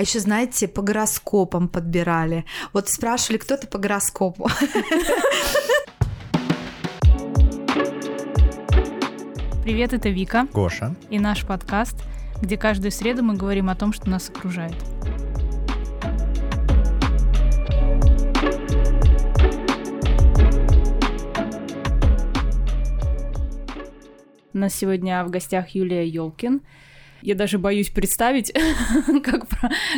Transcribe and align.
А 0.00 0.02
еще, 0.02 0.18
знаете, 0.18 0.66
по 0.66 0.80
гороскопам 0.80 1.68
подбирали. 1.68 2.46
Вот 2.72 2.88
спрашивали, 2.88 3.36
кто 3.36 3.58
ты 3.58 3.66
по 3.66 3.76
гороскопу. 3.76 4.48
Привет, 9.62 9.92
это 9.92 10.08
Вика. 10.08 10.48
Гоша. 10.54 10.96
И 11.10 11.18
наш 11.18 11.44
подкаст, 11.44 11.96
где 12.40 12.56
каждую 12.56 12.92
среду 12.92 13.22
мы 13.22 13.34
говорим 13.34 13.68
о 13.68 13.74
том, 13.76 13.92
что 13.92 14.08
нас 14.08 14.30
окружает. 14.30 14.72
У 24.54 24.58
нас 24.58 24.74
сегодня 24.74 25.22
в 25.24 25.28
гостях 25.28 25.68
Юлия 25.74 26.08
Ёлкин. 26.08 26.62
Я 27.22 27.34
даже 27.34 27.58
боюсь 27.58 27.90
представить, 27.90 28.52
как, 29.24 29.46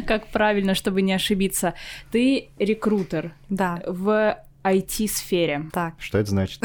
как 0.07 0.27
правильно, 0.29 0.75
чтобы 0.75 1.03
не 1.03 1.13
ошибиться. 1.13 1.75
Ты 2.11 2.51
рекрутер. 2.59 3.35
Да. 3.49 3.83
В 3.87 4.39
IT-сфере. 4.65 5.69
Так. 5.73 5.95
Что 5.99 6.19
это 6.19 6.31
значит? 6.31 6.63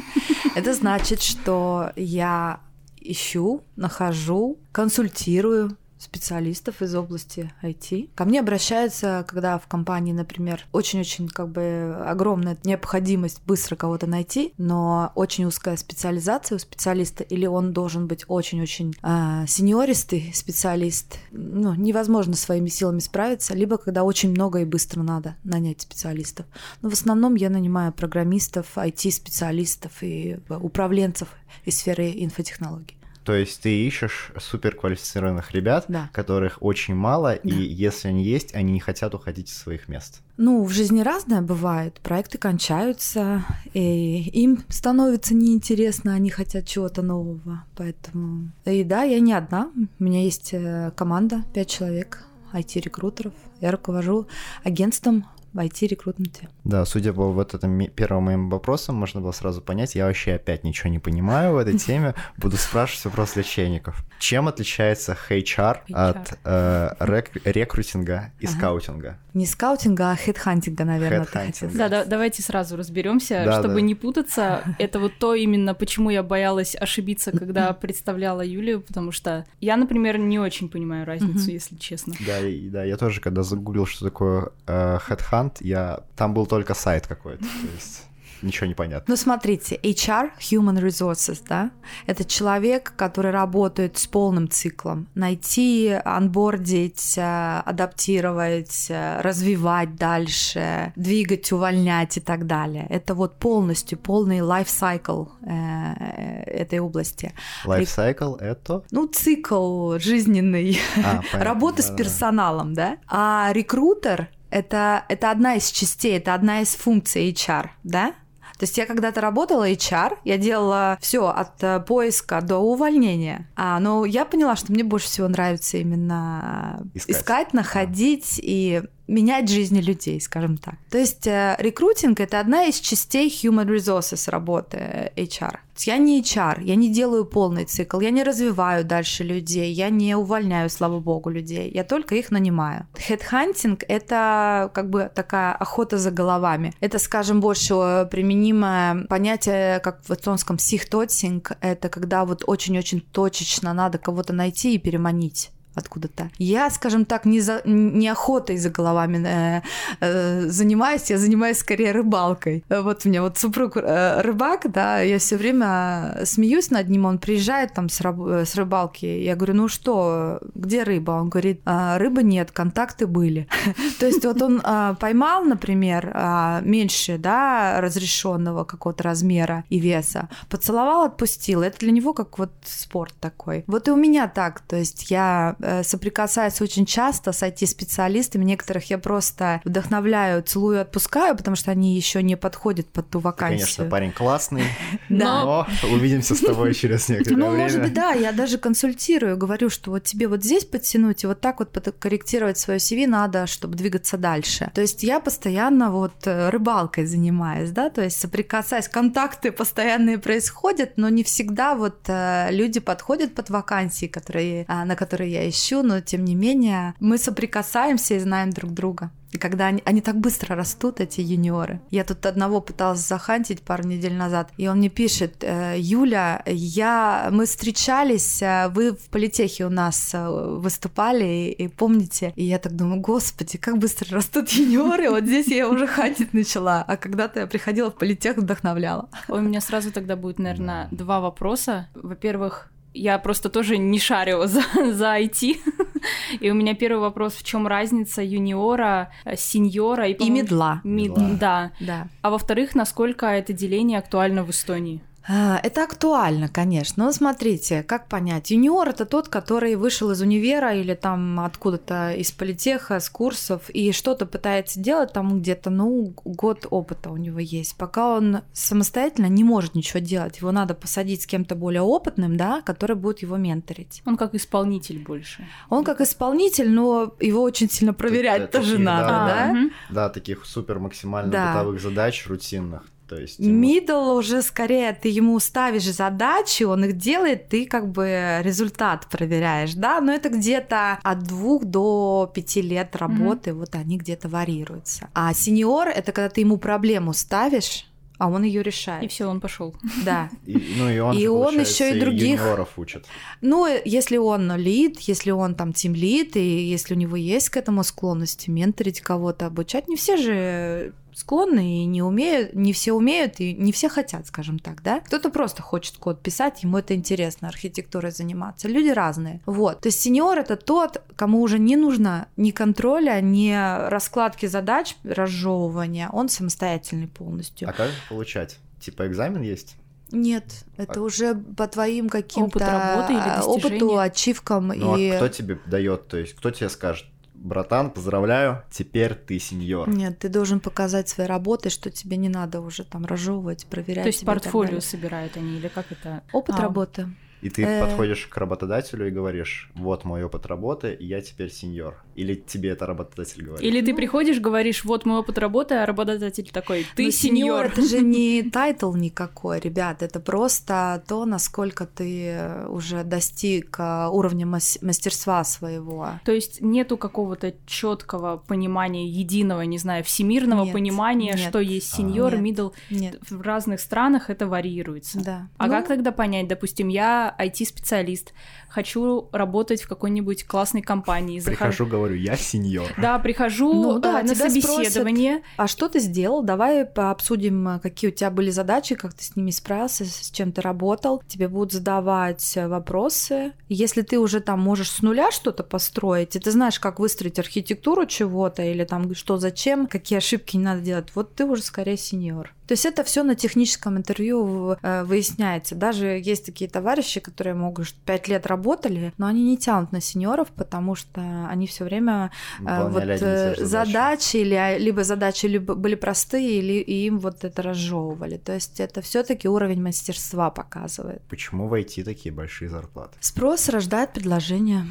Это 0.54 0.72
значит, 0.72 1.20
что 1.20 1.92
я 1.96 2.60
ищу, 2.98 3.62
нахожу, 3.76 4.58
консультирую 4.72 5.76
специалистов 5.98 6.82
из 6.82 6.94
области 6.94 7.52
IT. 7.62 8.10
Ко 8.14 8.24
мне 8.24 8.40
обращаются, 8.40 9.24
когда 9.26 9.58
в 9.58 9.66
компании, 9.66 10.12
например, 10.12 10.64
очень-очень 10.72 11.28
как 11.28 11.48
бы 11.48 11.96
огромная 12.06 12.56
необходимость 12.64 13.40
быстро 13.46 13.76
кого-то 13.76 14.06
найти, 14.06 14.52
но 14.58 15.12
очень 15.14 15.44
узкая 15.44 15.76
специализация 15.76 16.56
у 16.56 16.58
специалиста, 16.58 17.24
или 17.24 17.46
он 17.46 17.72
должен 17.72 18.06
быть 18.06 18.24
очень-очень 18.28 18.94
э, 19.02 19.44
сеньористый 19.46 20.32
специалист, 20.34 21.18
ну, 21.30 21.74
невозможно 21.74 22.34
своими 22.34 22.68
силами 22.68 22.98
справиться, 22.98 23.54
либо 23.54 23.78
когда 23.78 24.04
очень 24.04 24.30
много 24.30 24.60
и 24.60 24.64
быстро 24.64 25.02
надо 25.02 25.36
нанять 25.44 25.80
специалистов. 25.80 26.46
Но 26.82 26.90
в 26.90 26.92
основном 26.92 27.34
я 27.34 27.50
нанимаю 27.50 27.92
программистов, 27.92 28.76
IT-специалистов 28.76 30.02
и 30.02 30.38
управленцев 30.48 31.28
из 31.64 31.78
сферы 31.78 32.12
инфотехнологий. 32.16 32.95
То 33.26 33.34
есть 33.34 33.60
ты 33.60 33.84
ищешь 33.84 34.30
суперквалифицированных 34.38 35.50
ребят, 35.50 35.86
да. 35.88 36.08
которых 36.12 36.58
очень 36.62 36.94
мало, 36.94 37.40
да. 37.42 37.50
и 37.50 37.54
если 37.54 38.06
они 38.06 38.22
есть, 38.22 38.54
они 38.54 38.72
не 38.72 38.78
хотят 38.78 39.14
уходить 39.14 39.50
из 39.50 39.56
своих 39.56 39.88
мест. 39.88 40.22
Ну, 40.36 40.62
в 40.62 40.70
жизни 40.70 41.00
разное 41.00 41.42
бывает. 41.42 41.98
Проекты 42.04 42.38
кончаются, 42.38 43.44
и 43.74 44.30
им 44.30 44.62
становится 44.68 45.34
неинтересно, 45.34 46.14
они 46.14 46.30
хотят 46.30 46.66
чего-то 46.68 47.02
нового. 47.02 47.64
Поэтому... 47.74 48.52
И 48.64 48.84
да, 48.84 49.02
я 49.02 49.18
не 49.18 49.32
одна. 49.32 49.72
У 49.98 50.04
меня 50.04 50.22
есть 50.22 50.50
э, 50.52 50.92
команда, 50.94 51.42
пять 51.52 51.68
человек, 51.68 52.24
IT-рекрутеров. 52.52 53.32
Я 53.60 53.72
руковожу 53.72 54.28
агентством 54.62 55.26
в 55.56 55.58
IT-рекрутменте. 55.58 56.48
Да, 56.64 56.84
судя 56.84 57.12
по 57.12 57.32
вот 57.32 57.54
этим 57.54 57.86
первым 57.88 58.24
моим 58.24 58.50
вопросам, 58.50 58.94
можно 58.96 59.20
было 59.20 59.32
сразу 59.32 59.62
понять, 59.62 59.94
я 59.94 60.06
вообще 60.06 60.34
опять 60.34 60.64
ничего 60.64 60.90
не 60.90 60.98
понимаю 60.98 61.54
в 61.54 61.56
этой 61.56 61.78
теме, 61.78 62.14
буду 62.36 62.56
спрашивать 62.56 63.06
вопрос 63.06 63.32
для 63.32 63.42
чайников. 63.42 64.04
Чем 64.18 64.48
отличается 64.48 65.16
HR, 65.28 65.78
HR. 65.88 66.08
от 66.08 66.38
э, 66.44 66.90
рек 67.00 67.30
рекрутинга 67.44 68.32
и 68.38 68.46
ага. 68.46 68.54
скаутинга? 68.54 69.18
Не 69.34 69.44
скаутинга, 69.44 70.12
а 70.12 70.16
хедхантинга, 70.16 70.84
наверное, 70.84 71.26
Headhunting. 71.26 71.76
Да, 71.76 71.88
да, 71.90 72.04
давайте 72.06 72.42
сразу 72.42 72.76
разберемся, 72.76 73.42
да, 73.44 73.58
чтобы 73.58 73.74
да. 73.74 73.80
не 73.82 73.94
путаться. 73.94 74.62
Это 74.78 74.98
вот 74.98 75.12
то 75.18 75.34
именно, 75.34 75.74
почему 75.74 76.08
я 76.08 76.22
боялась 76.22 76.74
ошибиться, 76.74 77.32
когда 77.32 77.72
представляла 77.80 78.40
Юлию, 78.40 78.80
потому 78.80 79.12
что 79.12 79.44
я, 79.60 79.76
например, 79.76 80.18
не 80.18 80.38
очень 80.38 80.70
понимаю 80.70 81.04
разницу, 81.04 81.50
если 81.50 81.76
честно. 81.76 82.14
Да, 82.26 82.40
и, 82.40 82.68
да, 82.70 82.84
я 82.84 82.96
тоже, 82.96 83.20
когда 83.20 83.42
загуглил, 83.42 83.86
что 83.86 84.06
такое 84.06 84.50
э, 84.66 84.98
headhunt, 85.46 85.56
я 85.60 86.00
там 86.16 86.34
был 86.34 86.46
только 86.46 86.74
сайт 86.74 87.06
какой-то, 87.06 87.42
то 87.42 87.74
есть 87.74 88.06
ничего 88.42 88.66
не 88.66 88.74
понятно. 88.74 89.04
Ну, 89.08 89.16
смотрите, 89.16 89.76
HR, 89.82 90.30
Human 90.40 90.80
Resources, 90.80 91.42
да, 91.48 91.70
это 92.06 92.24
человек, 92.24 92.92
который 92.96 93.30
работает 93.30 93.98
с 93.98 94.06
полным 94.06 94.48
циклом. 94.48 95.08
Найти, 95.14 95.98
анбордить, 96.04 97.18
адаптировать, 97.18 98.86
развивать 98.90 99.96
дальше, 99.96 100.92
двигать, 100.96 101.50
увольнять 101.52 102.16
и 102.16 102.20
так 102.20 102.46
далее. 102.46 102.86
Это 102.88 103.14
вот 103.14 103.38
полностью, 103.38 103.98
полный 103.98 104.38
life 104.38 104.66
cycle 104.66 105.28
э, 105.42 106.42
этой 106.44 106.78
области. 106.78 107.32
Life 107.64 107.84
cycle— 107.84 108.38
это? 108.40 108.82
Ну, 108.90 109.06
цикл 109.06 109.98
жизненный. 109.98 110.78
А, 111.04 111.22
Работа 111.32 111.82
с 111.82 111.90
персоналом, 111.90 112.74
да. 112.74 112.98
А 113.08 113.50
рекрутер 113.52 114.28
это, 114.50 115.04
это 115.08 115.30
одна 115.30 115.56
из 115.56 115.70
частей, 115.70 116.16
это 116.16 116.34
одна 116.34 116.60
из 116.60 116.74
функций 116.74 117.30
HR, 117.32 117.68
да? 117.84 118.14
То 118.58 118.62
есть 118.62 118.78
я 118.78 118.86
когда-то 118.86 119.20
работала 119.20 119.70
HR, 119.70 120.18
я 120.24 120.38
делала 120.38 120.96
все 121.02 121.26
от 121.28 121.62
э, 121.62 121.80
поиска 121.80 122.40
до 122.40 122.56
увольнения. 122.56 123.50
А, 123.54 123.78
но 123.80 124.06
я 124.06 124.24
поняла, 124.24 124.56
что 124.56 124.72
мне 124.72 124.82
больше 124.82 125.08
всего 125.08 125.28
нравится 125.28 125.76
именно 125.76 126.82
искать, 126.94 127.16
искать 127.16 127.52
находить 127.52 128.40
и 128.42 128.82
менять 129.08 129.48
жизни 129.48 129.80
людей, 129.80 130.20
скажем 130.20 130.56
так. 130.56 130.74
То 130.90 130.98
есть 130.98 131.26
э, 131.26 131.56
рекрутинг 131.58 132.20
это 132.20 132.40
одна 132.40 132.64
из 132.64 132.80
частей 132.80 133.28
human 133.28 133.66
resources 133.66 134.30
работы 134.30 135.12
HR. 135.16 135.58
Я 135.78 135.98
не 135.98 136.22
HR, 136.22 136.62
я 136.62 136.74
не 136.74 136.90
делаю 136.90 137.26
полный 137.26 137.64
цикл, 137.64 138.00
я 138.00 138.10
не 138.10 138.22
развиваю 138.22 138.84
дальше 138.84 139.24
людей, 139.24 139.72
я 139.72 139.90
не 139.90 140.14
увольняю, 140.16 140.70
слава 140.70 141.00
богу, 141.00 141.28
людей, 141.28 141.70
я 141.72 141.84
только 141.84 142.14
их 142.14 142.30
нанимаю. 142.30 142.86
Headhunting— 142.94 143.84
это 143.88 144.70
как 144.72 144.88
бы 144.88 145.10
такая 145.14 145.52
охота 145.52 145.98
за 145.98 146.10
головами. 146.10 146.72
Это, 146.80 146.98
скажем, 146.98 147.40
больше 147.40 148.08
применимое 148.10 149.04
понятие, 149.08 149.80
как 149.80 150.02
в 150.04 150.10
эстонском 150.12 150.58
сихтотсинг, 150.58 151.52
это 151.60 151.88
когда 151.88 152.24
вот 152.24 152.42
очень-очень 152.46 153.00
точечно 153.00 153.74
надо 153.74 153.98
кого-то 153.98 154.32
найти 154.32 154.74
и 154.74 154.78
переманить 154.78 155.50
откуда-то. 155.76 156.30
Я, 156.38 156.70
скажем 156.70 157.04
так, 157.04 157.24
не, 157.24 157.40
за, 157.40 157.62
не 157.64 158.08
охотой 158.08 158.56
за 158.56 158.70
головами 158.70 159.24
э, 159.26 159.62
э, 160.00 160.48
занимаюсь, 160.48 161.10
я 161.10 161.18
занимаюсь 161.18 161.58
скорее 161.58 161.92
рыбалкой. 161.92 162.64
Вот 162.68 163.02
у 163.04 163.08
меня 163.08 163.22
вот 163.22 163.38
супруг 163.38 163.76
э, 163.76 164.20
рыбак, 164.22 164.70
да, 164.72 165.00
я 165.00 165.18
все 165.18 165.36
время 165.36 166.20
смеюсь 166.24 166.70
над 166.70 166.88
ним, 166.88 167.04
он 167.04 167.18
приезжает 167.18 167.74
там 167.74 167.88
с, 167.88 168.00
раб, 168.00 168.18
с 168.20 168.54
рыбалки, 168.54 169.06
я 169.06 169.36
говорю, 169.36 169.54
ну 169.54 169.68
что, 169.68 170.40
где 170.54 170.82
рыба? 170.82 171.12
Он 171.12 171.28
говорит, 171.28 171.60
а, 171.64 171.98
рыбы 171.98 172.22
нет, 172.22 172.50
контакты 172.50 173.06
были. 173.06 173.48
То 174.00 174.06
есть 174.06 174.24
вот 174.24 174.40
он 174.42 174.60
а, 174.64 174.94
поймал, 174.94 175.44
например, 175.44 176.10
а, 176.14 176.60
меньше, 176.62 177.18
да, 177.18 177.80
разрешенного 177.80 178.64
какого-то 178.64 179.04
размера 179.04 179.64
и 179.68 179.78
веса, 179.78 180.28
поцеловал, 180.48 181.04
отпустил. 181.04 181.62
Это 181.62 181.78
для 181.80 181.92
него 181.92 182.12
как 182.14 182.38
вот 182.38 182.52
спорт 182.64 183.14
такой. 183.20 183.64
Вот 183.66 183.88
и 183.88 183.90
у 183.90 183.96
меня 183.96 184.28
так, 184.28 184.60
то 184.60 184.76
есть 184.76 185.10
я 185.10 185.56
соприкасаюсь 185.82 186.60
очень 186.60 186.86
часто 186.86 187.32
с 187.32 187.42
IT-специалистами. 187.42 188.44
Некоторых 188.44 188.90
я 188.90 188.98
просто 188.98 189.60
вдохновляю, 189.64 190.42
целую, 190.42 190.80
отпускаю, 190.80 191.36
потому 191.36 191.56
что 191.56 191.70
они 191.70 191.96
еще 191.96 192.22
не 192.22 192.36
подходят 192.36 192.88
под 192.88 193.10
ту 193.10 193.18
вакансию. 193.18 193.58
Ты, 193.58 193.64
конечно, 193.64 193.90
парень 193.90 194.12
классный, 194.12 194.64
но 195.08 195.66
увидимся 195.90 196.34
с 196.34 196.40
тобой 196.40 196.74
через 196.74 197.08
некоторое 197.08 197.36
ну, 197.36 197.50
время. 197.50 197.56
Ну, 197.56 197.62
может 197.62 197.82
быть, 197.82 197.94
да, 197.94 198.12
я 198.12 198.32
даже 198.32 198.58
консультирую, 198.58 199.36
говорю, 199.36 199.70
что 199.70 199.90
вот 199.90 200.04
тебе 200.04 200.28
вот 200.28 200.44
здесь 200.44 200.64
подтянуть 200.64 201.24
и 201.24 201.26
вот 201.26 201.40
так 201.40 201.58
вот 201.58 201.70
корректировать 201.98 202.58
свое 202.58 202.78
CV 202.78 203.06
надо, 203.06 203.46
чтобы 203.46 203.76
двигаться 203.76 204.16
дальше. 204.16 204.70
То 204.74 204.80
есть 204.80 205.02
я 205.02 205.20
постоянно 205.20 205.90
вот 205.90 206.14
рыбалкой 206.24 207.06
занимаюсь, 207.06 207.70
да, 207.70 207.90
то 207.90 208.02
есть 208.02 208.18
соприкасаясь, 208.20 208.88
контакты 208.88 209.52
постоянные 209.52 210.18
происходят, 210.18 210.92
но 210.96 211.08
не 211.08 211.24
всегда 211.24 211.74
вот 211.74 212.08
люди 212.50 212.80
подходят 212.80 213.34
под 213.34 213.50
вакансии, 213.50 214.06
которые, 214.06 214.64
на 214.68 214.96
которые 214.96 215.32
я 215.32 215.48
ищу, 215.48 215.55
но 215.82 216.00
тем 216.00 216.24
не 216.24 216.34
менее 216.34 216.94
мы 217.00 217.18
соприкасаемся 217.18 218.14
и 218.14 218.18
знаем 218.18 218.50
друг 218.50 218.72
друга. 218.72 219.10
И 219.32 219.38
когда 219.38 219.66
они, 219.66 219.82
они 219.84 220.00
так 220.00 220.16
быстро 220.16 220.56
растут, 220.56 221.00
эти 221.00 221.20
юниоры. 221.20 221.80
Я 221.90 222.04
тут 222.04 222.24
одного 222.24 222.60
пыталась 222.60 223.00
захантить 223.00 223.60
пару 223.60 223.84
недель 223.84 224.14
назад, 224.14 224.50
и 224.56 224.68
он 224.68 224.78
мне 224.78 224.88
пишет, 224.88 225.44
Юля, 225.76 226.42
я, 226.46 227.28
мы 227.32 227.44
встречались, 227.44 228.40
вы 228.70 228.92
в 228.92 229.10
политехе 229.10 229.66
у 229.66 229.68
нас 229.68 230.14
выступали, 230.14 231.24
и, 231.24 231.64
и 231.64 231.68
помните? 231.68 232.32
И 232.36 232.44
я 232.44 232.58
так 232.58 232.76
думаю, 232.76 233.00
господи, 233.00 233.58
как 233.58 233.78
быстро 233.78 234.16
растут 234.16 234.48
юниоры, 234.50 235.10
вот 235.10 235.24
здесь 235.24 235.48
я 235.48 235.68
уже 235.68 235.86
хантить 235.86 236.32
начала, 236.32 236.82
а 236.86 236.96
когда-то 236.96 237.40
я 237.40 237.46
приходила 237.46 237.90
в 237.90 237.96
политех, 237.96 238.38
вдохновляла. 238.38 239.10
У 239.28 239.38
меня 239.38 239.60
сразу 239.60 239.92
тогда 239.92 240.16
будет, 240.16 240.38
наверное, 240.38 240.88
два 240.92 241.20
вопроса. 241.20 241.88
Во-первых, 241.94 242.70
я 242.96 243.18
просто 243.18 243.48
тоже 243.48 243.78
не 243.78 243.98
шарю 243.98 244.46
за, 244.46 244.62
за 244.92 245.18
IT. 245.18 245.56
И 246.40 246.50
у 246.50 246.54
меня 246.54 246.74
первый 246.74 247.00
вопрос, 247.00 247.34
в 247.34 247.42
чем 247.42 247.66
разница 247.66 248.22
юниора, 248.22 249.10
сеньора 249.36 250.08
и, 250.08 250.12
и 250.12 250.30
медла. 250.30 250.80
Мид, 250.84 251.10
Медла. 251.10 251.28
да. 251.40 251.72
да. 251.80 252.08
А 252.22 252.30
во-вторых, 252.30 252.74
насколько 252.74 253.26
это 253.26 253.52
деление 253.52 253.98
актуально 253.98 254.44
в 254.44 254.50
Эстонии? 254.50 255.00
А, 255.28 255.58
Это 255.62 255.82
актуально, 255.84 256.48
конечно. 256.48 257.04
Но 257.04 257.12
смотрите, 257.12 257.82
как 257.82 258.08
понять? 258.08 258.50
Юниор 258.50 258.88
это 258.88 259.06
тот, 259.06 259.28
который 259.28 259.74
вышел 259.74 260.10
из 260.10 260.20
универа 260.20 260.74
или 260.74 260.94
там 260.94 261.40
откуда-то 261.40 262.12
из 262.12 262.30
политеха, 262.30 263.00
с 263.00 263.10
курсов, 263.10 263.68
и 263.70 263.92
что-то 263.92 264.26
пытается 264.26 264.78
делать 264.80 265.12
там 265.12 265.40
где-то, 265.40 265.70
ну, 265.70 266.14
год 266.24 266.66
опыта 266.70 267.10
у 267.10 267.16
него 267.16 267.40
есть. 267.40 267.76
Пока 267.76 268.16
он 268.16 268.38
самостоятельно 268.52 269.26
не 269.26 269.42
может 269.42 269.74
ничего 269.74 270.00
делать. 270.00 270.38
Его 270.38 270.52
надо 270.52 270.74
посадить 270.74 271.22
с 271.22 271.26
кем-то 271.26 271.54
более 271.56 271.82
опытным, 271.82 272.36
да, 272.36 272.62
который 272.62 272.94
будет 272.96 273.20
его 273.22 273.36
менторить. 273.36 274.02
Он 274.06 274.16
как 274.16 274.34
исполнитель 274.34 274.98
больше. 275.02 275.46
Он 275.70 275.82
как 275.84 276.00
исполнитель, 276.00 276.70
но 276.70 277.14
его 277.20 277.42
очень 277.42 277.68
сильно 277.68 277.92
проверять 277.92 278.42
это 278.42 278.58
тоже 278.58 278.72
такие, 278.72 278.84
надо, 278.84 279.08
да, 279.08 279.26
да? 279.26 279.50
А. 279.90 279.92
Да, 279.92 280.08
таких 280.08 280.44
супер 280.46 280.78
максимально 280.78 281.32
Да. 281.32 281.52
бытовых 281.52 281.80
задач, 281.80 282.26
рутинных. 282.28 282.82
То 283.08 283.16
есть 283.20 283.38
ему- 283.38 283.52
Middle 283.58 284.16
уже 284.16 284.42
скорее 284.42 284.92
ты 284.92 285.08
ему 285.08 285.38
ставишь 285.38 285.84
задачи, 285.84 286.64
он 286.64 286.84
их 286.84 286.96
делает, 286.96 287.48
ты 287.48 287.66
как 287.66 287.88
бы 287.92 288.40
результат 288.42 289.06
проверяешь, 289.08 289.74
да, 289.74 290.00
но 290.00 290.12
это 290.12 290.28
где-то 290.28 290.98
от 291.02 291.22
двух 291.22 291.64
до 291.64 292.30
пяти 292.34 292.62
лет 292.62 292.96
работы, 292.96 293.52
вот 293.54 293.74
они 293.74 293.96
где-то 293.98 294.28
варьируются. 294.28 295.08
А 295.14 295.32
senior 295.34 295.88
это 295.88 296.10
когда 296.12 296.28
ты 296.30 296.40
ему 296.40 296.56
проблему 296.56 297.12
ставишь, 297.12 297.86
а 298.18 298.28
он 298.30 298.44
ее 298.44 298.60
И 298.62 298.64
решает. 298.64 299.12
все, 299.12 299.26
он 299.26 299.40
пошел. 299.40 299.74
Да. 300.04 300.30
И, 300.46 300.56
ну 300.78 300.88
и 300.88 300.98
он, 300.98 301.16
И 301.16 301.20
же, 301.20 301.30
он 301.30 301.60
ещё 301.60 301.94
и 301.94 302.00
других- 302.00 302.40
junior 302.40 302.62
ов 302.62 302.70
учит. 302.78 303.04
Ну, 303.42 303.66
если 303.84 304.16
он 304.16 304.50
lead, 304.56 304.98
если 305.00 305.30
он 305.32 305.54
там 305.54 305.72
team 305.74 305.94
lead, 305.94 306.34
и 306.36 306.40
если 306.70 306.94
у 306.94 306.96
него 306.96 307.14
есть 307.16 307.50
к 307.50 307.56
этому 307.58 307.84
склонности 307.84 308.48
менторить 308.50 309.00
кого-то, 309.02 309.46
обучать, 309.46 309.86
не 309.86 309.96
все 309.96 310.16
же 310.16 310.92
склонны 311.16 311.82
и 311.82 311.86
не 311.86 312.02
умеют, 312.02 312.54
не 312.54 312.74
все 312.74 312.92
умеют 312.92 313.40
и 313.40 313.54
не 313.54 313.72
все 313.72 313.88
хотят, 313.88 314.26
скажем 314.26 314.58
так, 314.58 314.82
да? 314.82 315.00
Кто-то 315.00 315.30
просто 315.30 315.62
хочет 315.62 315.96
код 315.96 316.22
писать, 316.22 316.62
ему 316.62 316.76
это 316.76 316.94
интересно, 316.94 317.48
архитектурой 317.48 318.10
заниматься. 318.10 318.68
Люди 318.68 318.90
разные. 318.90 319.40
Вот. 319.46 319.80
То 319.80 319.88
есть 319.88 319.98
senior 319.98 320.38
это 320.38 320.56
тот, 320.56 321.02
кому 321.16 321.40
уже 321.40 321.58
не 321.58 321.76
нужно 321.76 322.28
ни 322.36 322.50
контроля, 322.50 323.18
ни 323.22 323.50
раскладки 323.88 324.44
задач, 324.44 324.94
разжевывания. 325.04 326.10
Он 326.12 326.28
самостоятельный 326.28 327.08
полностью. 327.08 327.68
А 327.68 327.72
как 327.72 327.88
же 327.88 327.96
получать? 328.10 328.58
Типа 328.78 329.06
экзамен 329.06 329.40
есть? 329.40 329.76
Нет, 330.12 330.64
это 330.76 331.00
А- 331.00 331.02
уже 331.02 331.34
по 331.34 331.66
твоим 331.66 332.08
каким-то 332.08 332.58
работы 332.60 333.14
или 333.14 333.42
опыту, 333.42 333.98
ачивкам 333.98 334.68
Ну 334.68 334.96
и 334.96 335.08
а 335.08 335.16
кто 335.16 335.28
тебе 335.28 335.58
дает? 335.66 336.08
То 336.08 336.18
есть 336.18 336.34
кто 336.34 336.50
тебе 336.50 336.68
скажет, 336.68 337.06
братан, 337.46 337.90
поздравляю, 337.90 338.62
теперь 338.70 339.14
ты 339.14 339.38
сеньор. 339.38 339.88
Нет, 339.88 340.18
ты 340.18 340.28
должен 340.28 340.60
показать 340.60 341.08
своей 341.08 341.28
работой, 341.28 341.70
что 341.70 341.90
тебе 341.90 342.16
не 342.16 342.28
надо 342.28 342.60
уже 342.60 342.84
там 342.84 343.06
разжевывать, 343.06 343.66
проверять. 343.66 344.04
То 344.04 344.08
есть 344.08 344.24
портфолио 344.24 344.80
собирают 344.80 345.36
они, 345.36 345.56
или 345.58 345.68
как 345.68 345.90
это? 345.90 346.22
Опыт 346.32 346.56
А, 346.58 346.62
работы. 346.62 347.08
И 347.42 347.50
ты 347.50 347.64
Э. 347.64 347.80
подходишь 347.80 348.26
к 348.26 348.36
работодателю 348.38 349.06
и 349.08 349.10
говоришь, 349.10 349.70
вот 349.74 350.04
мой 350.04 350.24
опыт 350.24 350.46
работы, 350.46 350.94
и 350.94 351.04
я 351.06 351.20
теперь 351.20 351.50
сеньор. 351.50 352.02
Или 352.14 352.34
тебе 352.34 352.70
это 352.70 352.86
работодатель 352.86 353.44
говорит? 353.44 353.62
Или 353.64 353.82
ты 353.82 353.90
Ну. 353.90 353.96
приходишь, 353.96 354.40
говоришь, 354.40 354.84
вот 354.84 355.04
мой 355.04 355.18
опыт 355.18 355.36
работы, 355.38 355.74
а 355.74 355.84
работодатель 355.86 356.48
такой, 356.50 356.86
ты 356.96 357.04
Но 357.04 357.10
senior. 357.10 357.66
это 357.66 357.82
же 357.82 358.00
не 358.00 358.42
title 358.52 358.94
никакой, 358.94 359.60
ребят, 359.60 360.02
это 360.02 360.18
просто 360.18 361.02
то, 361.06 361.26
насколько 361.26 361.86
ты 361.86 362.64
уже 362.68 363.04
достиг 363.04 363.76
а, 363.78 364.08
уровня 364.10 364.46
мас- 364.46 364.78
мастерства 364.80 365.44
своего. 365.44 366.08
То 366.24 366.32
есть 366.32 366.60
нету 366.62 366.96
какого-то 366.96 367.54
четкого 367.66 368.38
понимания, 368.46 369.06
единого, 369.08 369.60
не 369.62 369.78
знаю, 369.78 370.02
всемирного 370.04 370.64
Нет, 370.64 370.72
понимания, 370.72 371.32
нет. 371.36 371.48
что 371.48 371.60
есть 371.60 371.92
senior, 371.94 372.32
Нет. 372.32 372.40
middle. 372.40 372.70
Нет, 372.90 373.18
В 373.28 373.40
разных 373.42 373.80
странах 373.80 374.30
это 374.30 374.46
варьируется. 374.46 375.22
да. 375.22 375.48
А 375.58 375.66
Ну, 375.66 375.72
как 375.72 375.88
тогда 375.88 376.12
понять, 376.12 376.48
допустим, 376.48 376.88
я 376.88 377.25
IT-специалист, 377.38 378.32
хочу 378.68 379.28
работать 379.32 379.82
в 379.82 379.88
какой-нибудь 379.88 380.44
классной 380.44 380.82
компании, 380.82 381.40
захожу- 381.40 381.56
Прихожу, 381.56 381.86
говорю, 381.86 382.14
я 382.16 382.36
сеньор. 382.36 382.88
Да, 382.98 383.18
прихожу 383.18 383.72
Ну 383.72 383.98
да, 383.98 384.20
э, 384.20 384.22
на 384.22 384.34
тебя 384.34 384.50
собеседование. 384.50 385.42
А 385.56 385.66
что 385.66 385.88
ты 385.88 385.98
сделал? 386.00 386.42
Давай 386.42 386.84
пообсудим, 386.84 387.66
а, 387.68 387.78
какие 387.78 388.10
у 388.10 388.14
тебя 388.14 388.30
были 388.30 388.50
задачи, 388.50 388.94
как 388.94 389.14
ты 389.14 389.24
с 389.24 389.34
ними 389.36 389.50
справился, 389.50 390.04
с 390.04 390.30
чем 390.30 390.52
ты 390.52 390.60
работал. 390.60 391.22
Тебе 391.26 391.48
будут 391.48 391.72
задавать 391.72 392.56
э, 392.56 392.68
вопросы. 392.68 393.52
Если 393.68 394.02
ты 394.02 394.18
уже 394.18 394.40
там 394.40 394.60
можешь 394.60 394.90
с 394.90 395.00
нуля 395.02 395.30
что-то 395.30 395.62
построить, 395.62 396.36
и 396.36 396.38
ты 396.38 396.50
знаешь, 396.50 396.78
как 396.78 396.98
выстроить 396.98 397.38
архитектуру 397.38 398.06
чего-то, 398.06 398.62
или 398.62 398.84
там 398.84 399.14
что 399.14 399.38
зачем, 399.38 399.86
какие 399.86 400.18
ошибки 400.18 400.56
не 400.56 400.64
надо 400.64 400.80
делать, 400.80 401.08
вот 401.14 401.34
ты 401.34 401.44
уже 401.46 401.62
скорее 401.62 401.96
сеньор. 401.96 402.52
То 402.66 402.72
есть 402.72 402.84
это 402.84 403.04
все 403.04 403.22
на 403.22 403.34
техническом 403.34 403.96
интервью 403.96 404.76
э, 404.82 405.04
выясняется. 405.04 405.74
Даже 405.74 406.06
есть 406.06 406.46
такие 406.46 406.68
товарищи, 406.68 407.20
которые 407.20 407.54
могут 407.54 407.94
5 407.94 408.28
лет 408.28 408.46
работали, 408.46 409.12
но 409.18 409.26
они 409.26 409.44
не 409.44 409.56
тянут 409.56 409.92
на 409.92 410.00
сеньоров, 410.00 410.48
потому 410.48 410.94
что 410.94 411.20
они 411.48 411.66
все 411.66 411.84
время 411.84 412.30
а, 412.64 412.88
вот 412.88 413.02
одни 413.02 413.14
и 413.14 413.18
те 413.18 413.24
э, 413.24 413.54
задачи. 413.56 413.66
задачи 413.66 414.36
или 414.36 414.78
либо 414.78 415.04
задачи 415.04 415.46
либо 415.46 415.74
были 415.74 415.94
простые, 415.94 416.58
или 416.58 416.74
и 416.74 417.06
им 417.06 417.18
вот 417.18 417.44
это 417.44 417.62
разжевывали. 417.62 418.36
То 418.36 418.54
есть 418.54 418.80
это 418.80 419.00
все-таки 419.00 419.48
уровень 419.48 419.82
мастерства 419.82 420.50
показывает. 420.50 421.22
Почему 421.28 421.68
в 421.68 421.74
IT 421.74 422.04
такие 422.04 422.34
большие 422.34 422.68
зарплаты? 422.68 423.16
Спрос 423.20 423.68
рождает 423.68 424.12
предложение. 424.12 424.86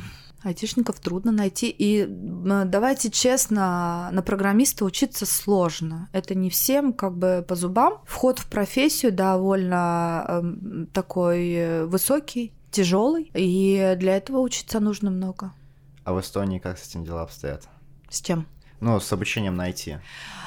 Айтишников 0.45 0.99
трудно 0.99 1.31
найти. 1.31 1.73
И 1.75 2.05
давайте 2.07 3.09
честно, 3.09 4.09
на 4.11 4.21
программиста 4.21 4.85
учиться 4.85 5.25
сложно. 5.25 6.07
Это 6.13 6.35
не 6.35 6.51
всем 6.51 6.93
как 6.93 7.17
бы 7.17 7.43
по 7.47 7.55
зубам. 7.55 8.01
Вход 8.05 8.37
в 8.37 8.47
профессию 8.47 9.11
довольно 9.11 10.25
эм, 10.27 10.87
такой 10.93 11.51
э, 11.53 11.85
высокий, 11.85 12.53
тяжелый. 12.69 13.31
И 13.33 13.95
для 13.97 14.17
этого 14.17 14.39
учиться 14.39 14.79
нужно 14.79 15.09
много. 15.09 15.51
А 16.03 16.13
в 16.13 16.21
Эстонии 16.21 16.59
как 16.59 16.77
с 16.77 16.87
этим 16.87 17.03
дела 17.03 17.23
обстоят? 17.23 17.67
С 18.09 18.21
чем? 18.21 18.45
Ну, 18.81 18.99
с 18.99 19.11
обучением 19.11 19.55
на 19.55 19.69
IT. 19.69 19.99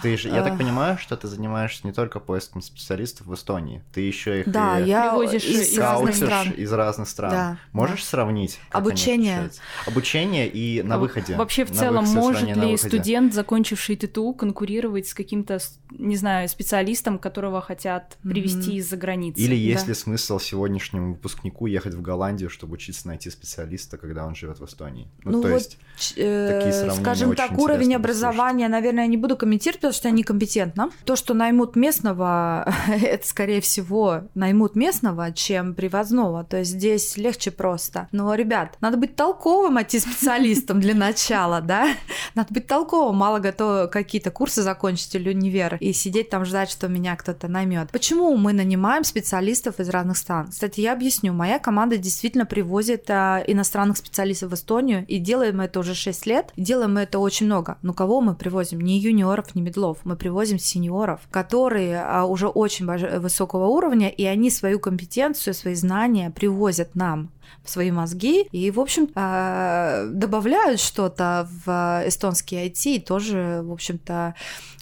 Ты 0.02 0.16
же, 0.16 0.28
я 0.28 0.42
так 0.42 0.56
понимаю, 0.58 0.98
что 0.98 1.16
ты 1.16 1.28
занимаешься 1.28 1.86
не 1.86 1.92
только 1.92 2.20
поиском 2.20 2.62
специалистов 2.62 3.26
в 3.26 3.34
Эстонии, 3.34 3.82
ты 3.92 4.00
еще 4.02 4.40
их 4.40 4.50
Да, 4.50 4.78
и 4.80 4.86
я 4.88 5.10
Привозишь 5.10 5.44
из 5.44 5.76
разных 5.78 6.14
стран. 6.14 6.50
из 6.50 6.72
разных 6.72 7.08
стран. 7.08 7.30
Да, 7.30 7.58
Можешь 7.72 8.00
да. 8.02 8.06
сравнить? 8.06 8.58
Обучение. 8.70 9.50
Обучение 9.86 10.48
и 10.48 10.82
на 10.82 10.98
выходе. 10.98 11.36
Вообще, 11.36 11.64
в 11.64 11.70
целом, 11.72 12.04
может 12.04 12.42
ли 12.56 12.76
студент, 12.76 13.34
закончивший 13.34 13.96
ТТУ, 13.96 14.32
конкурировать 14.34 15.08
с 15.08 15.14
каким-то, 15.14 15.58
не 15.90 16.16
знаю, 16.16 16.48
специалистом, 16.48 17.18
которого 17.18 17.60
хотят 17.60 18.16
привести 18.22 18.70
Мгм. 18.70 18.78
из-за 18.78 18.96
границы? 18.96 19.40
Или 19.40 19.54
есть 19.54 19.82
Да. 19.84 19.88
ли 19.88 19.94
смысл 19.94 20.38
сегодняшнему 20.38 21.12
выпускнику 21.14 21.66
ехать 21.66 21.94
в 21.94 22.02
Голландию, 22.02 22.50
чтобы 22.50 22.74
учиться 22.74 23.06
найти 23.08 23.30
специалиста, 23.30 23.96
когда 23.98 24.26
он 24.26 24.34
живет 24.34 24.58
в 24.60 24.64
Эстонии? 24.64 25.08
Ну, 25.24 25.32
Ну 25.32 25.42
то 25.42 25.48
вот, 25.48 25.54
есть, 25.54 25.78
э, 26.16 26.60
такие 26.60 26.90
скажем 26.94 27.34
так, 27.34 27.52
уровень 27.58 27.94
образования, 27.94 28.68
наверное, 28.68 29.04
я 29.04 29.08
не 29.08 29.16
буду 29.16 29.36
комментировать, 29.36 29.87
потому 29.88 29.98
что 29.98 30.08
я 30.08 30.14
некомпетентна. 30.14 30.90
То, 31.04 31.16
что 31.16 31.32
наймут 31.32 31.74
местного, 31.74 32.70
это, 32.88 33.26
скорее 33.26 33.62
всего, 33.62 34.22
наймут 34.34 34.76
местного, 34.76 35.32
чем 35.32 35.74
привозного. 35.74 36.44
То 36.44 36.58
есть 36.58 36.72
здесь 36.72 37.16
легче 37.16 37.50
просто. 37.50 38.08
Но, 38.12 38.34
ребят, 38.34 38.76
надо 38.80 38.98
быть 38.98 39.16
толковым 39.16 39.78
IT-специалистом 39.78 40.80
для 40.80 40.94
начала, 40.94 41.62
да? 41.62 41.88
Надо 42.34 42.52
быть 42.52 42.66
толковым, 42.66 43.16
мало 43.16 43.38
готов 43.38 43.90
какие-то 43.90 44.30
курсы 44.30 44.62
закончить 44.62 45.14
или 45.14 45.30
универ 45.30 45.76
и 45.80 45.94
сидеть 45.94 46.28
там 46.28 46.44
ждать, 46.44 46.70
что 46.70 46.88
меня 46.88 47.16
кто-то 47.16 47.48
наймет. 47.48 47.90
Почему 47.90 48.36
мы 48.36 48.52
нанимаем 48.52 49.04
специалистов 49.04 49.80
из 49.80 49.88
разных 49.88 50.18
стран? 50.18 50.48
Кстати, 50.50 50.80
я 50.80 50.92
объясню. 50.92 51.32
Моя 51.32 51.58
команда 51.58 51.96
действительно 51.96 52.44
привозит 52.44 53.08
а, 53.08 53.42
иностранных 53.46 53.96
специалистов 53.96 54.50
в 54.50 54.54
Эстонию, 54.54 55.06
и 55.06 55.18
делаем 55.18 55.62
это 55.62 55.80
уже 55.80 55.94
6 55.94 56.26
лет. 56.26 56.52
Делаем 56.56 56.94
мы 56.94 57.00
это 57.00 57.18
очень 57.18 57.46
много. 57.46 57.78
Но 57.80 57.94
кого 57.94 58.20
мы 58.20 58.34
привозим? 58.34 58.80
Не 58.80 58.98
юниоров, 58.98 59.54
не 59.54 59.62
медлов. 59.62 59.77
Мы 60.04 60.16
привозим 60.16 60.58
сеньоров, 60.58 61.20
которые 61.30 62.02
а, 62.02 62.24
уже 62.24 62.48
очень 62.48 62.86
высокого 63.18 63.66
уровня, 63.66 64.08
и 64.08 64.24
они 64.24 64.50
свою 64.50 64.78
компетенцию, 64.80 65.54
свои 65.54 65.74
знания 65.74 66.30
привозят 66.30 66.94
нам 66.94 67.30
в 67.62 67.70
свои 67.70 67.90
мозги 67.90 68.42
и, 68.52 68.70
в 68.70 68.80
общем, 68.80 69.08
а, 69.14 70.06
добавляют 70.06 70.80
что-то 70.80 71.48
в 71.64 72.02
эстонский 72.06 72.56
IT 72.66 72.96
и 72.96 73.00
тоже, 73.00 73.60
в 73.62 73.72
общем-то, 73.72 74.34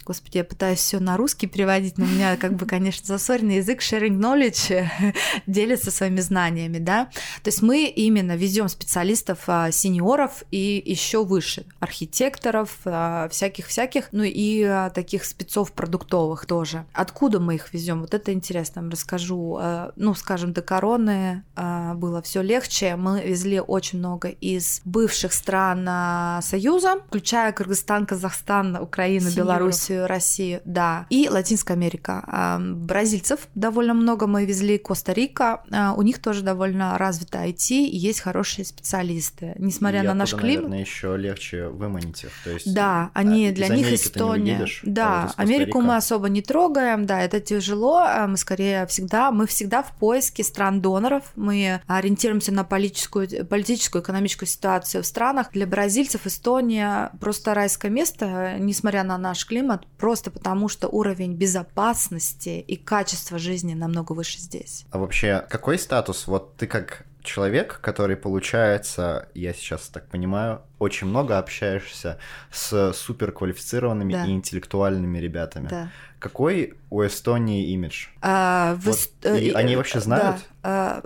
Господи, 0.07 0.37
я 0.37 0.45
пытаюсь 0.45 0.79
все 0.79 1.01
на 1.01 1.17
русский 1.17 1.47
переводить, 1.47 1.97
но 1.97 2.05
у 2.05 2.07
меня, 2.07 2.37
как 2.37 2.53
бы, 2.53 2.65
конечно, 2.67 3.05
засоренный 3.05 3.57
язык, 3.57 3.81
sharing 3.81 4.17
knowledge 4.17 4.87
делится 5.47 5.91
своими 5.91 6.21
знаниями, 6.21 6.77
да. 6.77 7.09
То 7.43 7.49
есть 7.49 7.61
мы 7.61 7.87
именно 7.87 8.37
везем 8.37 8.69
специалистов, 8.69 9.39
а, 9.47 9.69
сеньоров 9.69 10.43
и 10.49 10.81
еще 10.85 11.25
выше, 11.25 11.65
архитекторов, 11.81 12.77
а, 12.85 13.27
всяких-всяких, 13.27 14.09
ну 14.13 14.23
и 14.25 14.87
таких 14.93 15.25
спецов 15.25 15.73
продуктовых 15.73 16.45
тоже. 16.45 16.85
Откуда 16.93 17.41
мы 17.41 17.55
их 17.55 17.73
везем? 17.73 17.99
Вот 17.99 18.13
это 18.13 18.31
интересно, 18.31 18.81
вам 18.81 18.91
расскажу. 18.91 19.59
Ну, 19.95 20.13
скажем, 20.13 20.53
до 20.53 20.61
короны 20.61 21.43
было 21.55 22.21
все 22.21 22.41
лето, 22.41 22.56
легче. 22.57 22.95
Мы 22.95 23.21
везли 23.21 23.59
очень 23.59 23.99
много 23.99 24.29
из 24.29 24.81
бывших 24.83 25.33
стран 25.33 25.85
а, 25.87 26.41
Союза, 26.41 26.95
включая 27.07 27.51
Кыргызстан, 27.51 28.05
Казахстан, 28.05 28.75
Украину, 28.77 29.29
Сеньоров. 29.29 29.45
Белоруссию, 29.45 30.07
Россию, 30.07 30.61
да, 30.65 31.05
и 31.11 31.29
Латинская 31.29 31.73
Америка. 31.73 32.23
А, 32.25 32.59
Бразильцев 32.59 33.47
довольно 33.53 33.93
много 33.93 34.25
мы 34.25 34.45
везли, 34.45 34.79
Коста-Рика, 34.79 35.63
а, 35.71 35.93
у 35.93 36.01
них 36.01 36.19
тоже 36.19 36.41
довольно 36.41 36.97
развито 36.97 37.37
IT, 37.45 37.69
и 37.69 37.95
есть 37.95 38.21
хорошие 38.21 38.65
специалисты. 38.65 39.53
Несмотря 39.59 40.01
И 40.03 40.07
на 40.07 40.15
наш 40.15 40.33
климат, 40.33 40.63
наверное, 40.63 40.79
еще 40.79 41.15
легче 41.15 41.67
выманить 41.67 42.23
их. 42.23 42.31
То 42.43 42.51
есть, 42.51 42.73
да, 42.73 43.11
а, 43.13 43.19
они 43.19 43.49
из 43.49 43.53
для 43.53 43.67
них 43.67 43.93
Эстония. 43.93 44.53
уедешь, 44.53 44.81
а 44.83 44.89
да, 44.89 45.21
вот 45.21 45.31
из 45.31 45.33
Америку 45.37 45.81
мы 45.81 45.95
особо 45.95 46.27
не 46.29 46.41
трогаем, 46.41 47.05
да, 47.05 47.21
это 47.21 47.39
тяжело. 47.39 47.97
а 47.99 48.25
Мы 48.27 48.37
скорее 48.37 48.87
всегда, 48.87 49.31
мы 49.31 49.45
всегда 49.45 49.83
в 49.83 49.91
поиске 49.95 50.43
стран 50.43 50.81
доноров. 50.81 51.23
Мы 51.35 51.81
ориентируемся 51.85 52.46
на 52.51 52.63
политическую, 52.63 53.45
политическую, 53.45 54.01
экономическую 54.01 54.47
ситуацию 54.47 55.03
в 55.03 55.05
странах. 55.05 55.51
Для 55.51 55.67
бразильцев 55.67 56.25
Эстония 56.25 57.11
просто 57.19 57.53
райское 57.53 57.91
место, 57.91 58.57
несмотря 58.59 59.03
на 59.03 59.17
наш 59.17 59.45
климат, 59.45 59.85
просто 59.97 60.31
потому 60.31 60.69
что 60.69 60.87
уровень 60.87 61.33
безопасности 61.33 62.63
и 62.65 62.75
качество 62.75 63.37
жизни 63.37 63.73
намного 63.73 64.13
выше 64.13 64.39
здесь. 64.39 64.85
А 64.91 64.99
вообще, 64.99 65.45
какой 65.49 65.77
статус? 65.79 66.27
Вот 66.27 66.55
ты 66.57 66.67
как 66.67 67.05
человек, 67.27 67.79
который, 67.81 68.15
получается, 68.15 69.29
я 69.33 69.53
сейчас 69.53 69.89
так 69.89 70.07
понимаю, 70.07 70.61
очень 70.79 71.07
много 71.07 71.37
общаешься 71.37 72.17
с 72.51 72.93
суперквалифицированными 72.93 74.13
Да. 74.13 74.25
и 74.25 74.31
интеллектуальными 74.31 75.17
ребятами. 75.17 75.67
Да. 75.67 75.89
Какой 76.19 76.73
у 76.89 77.05
Эстонии 77.05 77.67
имидж? 77.73 78.07
А, 78.23 78.73
в 78.75 78.85
Вот 78.85 78.95
Эст- 78.95 79.11
э, 79.23 79.39
и 79.39 79.51
они 79.51 79.75
вообще 79.75 79.95
да, 79.95 79.99
знают? 80.01 80.35
а, 80.63 81.03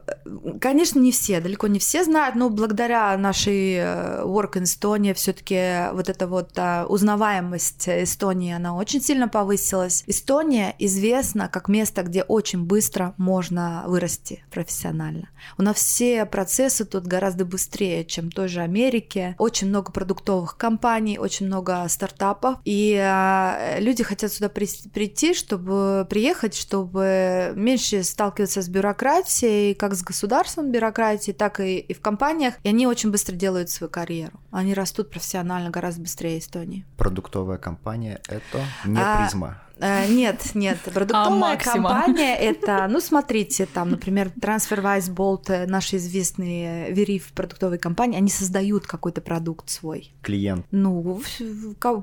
Конечно, 0.62 1.00
не 1.00 1.12
все, 1.12 1.42
далеко 1.42 1.68
не 1.68 1.80
все 1.80 2.06
знают, 2.06 2.36
но 2.36 2.50
благодаря 2.50 3.18
нашей 3.18 3.74
э, 3.74 4.22
Work 4.24 4.54
in 4.54 4.64
Estonia 4.64 5.14
все-таки 5.14 5.94
вот 5.94 6.08
эта 6.08 6.28
вот 6.28 6.52
а, 6.58 6.86
узнаваемость 6.88 7.90
Эстонии, 7.90 8.54
она 8.54 8.74
очень 8.76 9.02
сильно 9.02 9.28
повысилась. 9.28 10.06
Эстония 10.08 10.74
известна 10.80 11.50
как 11.50 11.68
место, 11.68 12.04
где 12.04 12.24
очень 12.24 12.64
быстро 12.64 13.14
можно 13.18 13.84
вырасти 13.88 14.46
профессионально. 14.50 15.28
У 15.58 15.62
нас 15.64 15.76
все 15.76 16.26
процессы 16.26 16.86
тут 16.86 17.06
гораздо 17.06 17.44
быстрее, 17.44 18.06
чем 18.06 18.30
в 18.30 18.34
той 18.34 18.48
же 18.48 18.62
Америке. 18.62 19.36
Очень 19.40 19.61
много 19.70 19.92
продуктовых 19.92 20.58
компаний, 20.58 21.18
очень 21.20 21.46
много 21.48 21.86
стартапов, 21.90 22.56
и 22.66 22.96
а, 23.02 23.78
люди 23.80 24.04
хотят 24.04 24.32
сюда 24.32 24.50
при- 24.50 24.90
прийти, 24.90 25.34
чтобы 25.34 26.06
приехать, 26.10 26.56
чтобы 26.56 27.54
меньше 27.56 28.04
сталкиваться 28.04 28.62
с 28.62 28.70
бюрократией, 28.70 29.74
как 29.76 29.94
с 29.96 30.04
государственной 30.04 30.72
бюрократией, 30.72 31.36
так 31.36 31.60
и, 31.60 31.78
и 31.80 31.94
в 31.94 32.02
компаниях. 32.02 32.56
И 32.64 32.70
они 32.70 32.88
очень 32.88 33.12
быстро 33.12 33.36
делают 33.36 33.70
свою 33.70 33.90
карьеру. 33.92 34.40
Они 34.52 34.74
растут 34.74 35.10
профессионально 35.10 35.70
гораздо 35.70 36.02
быстрее 36.02 36.40
Эстонии. 36.40 36.86
Продуктовая 36.98 37.58
компания 37.58 38.22
это 38.28 38.60
не 38.86 39.00
А, 39.00 39.18
призма. 39.24 39.62
Э, 39.82 40.08
Нет, 40.08 40.52
нет, 40.54 40.78
продуктовая 40.94 41.30
Максима? 41.56 41.90
компания 41.90 42.36
это, 42.38 42.88
ну 42.90 43.00
смотрите, 43.02 43.66
там, 43.66 43.90
например, 43.92 44.32
TransferWise, 44.40 45.14
Bolt, 45.14 45.50
э, 45.50 45.66
наши 45.68 45.98
известные 45.98 46.92
Вериф 46.94 47.32
продуктовые 47.34 47.80
компании, 47.80 48.18
они 48.18 48.30
создают 48.30 48.86
какой-то 48.88 49.22
продукт 49.22 49.70
свой. 49.70 50.14
Клиент. 50.22 50.66
Ну, 50.72 51.22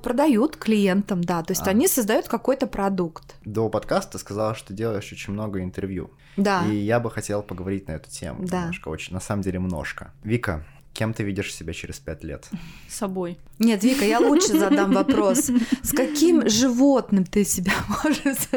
продают 0.02 0.56
клиентам, 0.56 1.22
да, 1.22 1.42
то 1.42 1.52
есть 1.52 1.66
А. 1.66 1.70
они 1.70 1.88
создают 1.88 2.28
какой-то 2.28 2.66
продукт. 2.66 3.36
До 3.44 3.68
подкаста 3.68 4.18
сказала, 4.18 4.54
что 4.54 4.74
делаешь 4.74 5.10
очень 5.12 5.32
много 5.32 5.62
интервью. 5.62 6.10
Да. 6.36 6.64
И 6.66 6.74
я 6.76 7.00
бы 7.00 7.10
хотел 7.10 7.42
поговорить 7.42 7.88
на 7.88 7.92
эту 7.92 8.10
тему. 8.10 8.44
Да. 8.46 8.60
Немножко, 8.62 8.88
очень, 8.88 9.14
на 9.14 9.20
самом 9.20 9.42
деле, 9.42 9.58
множко. 9.58 10.12
Вика, 10.22 10.64
кем 10.98 11.14
ты 11.14 11.22
видишь 11.22 11.54
себя 11.54 11.72
через 11.72 12.00
пять 12.00 12.24
лет? 12.24 12.48
С 12.88 12.96
собой. 12.98 13.38
Нет, 13.60 13.84
Вика, 13.84 14.04
я 14.04 14.18
лучше 14.18 14.58
задам 14.58 14.92
вопрос. 14.92 15.48
С 15.82 15.92
каким 15.92 16.48
животным 16.48 17.24
ты 17.24 17.44
себя 17.44 17.72
можешь 18.02 18.48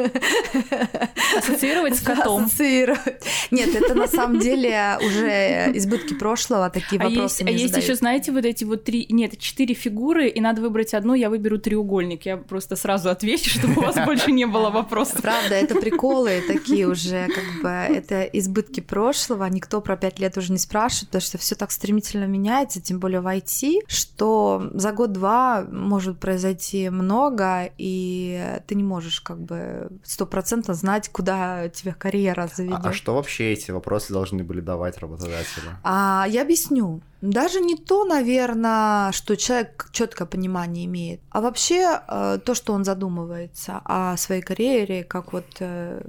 Ассоциировать 1.82 1.96
с 1.96 2.00
котом. 2.02 2.44
ассоциировать? 2.44 3.22
Нет, 3.50 3.74
это 3.74 3.94
на 3.94 4.06
самом 4.06 4.38
деле 4.38 4.98
уже 5.04 5.72
избытки 5.76 6.14
прошлого, 6.14 6.70
такие 6.70 7.00
А 7.00 7.08
вопросы 7.08 7.42
есть, 7.42 7.48
а 7.48 7.50
есть 7.50 7.76
еще, 7.76 7.94
знаете, 7.94 8.32
вот 8.32 8.44
эти 8.44 8.64
вот 8.64 8.84
три, 8.84 9.06
нет, 9.10 9.38
четыре 9.38 9.74
фигуры, 9.74 10.28
и 10.28 10.40
надо 10.40 10.62
выбрать 10.62 10.94
одну, 10.94 11.14
я 11.14 11.30
выберу 11.30 11.58
треугольник. 11.58 12.26
Я 12.26 12.36
просто 12.36 12.76
сразу 12.76 13.10
отвечу, 13.10 13.50
чтобы 13.50 13.80
у 13.80 13.84
вас 13.84 13.96
больше 14.06 14.32
не 14.32 14.46
было 14.46 14.70
вопросов. 14.70 15.20
Правда, 15.22 15.54
это 15.54 15.74
приколы 15.74 16.42
такие 16.46 16.88
уже, 16.88 17.28
как 17.28 17.62
бы, 17.62 17.68
это 17.68 18.22
избытки 18.22 18.80
прошлого, 18.80 19.44
никто 19.46 19.80
про 19.80 19.96
пять 19.96 20.18
лет 20.18 20.36
уже 20.36 20.52
не 20.52 20.58
спрашивает, 20.58 21.08
потому 21.08 21.22
что 21.22 21.38
все 21.38 21.54
так 21.54 21.70
стремительно 21.70 22.24
меняется, 22.24 22.80
тем 22.80 22.98
более 22.98 23.20
в 23.20 23.26
IT, 23.26 23.80
что 23.88 24.70
за 24.74 24.92
год-два 24.92 25.66
может 25.70 26.18
произойти 26.18 26.90
много, 26.90 27.70
и 27.78 28.58
ты 28.66 28.74
не 28.74 28.82
можешь 28.82 29.20
как 29.20 29.40
бы 29.40 29.90
стопроцентно 30.04 30.74
знать, 30.74 31.08
куда 31.08 31.68
тебя 31.72 31.94
карьера 31.94 32.42
А, 32.44 32.48
заведет. 32.48 32.80
а 32.84 32.92
что 32.92 33.14
вообще 33.14 33.52
эти 33.52 33.70
вопросы 33.70 34.12
должны 34.12 34.42
были 34.44 34.60
давать 34.60 34.98
работодатели? 34.98 35.70
А 35.82 36.26
я 36.28 36.42
объясню. 36.42 37.00
Даже 37.20 37.60
не 37.60 37.76
то, 37.76 38.04
наверное, 38.04 39.12
что 39.12 39.36
человек 39.36 39.88
четкое 39.92 40.26
понимание 40.26 40.86
имеет, 40.86 41.20
а 41.30 41.40
вообще 41.40 42.00
э, 42.08 42.38
то, 42.44 42.54
что 42.54 42.72
он 42.72 42.84
задумывается 42.84 43.80
о 43.84 44.16
своей 44.16 44.42
карьере, 44.42 45.04
как 45.04 45.32
вот 45.32 45.46
э, 45.60 46.02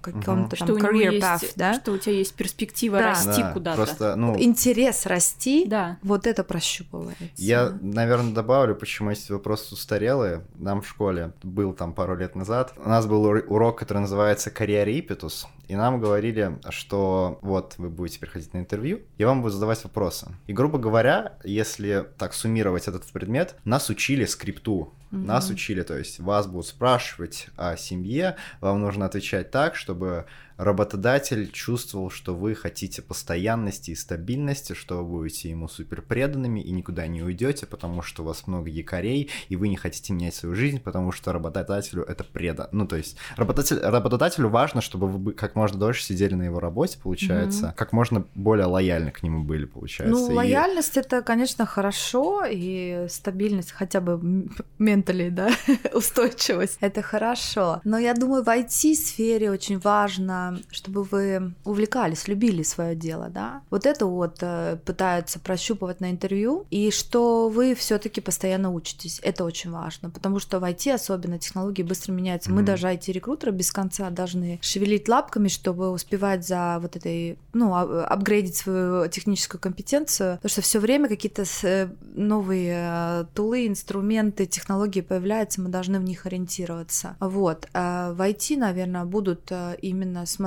каком-то 0.00 0.56
Что 0.56 0.66
там 0.66 0.76
career 0.76 1.12
есть, 1.14 1.24
path, 1.26 1.52
да? 1.56 1.74
что 1.74 1.92
у 1.92 1.98
тебя 1.98 2.14
есть 2.14 2.34
перспектива 2.34 2.98
Да. 2.98 3.08
расти 3.10 3.42
Да, 3.42 3.52
куда-то. 3.52 3.76
Просто, 3.76 4.16
ну, 4.16 4.38
Интерес 4.40 5.06
расти, 5.06 5.64
Да. 5.66 5.98
вот 6.02 6.26
это 6.26 6.42
прощупывается. 6.44 7.24
Я, 7.36 7.72
наверное, 7.80 8.32
добавлю, 8.34 8.74
почему 8.74 9.10
эти 9.10 9.30
вопросы 9.32 9.74
устарелые. 9.74 10.44
Нам 10.54 10.82
в 10.82 10.88
школе 10.88 11.32
был 11.42 11.72
там 11.72 11.92
пару 11.92 12.16
лет 12.16 12.34
назад. 12.34 12.72
У 12.84 12.88
нас 12.88 13.06
был 13.06 13.24
ур- 13.24 13.44
урок, 13.48 13.78
который 13.78 13.98
называется 13.98 14.50
«Карьерипетус», 14.50 15.46
и 15.68 15.76
нам 15.76 16.00
говорили, 16.00 16.58
что 16.70 17.38
вот 17.42 17.74
вы 17.78 17.90
будете 17.90 18.18
приходить 18.18 18.52
на 18.54 18.58
интервью, 18.58 19.00
и 19.18 19.24
вам 19.24 19.40
будут 19.42 19.54
задавать 19.54 19.82
вопросы. 19.84 20.28
И, 20.46 20.52
грубо 20.52 20.78
говоря, 20.78 21.34
если 21.44 22.06
так 22.18 22.34
суммировать 22.34 22.88
этот 22.88 23.04
предмет, 23.12 23.54
нас 23.64 23.88
учили 23.88 24.24
скрипту. 24.24 24.92
Нас 25.10 25.46
Мгм. 25.46 25.54
учили, 25.54 25.82
то 25.82 25.96
есть 25.98 26.20
вас 26.20 26.46
будут 26.46 26.66
спрашивать 26.66 27.48
о 27.56 27.76
семье, 27.76 28.36
вам 28.60 28.80
нужно 28.80 29.06
отвечать 29.06 29.50
так, 29.50 29.74
чтобы 29.74 30.26
работодатель 30.64 31.50
чувствовал, 31.50 32.10
что 32.10 32.34
вы 32.34 32.54
хотите 32.54 33.02
постоянности 33.02 33.90
и 33.92 33.94
стабильности, 33.94 34.74
что 34.74 34.98
вы 34.98 35.04
будете 35.18 35.48
ему 35.50 35.68
супер 35.68 36.02
преданными 36.02 36.60
и 36.60 36.70
никуда 36.70 37.06
не 37.06 37.22
уйдете, 37.22 37.66
потому 37.66 38.02
что 38.02 38.22
у 38.22 38.26
вас 38.26 38.46
много 38.46 38.68
якорей, 38.68 39.30
и 39.48 39.56
вы 39.56 39.68
не 39.68 39.76
хотите 39.76 40.12
менять 40.12 40.34
свою 40.34 40.54
жизнь, 40.54 40.80
потому 40.80 41.12
что 41.12 41.32
работодателю 41.32 42.02
это 42.04 42.24
предан. 42.24 42.68
Ну, 42.72 42.86
то 42.86 42.96
есть 42.96 43.16
работодатель, 43.36 43.78
работодателю 43.80 44.48
важно, 44.48 44.80
чтобы 44.80 45.08
вы 45.08 45.32
как 45.32 45.56
можно 45.56 45.78
дольше 45.78 46.02
сидели 46.04 46.34
на 46.34 46.42
его 46.44 46.60
работе, 46.60 46.98
получается, 47.02 47.66
Мгм. 47.68 47.74
как 47.74 47.92
можно 47.92 48.24
более 48.34 48.66
лояльны 48.66 49.10
к 49.10 49.22
нему 49.22 49.42
были, 49.44 49.64
получается. 49.64 50.14
Ну, 50.14 50.30
И- 50.30 50.34
лояльность 50.34 50.96
это, 50.96 51.22
конечно, 51.22 51.66
хорошо, 51.66 52.44
и 52.48 53.06
стабильность, 53.08 53.72
хотя 53.72 54.00
бы 54.00 54.20
ментали, 54.78 55.30
да, 55.30 55.48
устойчивость, 55.94 56.78
это 56.80 57.02
хорошо. 57.02 57.80
Но 57.84 57.98
я 57.98 58.14
думаю, 58.14 58.42
в 58.44 58.48
IT-сфере 58.48 59.50
очень 59.50 59.78
важно, 59.78 60.49
чтобы 60.70 61.02
вы 61.04 61.54
увлекались, 61.64 62.28
любили 62.28 62.62
свое 62.62 62.94
дело, 62.94 63.28
да. 63.28 63.62
Вот 63.70 63.86
это 63.86 64.06
вот 64.06 64.38
э, 64.40 64.78
пытаются 64.84 65.38
прощупывать 65.38 66.00
на 66.00 66.10
интервью, 66.10 66.66
и 66.70 66.90
что 66.90 67.48
вы 67.48 67.74
все-таки 67.74 68.20
постоянно 68.20 68.72
учитесь. 68.72 69.20
Это 69.22 69.44
очень 69.44 69.70
важно, 69.70 70.10
потому 70.10 70.38
что 70.38 70.60
в 70.60 70.64
IT 70.64 70.92
особенно 70.94 71.38
технологии 71.38 71.82
быстро 71.82 72.12
меняются. 72.12 72.50
Мы 72.50 72.56
Мгм. 72.58 72.66
даже 72.66 72.86
IT-рекрутеры 72.88 73.52
без 73.52 73.70
конца 73.72 74.10
должны 74.10 74.58
шевелить 74.62 75.08
лапками, 75.08 75.48
чтобы 75.48 75.90
успевать 75.90 76.46
за 76.46 76.78
вот 76.80 76.96
этой, 76.96 77.38
ну, 77.52 77.74
а- 77.74 78.04
апгрейдить 78.04 78.56
свою 78.56 79.08
техническую 79.08 79.60
компетенцию, 79.60 80.36
потому 80.36 80.50
что 80.50 80.60
все 80.62 80.78
время 80.78 81.08
какие-то 81.08 81.44
с- 81.44 81.64
э, 81.64 81.90
новые 82.14 82.74
э, 82.76 83.24
тулы, 83.34 83.66
инструменты, 83.66 84.46
технологии 84.46 85.00
появляются, 85.00 85.60
мы 85.60 85.68
должны 85.68 85.98
в 85.98 86.04
них 86.04 86.26
ориентироваться. 86.26 87.16
Вот. 87.20 87.66
А 87.74 88.12
В 88.12 88.20
IT, 88.22 88.56
наверное, 88.56 89.04
будут 89.04 89.50
именно 89.82 90.26
смотреть, 90.26 90.39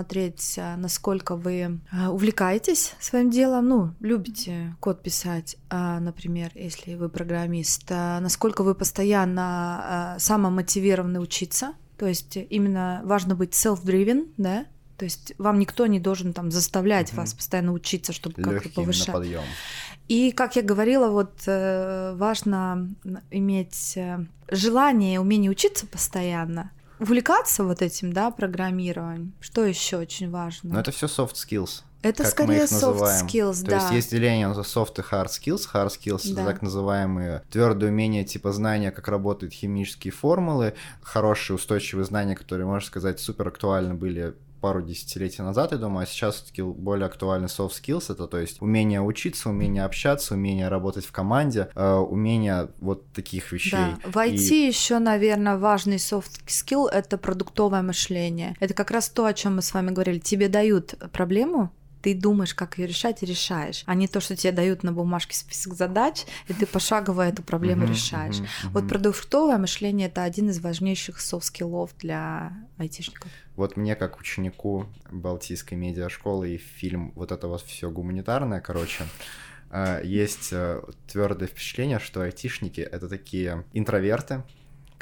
э, 0.58 0.76
насколько 0.76 1.36
вы 1.36 1.80
э, 1.92 2.08
увлекаетесь 2.08 2.96
своим 3.00 3.30
делом, 3.30 3.68
ну, 3.68 3.94
любите 4.00 4.76
код 4.80 5.02
писать, 5.02 5.58
а, 5.70 6.00
например, 6.00 6.52
если 6.56 6.96
вы 6.96 7.10
программист, 7.10 7.86
а, 7.90 8.20
насколько 8.20 8.64
вы 8.64 8.76
постоянно 8.76 10.16
э, 10.18 10.20
самомотивированы 10.20 11.20
учиться, 11.20 11.74
то 11.98 12.08
есть 12.08 12.38
именно 12.50 13.02
важно 13.06 13.36
быть 13.36 13.54
self-driven, 13.54 14.34
да, 14.38 14.66
то 14.98 15.06
есть 15.06 15.34
вам 15.38 15.60
никто 15.60 15.86
не 15.86 16.00
должен 16.00 16.34
там 16.34 16.52
заставлять 16.52 17.12
Мгм. 17.12 17.22
вас 17.22 17.34
постоянно 17.34 17.74
учиться, 17.74 18.14
чтобы 18.14 18.42
как-то 18.42 18.70
повышать. 18.70 19.14
подъем. 19.14 19.44
И, 20.08 20.32
как 20.32 20.56
я 20.56 20.62
говорила, 20.62 21.10
вот 21.10 21.44
э, 21.46 22.14
важно 22.18 22.90
иметь 23.32 23.98
желание, 24.50 25.20
умение 25.20 25.50
учиться 25.50 25.88
постоянно, 25.88 26.72
увлекаться 27.04 27.64
вот 27.64 27.82
этим, 27.82 28.12
да, 28.12 28.32
программированием. 28.32 29.34
Что 29.40 29.64
еще 29.66 29.98
очень 29.98 30.30
важно? 30.32 30.74
Но 30.74 30.80
это 30.80 30.92
все 30.92 31.06
soft 31.08 31.34
skills. 31.36 31.84
Это 32.02 32.26
скорее 32.26 32.64
soft 32.66 32.74
называем. 32.94 33.26
skills, 33.28 33.62
То 33.64 33.70
да. 33.72 33.76
есть 33.78 33.92
есть 33.94 34.12
деление 34.12 34.48
на 34.50 34.54
soft 34.60 34.96
и 34.98 35.02
hard 35.02 35.28
skills. 35.28 35.62
Hard 35.74 35.88
skills 35.90 36.34
Да. 36.34 36.42
это 36.42 36.52
так 36.52 36.62
называемые 36.62 37.44
твердые 37.50 37.92
умения, 37.92 38.26
типа 38.26 38.52
знания, 38.52 38.92
как 38.92 39.08
работают 39.08 39.54
химические 39.54 40.12
формулы, 40.12 40.74
хорошие 41.02 41.56
устойчивые 41.56 42.04
знания, 42.06 42.36
которые, 42.36 42.66
можно 42.66 42.86
сказать, 42.86 43.20
супер 43.22 43.48
актуальны 43.48 43.94
были 43.94 44.34
пару 44.64 44.82
десятилетий 44.82 45.42
назад, 45.44 45.74
я 45.74 45.78
думаю, 45.78 46.04
а 46.04 46.06
сейчас 46.06 46.36
все-таки 46.36 46.62
более 46.62 47.08
актуальны 47.08 47.48
soft 47.48 47.72
skills, 47.82 48.06
это 48.14 48.28
то 48.28 48.38
есть 48.38 48.62
умение 48.62 49.02
учиться, 49.02 49.50
умение 49.50 49.84
общаться, 49.84 50.36
умение 50.36 50.70
работать 50.70 51.06
в 51.06 51.12
команде, 51.12 51.68
э, 51.76 51.96
умение 51.96 52.70
вот 52.80 53.06
таких 53.12 53.52
вещей. 53.52 53.72
Да. 53.74 54.00
В 54.10 54.16
IT 54.16 54.36
И- 54.56 54.68
еще, 54.68 55.00
наверное, 55.00 55.58
важный 55.58 55.98
soft 55.98 56.46
skill 56.48 56.88
это 56.88 57.18
продуктовое 57.18 57.82
мышление. 57.82 58.56
Это 58.62 58.74
как 58.74 58.92
раз 58.92 59.10
то, 59.10 59.26
о 59.26 59.34
чем 59.34 59.58
мы 59.58 59.62
с 59.62 59.74
вами 59.74 59.92
говорили. 59.92 60.20
Тебе 60.20 60.48
дают 60.48 60.96
проблему, 61.12 61.70
ты 62.04 62.14
думаешь, 62.14 62.54
как 62.54 62.78
ее 62.78 62.86
решать, 62.86 63.24
и 63.24 63.26
решаешь, 63.26 63.84
а 63.86 63.96
не 63.96 64.10
то, 64.10 64.20
что 64.20 64.36
тебе 64.36 64.52
дают 64.52 64.84
на 64.84 64.92
бумажке 64.92 65.36
список 65.36 65.74
задач, 65.74 66.26
и 66.50 66.54
ты 66.54 66.66
пошагово 66.66 67.26
эту 67.26 67.42
проблему 67.44 67.86
решаешь. 67.88 68.42
Вот 68.66 68.88
продуктовое 68.90 69.58
мышление 69.58 70.10
это 70.10 70.24
один 70.24 70.50
из 70.50 70.60
важнейших 70.60 71.22
soft 71.22 71.47
skill 71.47 71.79
ов 71.79 71.92
для 71.98 72.52
айтишников. 72.78 73.32
Вот 73.56 73.78
мне, 73.78 73.96
как 73.96 74.20
ученику 74.20 74.88
Балтийской 75.12 75.78
медиашколы 75.78 76.56
и 76.56 76.58
фильм 76.58 77.14
вот 77.16 77.32
это 77.32 77.48
вот 77.48 77.62
все 77.62 77.90
гуманитарное, 77.90 78.60
короче, 78.60 79.06
э, 79.70 80.02
есть 80.04 80.54
твердое 81.08 81.48
впечатление, 81.48 82.00
что 82.00 82.22
айтишники 82.22 82.82
это 82.82 83.08
такие 83.08 83.64
интроверты, 83.72 84.44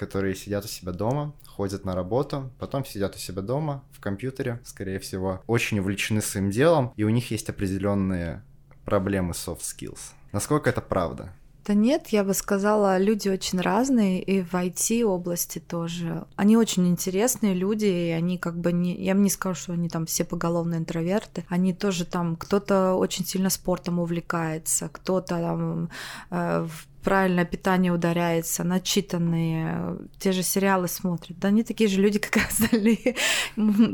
которые 0.02 0.34
сидят 0.34 0.66
у 0.66 0.68
себя 0.68 0.94
дома, 0.94 1.32
ходят 1.46 1.86
на 1.86 1.94
работу, 1.94 2.50
потом 2.58 2.84
сидят 2.84 3.16
у 3.16 3.20
себя 3.20 3.44
дома 3.44 3.84
в 3.92 4.00
компьютере, 4.00 4.60
скорее 4.64 4.98
всего, 4.98 5.44
очень 5.46 5.78
увлечены 5.78 6.22
своим 6.22 6.50
делом, 6.50 6.92
и 6.98 7.04
у 7.04 7.10
них 7.10 7.30
есть 7.30 7.50
определенные 7.50 8.44
проблемы 8.84 9.34
soft 9.34 9.62
skills. 9.62 10.00
Насколько 10.32 10.72
это 10.72 10.82
правда? 10.82 11.34
Да 11.68 11.76
нет, 11.76 12.08
я 12.08 12.24
бы 12.24 12.34
сказала, 12.34 12.98
люди 12.98 13.30
очень 13.30 13.62
разные, 13.62 14.24
и 14.24 14.42
в 14.42 14.56
IT-области 14.56 15.60
тоже. 15.60 16.26
Они 16.36 16.58
очень 16.58 16.88
интересные 16.88 17.54
люди, 17.54 17.86
и 17.86 18.10
они 18.10 18.40
как 18.40 18.58
бы 18.58 18.72
не... 18.72 18.96
Я 18.96 19.14
бы 19.14 19.20
не 19.20 19.30
скажу, 19.30 19.56
что 19.56 19.74
они 19.74 19.88
там 19.88 20.08
все 20.08 20.24
поголовно 20.24 20.76
интроверты. 20.76 21.46
Они 21.50 21.74
тоже 21.74 22.06
там... 22.06 22.36
Кто-то 22.36 22.96
очень 22.96 23.26
сильно 23.26 23.52
спортом 23.52 24.00
увлекается, 24.00 24.90
кто-то 24.92 25.38
там 25.38 25.90
э, 26.32 26.68
в 26.68 26.91
правильное 27.02 27.46
питание 27.46 27.92
ударяется, 27.92 28.64
начитанные, 28.64 29.98
те 30.20 30.32
же 30.32 30.44
сериалы 30.44 30.88
смотрят. 30.88 31.40
Да 31.40 31.50
они 31.50 31.64
такие 31.64 31.90
же 31.90 32.02
люди, 32.02 32.20
как 32.20 32.38
и 32.38 32.40
остальные. 32.40 33.16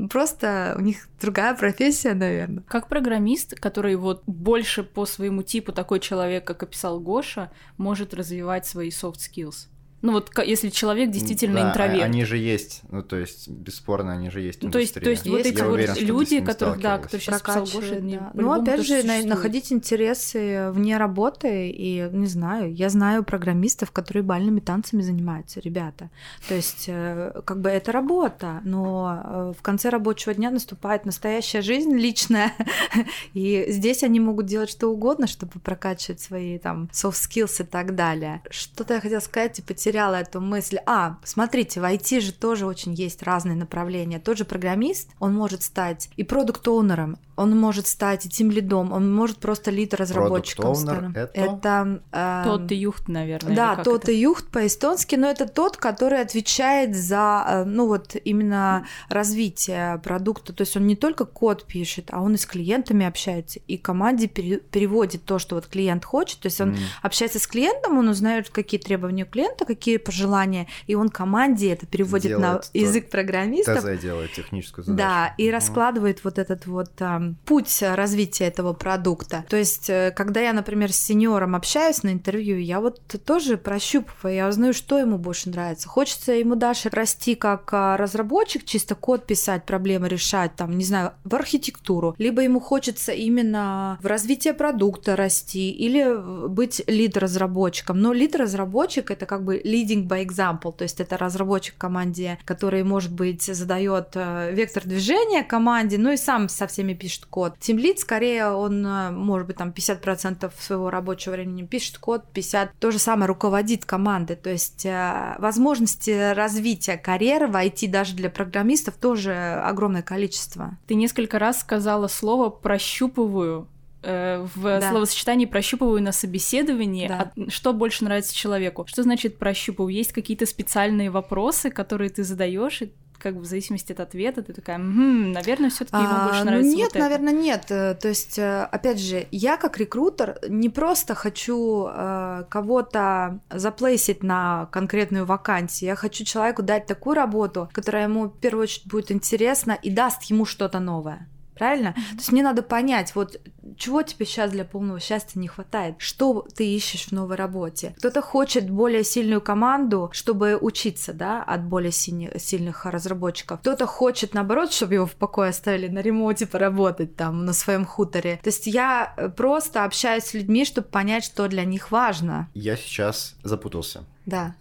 Просто 0.09 0.75
у 0.77 0.81
них 0.81 1.07
другая 1.19 1.53
профессия, 1.55 2.13
наверное. 2.13 2.63
Как 2.67 2.87
программист, 2.87 3.59
который 3.59 3.95
вот 3.95 4.23
больше 4.27 4.83
по 4.83 5.05
своему 5.05 5.43
типу 5.43 5.71
такой 5.71 5.99
человек, 5.99 6.45
как 6.45 6.63
описал 6.63 6.99
Гоша, 6.99 7.51
может 7.77 8.13
развивать 8.13 8.65
свои 8.65 8.89
soft 8.89 9.17
skills? 9.17 9.67
Ну 10.03 10.11
вот 10.11 10.29
если 10.45 10.69
человек 10.69 11.09
действительно 11.09 11.61
Да, 11.61 11.69
интроверт. 11.69 12.03
Они 12.03 12.23
же 12.23 12.37
есть, 12.37 12.81
ну 12.91 13.01
то 13.01 13.15
есть, 13.15 13.47
бесспорно, 13.47 14.13
они 14.13 14.29
же 14.29 14.41
есть 14.41 14.61
Ну, 14.61 14.69
то 14.69 14.77
есть, 14.77 14.93
то 14.93 15.09
есть 15.09 15.27
вот 15.27 15.39
эти 15.39 15.59
вот 15.59 15.73
уверен, 15.73 15.95
люди, 15.97 16.39
которых, 16.39 16.79
да, 16.79 16.99
которые 16.99 17.21
сейчас 17.21 17.41
писал 17.41 17.65
Гоша, 17.65 17.99
да. 17.99 18.31
Ну, 18.35 18.51
опять 18.51 18.81
же, 18.81 19.01
существуют. 19.01 19.25
находить 19.25 19.71
интересы 19.71 20.69
вне 20.71 20.97
работы, 20.97 21.69
и, 21.69 22.07
не 22.11 22.27
знаю, 22.27 22.73
я 22.73 22.89
знаю 22.89 23.23
программистов, 23.23 23.91
которые 23.91 24.21
бальными 24.21 24.59
танцами 24.59 25.01
занимаются, 25.01 25.59
ребята. 25.61 26.11
То 26.47 26.53
есть, 26.53 26.85
э, 26.87 27.41
как 27.43 27.61
бы 27.61 27.69
это 27.69 27.91
работа, 27.91 28.61
но 28.63 29.21
э, 29.23 29.53
в 29.57 29.61
конце 29.63 29.89
рабочего 29.89 30.35
дня 30.35 30.51
наступает 30.51 31.05
настоящая 31.05 31.63
жизнь 31.63 31.95
личная, 31.95 32.53
и 33.33 33.65
здесь 33.69 34.03
они 34.03 34.19
могут 34.19 34.45
делать 34.45 34.69
что 34.69 34.89
угодно, 34.89 35.25
чтобы 35.25 35.53
прокачивать 35.59 36.19
свои 36.19 36.59
там 36.59 36.89
soft 36.93 37.13
skills 37.27 37.63
и 37.63 37.65
так 37.65 37.95
далее. 37.95 38.43
Что-то 38.51 38.95
я 38.95 39.01
хотела 39.01 39.21
сказать 39.21 39.57
и 39.57 39.61
потеряла 39.87 40.15
эту 40.15 40.41
мысль. 40.41 40.77
А, 40.85 41.17
смотрите, 41.23 41.79
в 41.79 41.83
IT 41.83 42.19
же 42.19 42.33
тоже 42.33 42.65
очень 42.65 42.93
есть 42.93 43.23
разные 43.23 43.55
направления. 43.55 44.19
Тот 44.19 44.37
же 44.37 44.45
программист, 44.45 45.09
он 45.19 45.33
может 45.33 45.63
стать 45.63 46.09
и 46.17 46.23
продукт-оунером, 46.23 47.17
он 47.35 47.55
может 47.57 47.87
стать 47.87 48.25
и 48.25 48.29
тим 48.29 48.49
лидом, 48.51 48.91
он 48.91 49.13
может 49.13 49.37
просто 49.37 49.69
лид-разработчиком 49.71 50.71
Product 50.71 50.75
owner 50.75 51.11
стать. 51.11 51.29
это? 51.35 52.01
э, 52.11 52.41
Тот 52.45 52.71
юхт, 52.71 53.07
наверное. 53.07 53.55
да, 53.55 53.75
тот 53.83 54.03
это? 54.03 54.11
и 54.11 54.15
юхт 54.19 54.49
по-эстонски, 54.49 55.15
но 55.15 55.27
это 55.29 55.47
тот, 55.47 55.77
который 55.77 56.19
отвечает 56.21 56.95
за, 56.95 57.45
э, 57.47 57.63
ну 57.65 57.87
вот 57.87 58.15
именно 58.25 58.85
развитие 59.09 59.99
продукта. 60.03 60.51
То 60.53 60.61
есть 60.61 60.75
он 60.77 60.87
не 60.87 60.95
только 60.95 61.25
код 61.25 61.65
пишет, 61.65 62.09
а 62.11 62.21
он 62.21 62.33
и 62.35 62.37
с 62.37 62.45
клиентами 62.45 63.05
общается, 63.05 63.59
и 63.67 63.77
команде 63.77 64.27
пере- 64.27 64.57
переводит 64.59 65.23
то, 65.25 65.37
что 65.39 65.55
вот 65.55 65.67
клиент 65.67 66.05
хочет. 66.05 66.39
То 66.39 66.47
есть 66.47 66.59
он 66.61 66.69
М. 66.69 66.77
общается 67.03 67.39
с 67.39 67.45
клиентом, 67.47 67.97
он 67.99 68.07
узнает, 68.07 68.49
какие 68.49 68.79
требования 68.79 69.23
у 69.23 69.27
клиента, 69.27 69.65
какие 69.77 69.97
пожелания, 69.97 70.67
и 70.87 70.95
он 70.95 71.09
команде 71.09 71.71
это 71.71 71.85
переводит 71.85 72.31
на 72.33 72.37
Делает 72.39 72.61
то- 72.63 72.77
язык 72.77 73.09
программистов. 73.09 73.79
ТЗ 73.83 74.01
делает 74.01 74.33
техническую 74.33 74.83
задачу. 74.85 74.97
Да, 75.09 75.33
и 75.37 75.49
раскладывает 75.51 76.23
вот 76.23 76.37
этот 76.39 76.65
вот 76.65 76.91
ам, 76.99 77.35
путь 77.45 77.81
развития 77.81 78.45
этого 78.45 78.73
продукта. 78.73 79.45
То 79.49 79.57
есть, 79.57 79.89
э, 79.89 80.11
когда 80.15 80.41
я, 80.41 80.53
например, 80.53 80.91
с 80.91 80.97
сеньором 80.97 81.55
общаюсь 81.55 82.03
на 82.03 82.09
интервью, 82.11 82.57
я 82.57 82.79
вот 82.79 82.99
тоже 83.25 83.57
прощупываю, 83.57 84.35
я 84.35 84.47
узнаю, 84.47 84.73
что 84.73 84.97
ему 84.97 85.17
больше 85.17 85.49
нравится. 85.49 85.87
Хочется 85.87 86.33
ему 86.33 86.55
дальше 86.55 86.89
расти 86.91 87.35
как 87.35 87.69
а, 87.73 87.97
разработчик, 87.97 88.65
чисто 88.65 88.95
код 88.95 89.25
писать, 89.25 89.65
проблемы 89.65 90.09
решать, 90.09 90.55
там, 90.55 90.77
не 90.77 90.83
знаю, 90.85 91.11
в 91.23 91.35
архитектуру, 91.35 92.15
либо 92.17 92.41
ему 92.41 92.59
хочется 92.59 93.11
именно 93.11 93.97
в 94.01 94.05
развитие 94.07 94.53
продукта 94.53 95.15
расти 95.15 95.69
или 95.71 96.47
быть 96.47 96.81
лид-разработчиком. 96.87 97.99
Но 98.01 98.13
лид-разработчик 98.13 99.11
это 99.11 99.25
как 99.25 99.43
бы 99.43 99.59
leading 99.67 100.07
by 100.07 100.25
example, 100.25 100.71
то 100.71 100.83
есть 100.83 100.99
это 100.99 101.17
разработчик 101.17 101.77
команде, 101.77 102.39
который, 102.45 102.83
может 102.83 103.11
быть, 103.11 103.43
задает 103.43 104.11
э, 104.15 104.51
вектор 104.53 104.83
движения 104.83 105.43
команде, 105.43 105.97
ну 105.97 106.11
и 106.11 106.17
сам 106.17 106.49
со 106.49 106.67
всеми 106.67 106.93
пишет 106.93 107.25
код. 107.25 107.55
Тимлид, 107.59 107.99
скорее, 107.99 108.47
он, 108.47 108.85
э, 108.85 109.11
может 109.11 109.47
быть, 109.47 109.57
там 109.57 109.69
50% 109.69 110.51
своего 110.59 110.89
рабочего 110.89 111.33
времени 111.33 111.65
пишет 111.65 111.97
код, 111.97 112.23
50% 112.33 112.69
то 112.79 112.91
же 112.91 112.99
самое 112.99 113.27
руководит 113.27 113.85
командой. 113.85 114.35
То 114.35 114.49
есть 114.49 114.85
э, 114.85 115.35
возможности 115.39 116.33
развития 116.33 116.97
карьеры 116.97 117.47
в 117.47 117.55
IT 117.55 117.89
даже 117.89 118.15
для 118.15 118.29
программистов 118.29 118.95
тоже 118.95 119.33
огромное 119.63 120.01
количество. 120.01 120.77
Ты 120.87 120.95
несколько 120.95 121.39
раз 121.39 121.59
сказала 121.59 122.07
слово 122.07 122.49
«прощупываю». 122.49 123.67
Э, 124.07 124.45
В 124.55 124.63
Да. 124.79 124.89
словосочетании 124.91 125.45
«прощупываю» 125.45 126.01
на 126.01 126.11
собеседовании. 126.11 127.07
Да. 127.07 127.31
А 127.35 127.49
что 127.49 127.73
больше 127.73 128.03
нравится 128.03 128.33
человеку? 128.35 128.85
Что 128.87 129.03
значит 129.03 129.37
«прощупываю»? 129.37 129.93
Есть 129.93 130.13
какие-то 130.13 130.45
специальные 130.45 131.09
вопросы, 131.11 131.69
которые 131.69 132.09
ты 132.09 132.23
задаешь, 132.23 132.81
и 132.81 132.91
как 133.19 133.33
бы 133.35 133.41
в 133.41 133.45
зависимости 133.45 133.91
от 133.91 133.99
ответа 133.99 134.43
ты 134.43 134.53
такая, 134.53 134.77
«Мгм, 134.77 135.31
наверное, 135.31 135.71
все 135.71 135.85
таки 135.85 135.97
ему 136.03 136.13
А, 136.15 136.25
больше 136.25 136.39
ну 136.41 136.45
нравится 136.51 136.75
нет, 136.75 136.85
вот 136.85 136.95
это». 136.95 136.99
наверное, 136.99 137.33
нет. 137.33 137.65
Э, 137.71 137.95
То 137.95 138.07
есть, 138.09 138.37
э, 138.37 138.61
опять 138.71 138.99
же, 138.99 139.25
я 139.31 139.57
как 139.57 139.77
рекрутер 139.79 140.37
не 140.47 140.69
просто 140.69 141.15
хочу 141.15 141.87
э, 141.89 142.43
кого-то 142.47 143.39
заплейсить 143.49 144.21
на 144.23 144.67
конкретную 144.71 145.25
вакансию. 145.25 145.89
Я 145.89 145.95
хочу 145.95 146.23
человеку 146.25 146.61
дать 146.61 146.85
такую 146.85 147.15
работу, 147.15 147.69
которая 147.73 148.03
ему 148.03 148.25
в 148.25 148.39
первую 148.39 148.63
очередь 148.63 148.87
будет 148.87 149.11
интересна 149.11 149.71
и 149.71 149.89
даст 149.89 150.23
ему 150.25 150.45
что-то 150.45 150.79
новое. 150.79 151.27
Правильно? 151.57 151.93
То 151.93 152.17
есть 152.17 152.31
мне 152.31 152.43
надо 152.43 152.63
понять, 152.63 153.15
вот 153.15 153.39
чего 153.77 154.01
тебе 154.01 154.25
сейчас 154.25 154.51
для 154.51 154.65
полного 154.65 154.99
счастья 154.99 155.39
не 155.39 155.47
хватает, 155.47 155.95
что 155.99 156.47
ты 156.55 156.67
ищешь 156.67 157.07
в 157.07 157.11
новой 157.11 157.35
работе. 157.35 157.93
Кто-то 157.97 158.21
хочет 158.21 158.69
более 158.69 159.03
сильную 159.03 159.41
команду, 159.41 160.09
чтобы 160.13 160.57
учиться, 160.59 161.13
да, 161.13 161.43
от 161.43 161.63
более 161.63 161.91
сильных, 161.91 162.41
сильных 162.41 162.85
разработчиков. 162.85 163.59
Кто-то 163.59 163.85
хочет, 163.85 164.33
наоборот, 164.33 164.71
чтобы 164.71 164.95
его 164.95 165.05
в 165.05 165.15
покое 165.15 165.49
оставили 165.49 165.87
на 165.87 165.99
ремонте 165.99 166.47
поработать 166.47 167.15
там 167.15 167.45
на 167.45 167.53
своем 167.53 167.85
хуторе. 167.85 168.39
То 168.43 168.49
есть 168.49 168.67
я 168.67 169.13
э, 169.17 169.29
просто 169.29 169.83
общаюсь 169.83 170.23
с 170.23 170.33
людьми, 170.33 170.65
чтобы 170.65 170.87
понять, 170.87 171.25
что 171.25 171.47
для 171.47 171.65
них 171.65 171.91
важно. 171.91 172.49
Я 172.53 172.75
сейчас 172.75 173.35
запутался. 173.43 174.03
Да. 174.25 174.55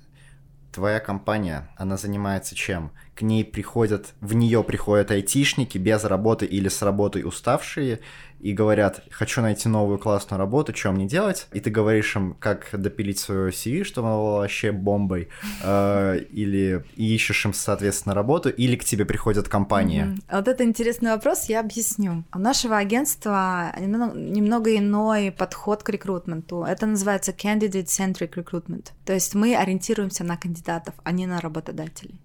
Твоя 0.72 1.00
компания, 1.00 1.70
она 1.76 1.96
занимается 1.96 2.54
чем? 2.54 2.90
К 3.16 3.22
ней 3.22 3.46
приходят, 3.46 4.12
в 4.20 4.34
нее 4.34 4.62
приходят 4.62 5.10
айтишники 5.10 5.78
без 5.78 6.04
работы 6.04 6.44
или 6.44 6.68
с 6.68 6.82
работой 6.82 7.24
уставшие 7.24 8.00
и 8.40 8.52
говорят, 8.52 9.02
хочу 9.10 9.40
найти 9.40 9.70
новую 9.70 9.98
классную 9.98 10.38
работу, 10.38 10.76
что 10.76 10.92
мне 10.92 11.06
делать? 11.06 11.46
И 11.54 11.60
ты 11.60 11.70
говоришь 11.70 12.14
им, 12.14 12.34
как 12.38 12.68
допилить 12.72 13.18
свое 13.18 13.50
CV, 13.50 13.84
чтобы 13.84 14.08
оно 14.08 14.36
вообще 14.36 14.70
бомбой, 14.70 15.30
э, 15.62 16.18
или 16.30 16.84
и 16.96 17.14
ищешь 17.14 17.46
им, 17.46 17.54
соответственно, 17.54 18.14
работу, 18.14 18.50
или 18.50 18.76
к 18.76 18.84
тебе 18.84 19.06
приходят 19.06 19.48
компании. 19.48 20.18
А 20.28 20.36
Вот 20.36 20.48
это 20.48 20.64
интересный 20.64 21.12
вопрос, 21.12 21.48
я 21.48 21.60
объясню. 21.60 22.24
У 22.34 22.38
нашего 22.38 22.76
агентства 22.76 23.74
немного 23.80 24.76
иной 24.76 25.32
подход 25.32 25.82
к 25.82 25.88
рекрутменту. 25.88 26.64
Это 26.64 26.84
называется 26.84 27.32
candidate-centric 27.32 28.34
recruitment. 28.34 28.88
То 29.06 29.14
есть 29.14 29.34
мы 29.34 29.56
ориентируемся 29.56 30.22
на 30.22 30.36
кандидатов, 30.36 30.94
а 31.02 31.12
не 31.12 31.26
на 31.26 31.40
работодателей. 31.40 32.20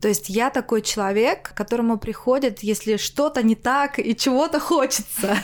То 0.00 0.08
есть 0.08 0.28
я 0.28 0.50
такой 0.50 0.82
человек, 0.82 1.50
к 1.50 1.54
которому 1.54 1.98
приходит, 1.98 2.62
если 2.62 2.96
что-то 2.96 3.42
не 3.42 3.56
так 3.56 3.98
и 3.98 4.14
чего-то 4.16 4.60
хочется. 4.60 5.36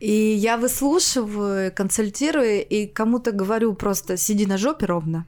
И 0.00 0.12
я 0.12 0.56
выслушиваю, 0.56 1.72
консультирую 1.72 2.66
и 2.66 2.86
кому-то 2.86 3.32
говорю 3.32 3.74
просто 3.74 4.16
сиди 4.16 4.46
на 4.46 4.58
жопе 4.58 4.86
ровно. 4.86 5.26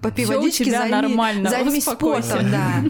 Попей 0.00 0.24
Всё 0.24 0.38
водички, 0.38 0.68
займи- 0.70 0.90
нормально, 0.90 1.50
займись 1.50 1.84
спортом, 1.84 2.50
да. 2.50 2.84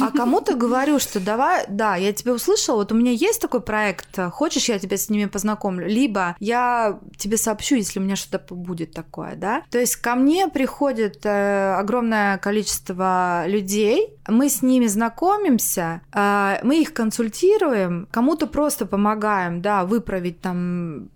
А 0.00 0.10
кому-то 0.10 0.54
говорю, 0.54 0.98
что 0.98 1.20
давай, 1.20 1.64
да, 1.68 1.96
я 1.96 2.12
тебя 2.12 2.32
услышала, 2.32 2.76
вот 2.76 2.92
у 2.92 2.94
меня 2.94 3.12
есть 3.12 3.40
такой 3.40 3.60
проект, 3.60 4.18
хочешь, 4.30 4.68
я 4.68 4.78
тебя 4.78 4.96
с 4.96 5.08
ними 5.08 5.26
познакомлю, 5.26 5.86
либо 5.86 6.36
я 6.40 6.98
тебе 7.16 7.36
сообщу, 7.36 7.76
если 7.76 8.00
у 8.00 8.02
меня 8.02 8.16
что-то 8.16 8.54
будет 8.54 8.92
такое, 8.92 9.34
да. 9.36 9.62
То 9.70 9.78
есть 9.78 9.96
ко 9.96 10.14
мне 10.14 10.48
приходит 10.48 11.24
э, 11.24 11.74
огромное 11.74 12.38
количество 12.38 13.44
людей, 13.46 14.14
мы 14.28 14.48
с 14.48 14.62
ними 14.62 14.86
знакомимся, 14.86 16.00
э, 16.12 16.58
мы 16.62 16.80
их 16.80 16.92
консультируем, 16.94 18.08
кому-то 18.10 18.46
просто 18.46 18.86
помогаем, 18.86 19.62
да, 19.62 19.84
выправить 19.84 20.40
там 20.40 21.08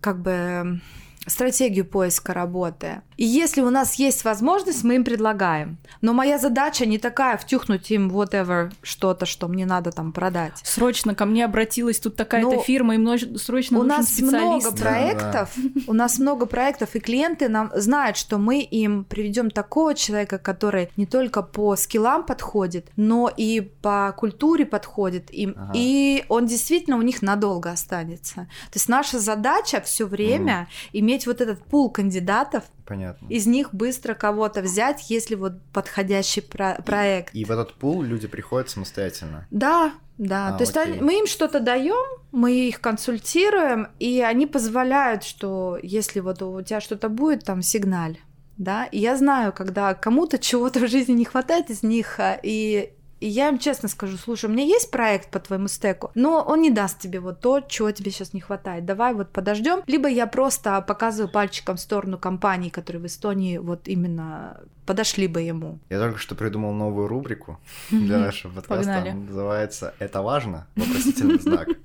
как 0.00 0.20
бы 0.20 0.80
стратегию 1.26 1.84
поиска 1.84 2.32
работы. 2.32 3.02
И 3.18 3.24
если 3.24 3.60
у 3.62 3.68
нас 3.70 3.96
есть 3.96 4.24
возможность, 4.24 4.84
мы 4.84 4.94
им 4.94 5.04
предлагаем. 5.04 5.76
Но 6.00 6.12
моя 6.14 6.38
задача 6.38 6.86
не 6.86 6.98
такая 6.98 7.36
втюхнуть 7.36 7.90
им 7.90 8.08
whatever 8.10 8.72
что-то, 8.82 9.26
что 9.26 9.48
мне 9.48 9.66
надо 9.66 9.90
там 9.90 10.12
продать. 10.12 10.52
Срочно 10.62 11.14
ко 11.14 11.26
мне 11.26 11.44
обратилась 11.44 11.98
тут 11.98 12.14
такая-то 12.16 12.48
Ну, 12.52 12.62
фирма, 12.62 12.94
им 12.94 13.02
нужен- 13.02 13.36
срочно 13.36 13.78
у 13.80 13.82
нужен 13.82 13.98
нас 13.98 14.06
специалист. 14.08 14.66
много 14.66 14.76
проектов, 14.76 15.54
у 15.88 15.92
нас 15.92 16.18
много 16.20 16.46
проектов, 16.46 16.94
и 16.94 17.00
клиенты 17.00 17.48
нам 17.48 17.70
знают, 17.74 18.16
что 18.16 18.38
мы 18.38 18.60
им 18.60 19.04
приведем 19.04 19.50
такого 19.50 19.94
человека, 19.96 20.38
который 20.38 20.88
не 20.96 21.04
только 21.06 21.42
по 21.42 21.74
скиллам 21.74 22.24
подходит, 22.24 22.86
но 22.94 23.28
и 23.36 23.60
по 23.60 24.14
культуре 24.16 24.64
подходит 24.64 25.30
им, 25.32 25.54
Ага. 25.56 25.72
и 25.74 26.24
он 26.28 26.46
действительно 26.46 26.96
у 26.96 27.02
них 27.02 27.20
надолго 27.20 27.72
останется. 27.72 28.34
То 28.70 28.76
есть 28.76 28.88
наша 28.88 29.18
задача 29.18 29.80
все 29.80 30.06
время 30.06 30.68
иметь 30.92 31.26
вот 31.26 31.40
этот 31.40 31.64
пул 31.64 31.90
кандидатов, 31.90 32.62
Понятно. 32.88 33.26
из 33.28 33.46
них 33.46 33.74
быстро 33.74 34.14
кого-то 34.14 34.62
взять, 34.62 35.10
если 35.10 35.34
вот 35.34 35.52
подходящий 35.72 36.40
про- 36.40 36.80
проект. 36.84 37.34
И 37.34 37.44
в 37.44 37.50
этот 37.50 37.74
пул 37.74 38.02
люди 38.02 38.26
приходят 38.26 38.70
самостоятельно. 38.70 39.46
Да, 39.50 39.92
да. 40.16 40.48
А, 40.48 40.52
То 40.58 40.62
есть 40.64 40.76
окей. 40.76 40.94
они- 40.94 41.02
мы 41.02 41.18
им 41.20 41.26
что-то 41.26 41.60
даем, 41.60 42.06
мы 42.32 42.52
их 42.68 42.80
консультируем, 42.80 43.88
и 43.98 44.20
они 44.22 44.46
позволяют, 44.46 45.22
что 45.24 45.78
если 45.82 46.20
вот 46.20 46.42
у 46.42 46.60
тебя 46.62 46.80
что-то 46.80 47.08
будет, 47.08 47.44
там 47.44 47.62
сигналь. 47.62 48.18
Да, 48.56 48.86
и 48.86 48.98
я 48.98 49.16
знаю, 49.16 49.52
когда 49.52 49.94
кому-то 49.94 50.36
чего-то 50.38 50.80
в 50.80 50.88
жизни 50.88 51.12
не 51.12 51.24
хватает 51.24 51.70
из 51.70 51.84
них, 51.84 52.18
а, 52.18 52.40
и, 52.42 52.90
и 53.20 53.26
я 53.26 53.48
им 53.48 53.58
честно 53.58 53.88
скажу, 53.88 54.16
слушай, 54.16 54.46
у 54.46 54.52
меня 54.52 54.64
есть 54.64 54.90
проект 54.90 55.30
по 55.30 55.40
твоему 55.40 55.68
стеку, 55.68 56.10
но 56.14 56.42
он 56.42 56.62
не 56.62 56.70
даст 56.70 56.98
тебе 56.98 57.20
вот 57.20 57.40
то, 57.40 57.60
чего 57.60 57.90
тебе 57.90 58.10
сейчас 58.10 58.32
не 58.32 58.40
хватает. 58.40 58.84
Давай 58.84 59.14
вот 59.14 59.30
подождем. 59.30 59.82
Либо 59.86 60.08
я 60.08 60.26
просто 60.26 60.80
показываю 60.82 61.30
пальчиком 61.30 61.76
в 61.76 61.80
сторону 61.80 62.18
компаний, 62.18 62.70
которые 62.70 63.02
в 63.02 63.06
Эстонии 63.06 63.58
вот 63.58 63.88
именно 63.88 64.60
подошли 64.86 65.26
бы 65.26 65.42
ему. 65.42 65.78
Я 65.90 65.98
только 65.98 66.18
что 66.18 66.34
придумал 66.34 66.72
новую 66.72 67.08
рубрику 67.08 67.58
для 67.90 68.18
нашего 68.18 68.52
подкаста. 68.52 68.94
Погнали. 68.94 69.10
Называется 69.12 69.94
«Это 69.98 70.22
важно?» 70.22 70.66
Вопросительный 70.76 71.38
знак. 71.38 71.68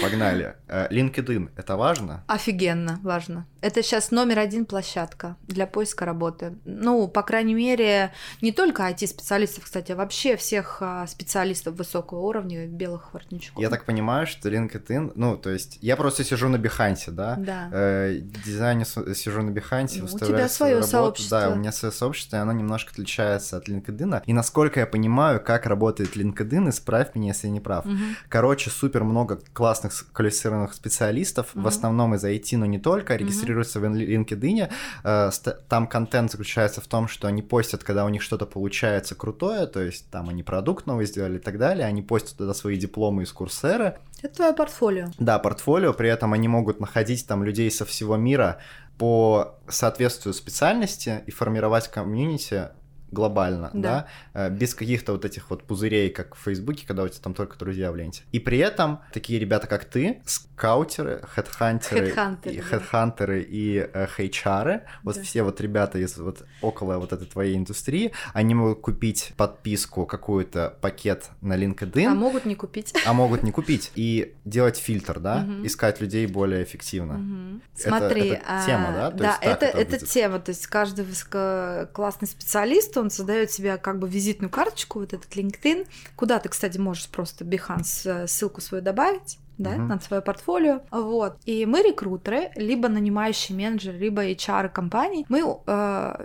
Погнали. 0.00 0.56
Э, 0.68 0.88
LinkedIn— 0.90 1.50
это 1.56 1.76
важно? 1.76 2.24
Офигенно, 2.26 2.98
важно. 3.02 3.46
Это 3.60 3.82
сейчас 3.82 4.10
номер 4.10 4.38
один 4.40 4.64
площадка 4.64 5.36
для 5.46 5.66
поиска 5.66 6.04
работы. 6.04 6.56
Ну, 6.64 7.06
по 7.08 7.22
крайней 7.22 7.54
мере, 7.54 8.12
не 8.40 8.52
только 8.52 8.82
IT-специалистов, 8.88 9.64
кстати, 9.64 9.92
а 9.92 9.96
вообще 9.96 10.36
всех 10.36 10.78
а, 10.80 11.06
специалистов 11.06 11.76
высокого 11.76 12.20
уровня, 12.20 12.66
белых 12.66 13.12
воротничков. 13.12 13.62
Я 13.62 13.68
так 13.70 13.84
понимаю, 13.84 14.26
что 14.26 14.48
LinkedIn... 14.48 15.12
Ну, 15.14 15.36
то 15.36 15.50
есть, 15.50 15.78
я 15.80 15.96
просто 15.96 16.24
сижу 16.24 16.48
на 16.48 16.58
Бихансе, 16.58 17.10
да? 17.10 17.36
Да. 17.38 17.68
Э, 17.72 18.16
дизайне 18.44 18.84
с- 18.84 19.14
сижу 19.14 19.42
на 19.42 19.50
Бихансе, 19.50 20.00
Ну, 20.00 20.06
у 20.06 20.18
тебя 20.18 20.48
свою 20.48 20.76
работу. 20.76 20.90
сообщество. 20.90 21.40
Да, 21.40 21.50
у 21.50 21.54
меня 21.56 21.70
свое 21.72 21.92
сообщество, 21.92 22.36
и 22.36 22.40
оно 22.40 22.52
немножко 22.52 22.92
отличается 22.92 23.56
от 23.58 23.68
LinkedIn. 23.68 24.22
И 24.26 24.32
насколько 24.32 24.80
я 24.80 24.86
понимаю, 24.86 25.40
как 25.40 25.66
работает 25.66 26.16
LinkedIn, 26.16 26.70
исправь 26.70 27.14
меня, 27.14 27.28
если 27.28 27.46
я 27.48 27.52
не 27.52 27.60
прав. 27.60 27.84
Мгм. 27.84 28.16
Короче, 28.28 28.70
супер 28.70 29.04
много 29.04 29.38
классных 29.52 29.81
с- 29.90 30.02
квалифицированных 30.02 30.74
специалистов, 30.74 31.48
в 31.54 31.56
Мгм. 31.58 31.66
основном 31.66 32.14
из 32.14 32.24
IT, 32.24 32.56
но 32.56 32.66
не 32.66 32.78
только, 32.78 33.16
регистрируются 33.16 33.80
в 33.80 33.84
LinkedIn. 33.84 34.70
Э, 35.04 35.30
Там 35.68 35.86
контент 35.86 36.30
заключается 36.30 36.80
в 36.80 36.86
том, 36.86 37.08
что 37.08 37.26
они 37.28 37.42
постят, 37.42 37.82
когда 37.84 38.04
у 38.04 38.08
них 38.08 38.22
что-то 38.22 38.46
получается 38.46 39.14
крутое, 39.14 39.66
то 39.66 39.80
есть 39.80 40.10
там 40.10 40.28
они 40.28 40.42
продукт 40.42 40.86
новый 40.86 41.06
сделали 41.06 41.36
и 41.36 41.40
так 41.40 41.58
далее, 41.58 41.86
они 41.86 42.02
постят 42.02 42.36
туда 42.38 42.54
свои 42.54 42.76
дипломы 42.76 43.22
из 43.22 43.32
Курсера, 43.32 43.98
Это 44.22 44.36
твое 44.36 44.52
портфолио. 44.52 45.06
да, 45.18 45.38
портфолио, 45.38 45.92
при 45.94 46.08
этом 46.10 46.32
они 46.32 46.48
могут 46.48 46.80
находить 46.80 47.26
там 47.26 47.42
людей 47.42 47.70
со 47.70 47.84
всего 47.84 48.16
мира 48.16 48.58
по 48.98 49.58
соответствию 49.68 50.34
специальности 50.34 51.22
и 51.26 51.30
формировать 51.30 51.88
комьюнити 51.88 52.68
глобально, 53.12 53.70
да, 53.74 54.06
Да. 54.34 54.46
э, 54.46 54.50
без 54.50 54.74
каких-то 54.74 55.12
вот 55.12 55.24
этих 55.24 55.50
вот 55.50 55.62
пузырей, 55.64 56.10
как 56.10 56.34
в 56.34 56.38
Фейсбуке, 56.40 56.86
когда 56.86 57.02
у 57.04 57.08
тебя 57.08 57.22
там 57.22 57.34
только 57.34 57.56
друзья 57.58 57.92
в 57.92 57.96
ленте. 57.96 58.22
И 58.32 58.38
при 58.40 58.58
этом 58.58 59.00
такие 59.12 59.38
ребята, 59.38 59.66
как 59.66 59.84
ты, 59.84 60.22
скаутеры, 60.24 61.20
хедхантеры, 61.26 62.06
Хедхантеры, 62.06 62.54
и, 62.54 62.58
да. 62.58 62.62
хедхантеры 62.64 63.42
и 63.42 63.78
э, 63.92 64.06
HR, 64.18 64.80
вот 65.02 65.16
Да. 65.16 65.22
все 65.22 65.42
вот 65.42 65.60
ребята 65.60 65.98
из 65.98 66.16
вот 66.18 66.44
около 66.62 66.98
вот 66.98 67.12
этой 67.12 67.26
твоей 67.26 67.56
индустрии, 67.56 68.12
они 68.32 68.54
могут 68.54 68.80
купить 68.80 69.32
подписку, 69.36 70.06
какую-то 70.06 70.76
пакет 70.80 71.30
на 71.40 71.56
LinkedIn, 71.56 72.06
А 72.06 72.14
могут 72.14 72.44
не 72.46 72.54
купить. 72.54 72.94
а 73.06 73.12
могут 73.12 73.42
не 73.42 73.52
купить 73.52 73.92
и 73.94 74.34
делать 74.44 74.76
фильтр, 74.78 75.20
да, 75.20 75.38
Мгм. 75.38 75.66
искать 75.66 76.00
людей 76.00 76.26
более 76.26 76.62
эффективно. 76.64 77.14
Мгм. 77.14 77.62
Это- 77.78 77.88
Смотри, 77.88 78.28
это 78.28 78.42
а, 78.46 78.66
тема, 78.66 78.92
да? 78.92 79.10
То 79.10 79.16
да, 79.18 79.26
есть 79.28 79.38
это, 79.42 79.66
это 79.66 79.78
это 79.96 80.06
тема. 80.06 80.38
То 80.38 80.50
есть 80.50 80.66
каждый 80.66 81.04
высококлассный 81.04 82.28
специалист, 82.28 82.96
он 83.02 83.10
создает 83.10 83.50
себе 83.50 83.76
как 83.76 83.98
бы 83.98 84.08
визитную 84.08 84.50
карточку, 84.50 85.00
вот 85.00 85.12
этот 85.12 85.30
LinkedIn, 85.36 85.86
куда 86.16 86.38
ты, 86.38 86.48
кстати, 86.48 86.78
можешь 86.78 87.08
просто 87.08 87.44
Behance 87.44 88.08
э, 88.24 88.26
ссылку 88.26 88.60
свою 88.60 88.82
добавить. 88.82 89.38
Да, 89.58 89.70
Мгм. 89.72 89.88
на 89.88 90.00
свое 90.00 90.22
портфолио. 90.22 90.80
Вот. 90.90 91.36
И 91.44 91.66
мы 91.66 91.82
рекрутеры, 91.82 92.50
либо 92.56 92.88
нанимающие 92.88 93.54
менеджеры, 93.56 93.98
либо 93.98 94.24
HR 94.24 94.70
компаний. 94.70 95.26
Мы 95.28 95.40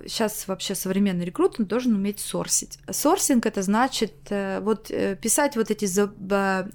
сейчас 0.07 0.47
вообще 0.47 0.75
современный 0.75 1.25
рекрутер 1.25 1.65
должен 1.65 1.93
уметь 1.93 2.19
сорсить. 2.19 2.79
Сорсинг 2.89 3.45
это 3.45 3.61
значит 3.61 4.13
э, 4.29 4.59
вот 4.61 4.89
э, 4.91 5.17
писать 5.17 5.57
вот 5.57 5.69
эти 5.69 5.85
за- 5.85 6.13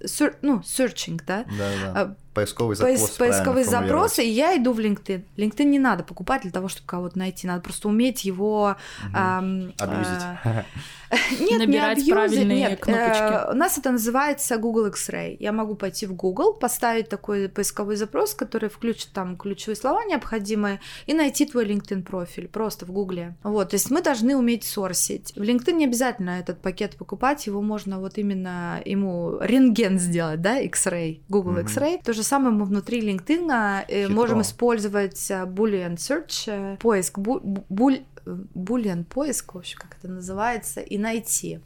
сер- 0.07 0.37
ну 0.43 0.59
searching, 0.61 1.21
да, 1.27 1.45
Да, 1.59 1.71
да. 1.95 2.17
Поисковый 2.35 2.77
Поис- 2.77 2.99
запрос. 2.99 3.17
поисковые 3.19 3.65
правильно 3.67 3.89
запросы, 3.89 4.25
и 4.25 4.29
я 4.31 4.57
иду 4.57 4.73
в 4.73 4.79
LinkedIn. 4.79 5.25
LinkedIn 5.37 5.65
не 5.65 5.79
надо 5.79 6.03
покупать 6.03 6.43
для 6.43 6.51
того, 6.51 6.69
чтобы 6.69 6.87
кого-то 6.87 7.19
найти. 7.19 7.47
Надо 7.47 7.61
просто 7.61 7.89
уметь 7.89 8.25
его... 8.25 8.77
Мгм. 9.09 9.15
а, 9.15 9.39
Абьюзить. 9.79 10.67
Нет, 11.41 11.59
Набирать 11.59 11.67
не 11.69 11.79
абьюзить, 11.79 12.11
правильные 12.13 12.59
нет. 12.71 12.81
кнопочки. 12.81 13.49
Э, 13.49 13.51
у 13.53 13.55
нас 13.55 13.77
это 13.77 13.91
называется 13.91 14.57
Google 14.57 14.87
X-Ray. 14.87 15.37
Я 15.41 15.53
могу 15.53 15.75
пойти 15.75 16.07
в 16.07 16.15
Google, 16.15 16.55
поставить 16.55 17.11
такой 17.11 17.51
поисковой 17.51 17.97
запрос, 17.97 18.33
который 18.35 18.71
включит 18.71 19.11
там 19.13 19.37
ключевые 19.37 19.77
слова 19.77 20.05
необходимые, 20.05 20.81
и 21.05 21.13
найти 21.13 21.45
твой 21.45 21.67
LinkedIn 21.67 22.03
профиль 22.03 22.49
просто 22.49 22.87
в 22.87 22.93
Гугле. 22.93 23.37
Вот, 23.43 23.71
то 23.71 23.75
есть 23.75 23.91
мы 23.91 24.01
должны 24.01 24.35
уметь 24.37 24.65
сорсить. 24.65 25.35
В 25.37 25.43
LinkedIn 25.43 25.73
не 25.73 25.85
обязательно 25.85 26.31
этот 26.41 26.63
пакет 26.63 26.97
покупать, 26.97 27.47
его 27.47 27.61
можно 27.61 28.01
вот 28.01 28.17
именно 28.17 28.81
ему 28.87 29.37
рентген 29.39 29.99
сделать, 29.99 30.41
да, 30.41 30.61
X-Ray, 30.61 31.21
Google. 31.29 31.59
X-Ray. 31.59 32.01
То 32.03 32.15
же 32.15 32.22
самое 32.23 32.55
мы 32.55 32.65
внутри 32.65 33.01
LinkedIn 33.01 33.85
э, 33.89 34.03
Хитро. 34.05 34.15
можем 34.15 34.41
использовать 34.43 35.31
э, 35.31 35.45
Boolean 35.47 35.97
Search, 35.97 36.45
э, 36.47 36.77
поиск, 36.79 37.19
бу- 37.19 37.41
бу- 37.41 37.65
буль- 37.69 38.05
э, 38.27 38.37
Boolean 38.55 39.05
поиск, 39.05 39.55
в 39.55 39.59
общем, 39.59 39.79
как 39.79 39.97
это 39.99 40.09
называется, 40.09 40.81
и 40.81 40.99
найти. 40.99 41.61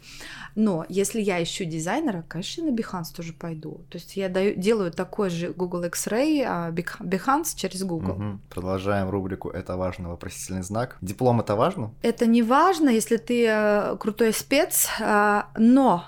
Но 0.54 0.84
если 0.88 1.20
я 1.20 1.42
ищу 1.42 1.64
дизайнера, 1.64 2.24
конечно, 2.28 2.64
на 2.64 2.70
Behance 2.74 3.14
тоже 3.14 3.32
пойду. 3.32 3.80
То 3.90 3.98
есть 3.98 4.16
я 4.16 4.28
даю, 4.28 4.54
делаю 4.56 4.90
такой 4.90 5.30
же 5.30 5.52
Google 5.52 5.84
X-Ray, 5.84 6.42
а 6.46 6.70
Behance 6.70 7.54
через 7.56 7.82
Google. 7.82 8.14
Мгм. 8.14 8.40
Продолжаем 8.50 9.10
рубрику 9.10 9.50
«Это 9.50 9.76
важно» 9.76 10.08
вопросительный 10.08 10.62
знак. 10.62 10.96
Диплом 11.02 11.40
это 11.40 11.56
важно? 11.56 11.92
Это 12.02 12.26
не 12.26 12.42
важно, 12.42 12.88
если 12.90 13.16
ты 13.18 13.46
э, 13.46 13.96
крутой 13.98 14.32
спец, 14.32 14.88
а, 15.00 15.50
но 15.58 16.04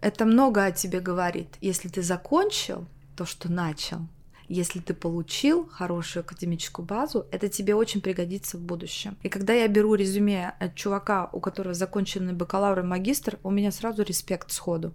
это 0.00 0.24
много 0.24 0.64
о 0.64 0.70
тебе 0.72 1.00
говорит. 1.00 1.48
Если 1.60 1.88
ты 1.90 2.02
закончил 2.02 2.86
то, 3.20 3.26
что 3.26 3.52
начал, 3.52 3.98
если 4.48 4.80
ты 4.80 4.94
получил 4.94 5.68
хорошую 5.70 6.22
академическую 6.22 6.86
базу, 6.86 7.26
это 7.30 7.50
тебе 7.50 7.74
очень 7.74 8.00
пригодится 8.00 8.56
в 8.56 8.62
будущем. 8.62 9.18
И 9.22 9.28
когда 9.28 9.52
я 9.52 9.68
беру 9.68 9.94
резюме 9.94 10.54
от 10.58 10.74
чувака, 10.74 11.28
у 11.34 11.38
которого 11.38 11.74
законченный 11.74 12.32
бакалавр 12.32 12.80
и 12.80 12.82
магистр, 12.82 13.38
у 13.42 13.50
меня 13.50 13.72
сразу 13.72 14.04
респект 14.04 14.52
сходу. 14.52 14.94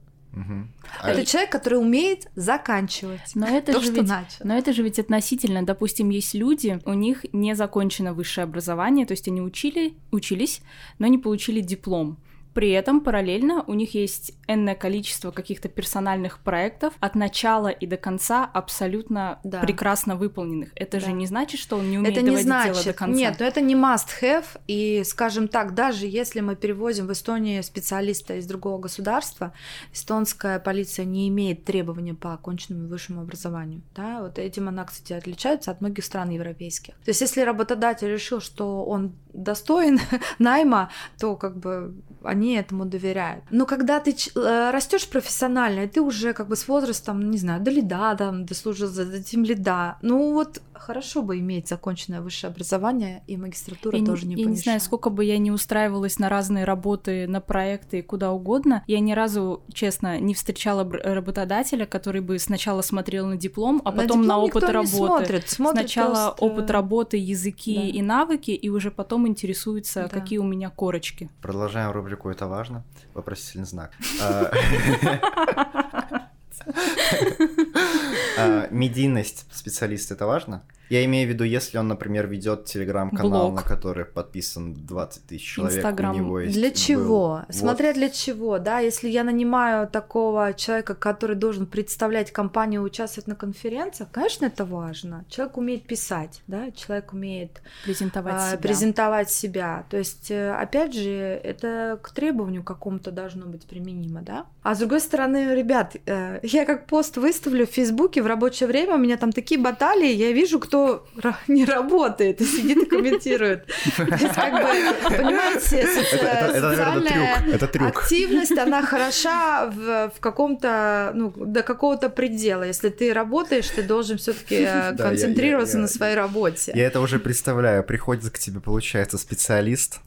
А 1.01 1.11
Это 1.11 1.23
человек, 1.23 1.51
который 1.51 1.75
умеет 1.75 2.31
заканчивать 2.35 3.35
Но 3.35 3.47
это 3.47 3.73
то, 3.73 3.79
же 3.79 3.91
что 3.91 4.01
ведь 4.01 4.09
начал. 4.09 4.37
Но 4.43 4.57
это 4.57 4.73
же 4.73 4.81
ведь 4.81 4.97
относительно. 4.97 5.63
Допустим, 5.63 6.09
есть 6.09 6.33
люди, 6.33 6.81
у 6.83 6.93
них 6.93 7.27
не 7.31 7.55
закончено 7.55 8.13
высшее 8.13 8.45
образование, 8.45 9.05
то 9.05 9.11
есть 9.11 9.27
они 9.27 9.39
учили, 9.39 9.93
учились, 10.09 10.61
но 10.97 11.05
не 11.05 11.19
получили 11.19 11.61
диплом. 11.61 12.17
При 12.55 12.69
этом 12.71 13.01
параллельно 13.01 13.63
у 13.67 13.73
них 13.73 13.95
есть 13.95 14.31
энное 14.47 14.75
количество 14.75 15.31
каких-то 15.31 15.67
персональных 15.67 16.39
проектов 16.39 16.93
от 17.01 17.13
начала 17.13 17.67
и 17.67 17.85
до 17.85 17.97
конца 17.97 18.45
абсолютно 18.45 19.39
Да. 19.43 19.59
прекрасно 19.59 20.15
выполненных. 20.15 20.71
Это 20.75 21.01
же 21.01 21.07
Да. 21.07 21.11
не 21.11 21.25
значит, 21.27 21.59
что 21.59 21.75
он 21.75 21.89
не 21.91 21.97
умеет 21.97 22.13
Это 22.13 22.21
не 22.21 22.27
доводить 22.27 22.47
дело 22.47 22.63
до 22.67 22.73
значит, 22.73 22.95
конца. 22.95 23.19
нет, 23.19 23.35
но 23.41 23.45
это 23.45 23.59
не 23.59 23.75
must 23.75 24.07
have, 24.21 24.45
и, 24.67 25.03
скажем 25.05 25.49
так, 25.49 25.73
даже 25.75 26.07
если 26.07 26.39
мы 26.39 26.55
перевозим 26.55 27.07
в 27.07 27.11
Эстонию 27.11 27.61
специалиста 27.61 28.37
из 28.37 28.45
другого 28.47 28.79
государства, 28.79 29.51
эстонская 29.93 30.59
полиция 30.59 31.03
не 31.03 31.27
имеет 31.27 31.65
требования 31.65 32.13
по 32.13 32.33
оконченному 32.33 32.87
высшему 32.87 33.19
образованию, 33.21 33.81
да, 33.93 34.21
вот 34.21 34.39
этим 34.39 34.69
она, 34.69 34.85
кстати, 34.85 35.11
отличается 35.11 35.71
от 35.71 35.81
многих 35.81 36.05
стран 36.05 36.29
европейских. 36.29 36.93
То 37.03 37.09
есть, 37.09 37.19
если 37.19 37.41
работодатель 37.41 38.07
решил, 38.07 38.39
что 38.39 38.85
он 38.85 39.13
достоин 39.35 39.99
найма, 40.39 40.89
то 41.19 41.35
как 41.35 41.57
бы 41.57 41.93
они 42.23 42.55
этому 42.55 42.85
доверяют. 42.85 43.43
Но 43.51 43.65
когда 43.65 43.99
ты 43.99 44.15
э, 44.35 44.71
растешь 44.71 45.07
профессионально, 45.07 45.81
и 45.81 45.87
ты 45.87 46.01
уже 46.01 46.33
как 46.33 46.47
бы 46.47 46.55
с 46.55 46.67
возрастом, 46.67 47.29
не 47.29 47.37
знаю, 47.37 47.61
до 47.61 47.71
лида, 47.71 48.15
там, 48.17 48.45
дослужился 48.45 49.05
до 49.05 49.23
тем 49.23 49.43
лида, 49.43 49.97
ну 50.01 50.33
вот 50.33 50.61
хорошо 50.77 51.21
бы 51.21 51.39
иметь 51.39 51.67
законченное 51.67 52.21
высшее 52.21 52.51
образование, 52.51 53.23
и 53.27 53.37
магистратура 53.37 53.97
Я, 53.97 54.05
тоже 54.05 54.25
не, 54.27 54.35
не 54.35 54.43
я 54.43 54.49
не 54.49 54.55
знаю, 54.55 54.79
сколько 54.79 55.09
бы 55.09 55.23
я 55.25 55.37
не 55.37 55.51
устраивалась 55.51 56.19
на 56.19 56.29
разные 56.29 56.65
работы, 56.65 57.27
на 57.27 57.41
проекты 57.41 57.99
и 57.99 58.01
куда 58.01 58.31
угодно, 58.31 58.83
я 58.87 58.99
ни 58.99 59.13
разу, 59.13 59.63
честно, 59.73 60.19
не 60.19 60.33
встречала 60.33 60.89
работодателя, 60.91 61.85
который 61.85 62.21
бы 62.21 62.39
сначала 62.39 62.81
смотрел 62.81 63.27
на 63.27 63.37
диплом, 63.37 63.81
а 63.85 63.91
На 63.91 64.01
потом 64.03 64.21
на, 64.21 64.35
диплом 64.35 64.43
опыт 64.43 64.55
никто 64.55 64.67
не 64.67 64.73
работы. 64.73 64.95
смотрит, 64.97 65.49
смотрит 65.49 65.81
Сначала 65.89 66.13
просто- 66.35 66.45
опыт 66.45 66.71
работы, 66.71 67.17
языки 67.17 67.75
Да. 67.75 67.81
и 67.97 68.01
навыки, 68.01 68.51
и 68.51 68.69
уже 68.69 68.91
потом 68.91 69.27
интересуется, 69.27 70.03
Да. 70.03 70.09
какие 70.09 70.39
у 70.39 70.43
меня 70.43 70.69
корочки. 70.69 71.29
Продолжаем 71.41 71.91
рубрику 71.91 72.29
«Это 72.29 72.47
важно». 72.47 72.83
Вопросительный 73.13 73.65
знак. 73.65 73.91
А, 78.37 78.67
Медийность 78.69 79.45
специалиста 79.51 80.13
это 80.13 80.25
важно? 80.25 80.63
Я 80.89 81.03
имею 81.05 81.27
в 81.27 81.31
виду, 81.33 81.43
если 81.43 81.77
он, 81.77 81.87
например, 81.87 82.27
ведет 82.27 82.65
телеграм-канал, 82.65 83.51
на 83.51 83.61
который 83.61 84.05
подписан 84.05 84.73
20 84.73 85.25
тысяч 85.25 85.55
человек, 85.55 85.77
Инстаграм. 85.77 86.15
у 86.15 86.17
него 86.17 86.39
есть... 86.39 86.53
Для 86.55 86.69
был- 86.69 86.75
чего? 86.75 87.43
Вот. 87.47 87.55
Смотря 87.55 87.93
для 87.93 88.09
чего, 88.09 88.59
да, 88.59 88.79
если 88.79 89.09
я 89.09 89.23
нанимаю 89.23 89.87
такого 89.87 90.53
человека, 90.53 90.95
который 90.95 91.35
должен 91.35 91.65
представлять 91.65 92.31
компанию, 92.31 92.81
участвовать 92.83 93.27
на 93.27 93.35
конференциях, 93.35 94.09
конечно, 94.11 94.45
это 94.45 94.65
важно. 94.65 95.25
Человек 95.29 95.57
умеет 95.57 95.83
писать, 95.87 96.41
да, 96.47 96.71
человек 96.71 97.13
умеет 97.13 97.61
Презентовать 97.83 98.35
а, 98.35 98.49
себя. 98.51 98.57
презентовать 98.57 99.29
себя. 99.31 99.85
То 99.89 99.97
есть, 99.97 100.29
э, 100.29 100.51
опять 100.51 100.93
же, 100.93 101.09
это 101.09 101.99
к 102.01 102.11
требованию 102.11 102.63
какому-то 102.63 103.11
должно 103.11 103.45
быть 103.45 103.65
применимо, 103.65 104.21
да. 104.21 104.45
А 104.63 104.75
с 104.75 104.79
другой 104.79 104.99
стороны, 104.99 105.55
ребят, 105.55 105.95
э, 106.05 106.39
я 106.43 106.65
как 106.65 106.87
пост 106.87 107.17
выставлю 107.17 107.65
в 107.65 107.69
Фейсбуке 107.69 108.21
в 108.21 108.27
рабочее 108.27 108.67
время, 108.67 108.95
у 108.95 108.97
меня 108.97 109.17
там 109.17 109.31
такие 109.31 109.59
баталии, 109.59 110.11
я 110.11 110.31
вижу, 110.31 110.59
кто 110.59 110.74
ра- 111.17 111.35
не 111.47 111.65
работает 111.65 112.41
и 112.41 112.45
сидит 112.45 112.77
и 112.77 112.85
комментирует. 112.85 113.65
То 113.97 114.03
есть, 114.03 114.33
как 114.35 114.53
бы, 114.53 115.09
понимаете, 115.09 115.87
социальная. 115.87 117.87
Активность, 117.87 118.57
она 118.57 118.81
хороша 118.81 119.67
в, 119.67 120.11
каком-то, 120.19 121.11
ну, 121.13 121.33
до 121.35 121.63
какого-то 121.63 122.09
предела. 122.09 122.63
Если 122.63 122.89
ты 122.89 123.13
работаешь, 123.13 123.67
ты 123.69 123.83
должен 123.83 124.17
все-таки 124.17 124.61
я- 124.61 124.95
концентрироваться 124.97 125.77
я- 125.77 125.81
на 125.81 125.87
своей 125.87 126.15
работе. 126.15 126.71
Я 126.75 126.87
это 126.87 126.99
уже 127.01 127.19
представляю. 127.19 127.83
Приходит 127.83 128.29
к 128.31 128.37
тебе, 128.39 128.59
получается, 128.59 129.17
специалист, 129.17 129.99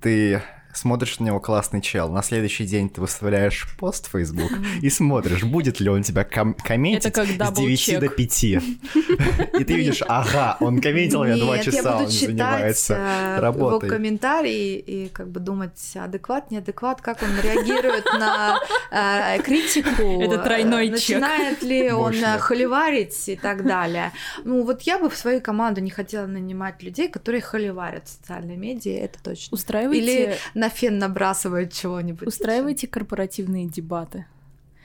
ты 0.00 0.42
смотришь 0.76 1.18
на 1.20 1.24
него 1.26 1.40
классный 1.40 1.80
чел, 1.80 2.08
на 2.10 2.22
следующий 2.22 2.64
день 2.66 2.88
ты 2.88 3.00
выставляешь 3.00 3.66
пост 3.78 4.08
в 4.08 4.10
Facebook 4.10 4.52
и 4.82 4.90
смотришь, 4.90 5.44
будет 5.44 5.80
ли 5.80 5.88
он 5.88 6.02
тебя 6.02 6.24
ком- 6.24 6.54
комментить 6.54 7.06
Это 7.06 7.20
как 7.20 7.28
с 7.28 7.36
double 7.36 7.60
9 7.62 7.80
чек. 7.80 8.00
до 8.00 8.08
5. 8.08 8.44
И 8.44 9.64
ты 9.64 9.74
видишь, 9.74 10.02
ага, 10.06 10.56
он 10.60 10.80
комментил 10.80 11.24
меня 11.24 11.36
2 11.36 11.56
Нет, 11.56 11.64
часа, 11.64 11.98
он 11.98 12.08
занимается 12.08 12.94
э, 12.98 13.32
его 13.36 13.42
работой. 13.42 13.88
комментарии 13.90 14.76
и 14.78 15.08
как 15.08 15.28
бы 15.28 15.40
думать, 15.40 15.78
адекват, 15.96 16.50
неадекват, 16.50 17.00
как 17.00 17.22
он 17.22 17.30
реагирует 17.42 18.04
на 18.18 18.58
э, 18.90 19.42
критику. 19.42 20.20
Это 20.22 20.38
тройной 20.38 20.88
чек. 20.98 21.20
Начинает 21.20 21.62
ли 21.62 21.90
он 21.92 22.14
холиварить 22.38 23.28
и 23.28 23.36
так 23.36 23.64
далее. 23.64 24.12
Ну 24.44 24.64
вот 24.64 24.82
я 24.82 24.98
бы 24.98 25.08
в 25.10 25.16
свою 25.16 25.40
команду 25.40 25.80
не 25.80 25.90
хотела 25.90 26.26
нанимать 26.26 26.82
людей, 26.82 27.08
которые 27.08 27.40
холиварят 27.40 28.06
в 28.06 28.10
социальной 28.10 28.56
медиа, 28.56 29.04
это 29.04 29.18
точно. 29.22 29.54
Устраивайте, 29.54 30.02
Или 30.24 30.36
на 30.64 30.70
фен 30.70 30.98
набрасывают 30.98 31.72
чего-нибудь. 31.72 32.26
устраивайте 32.26 32.86
корпоративные 32.86 33.66
дебаты. 33.66 34.24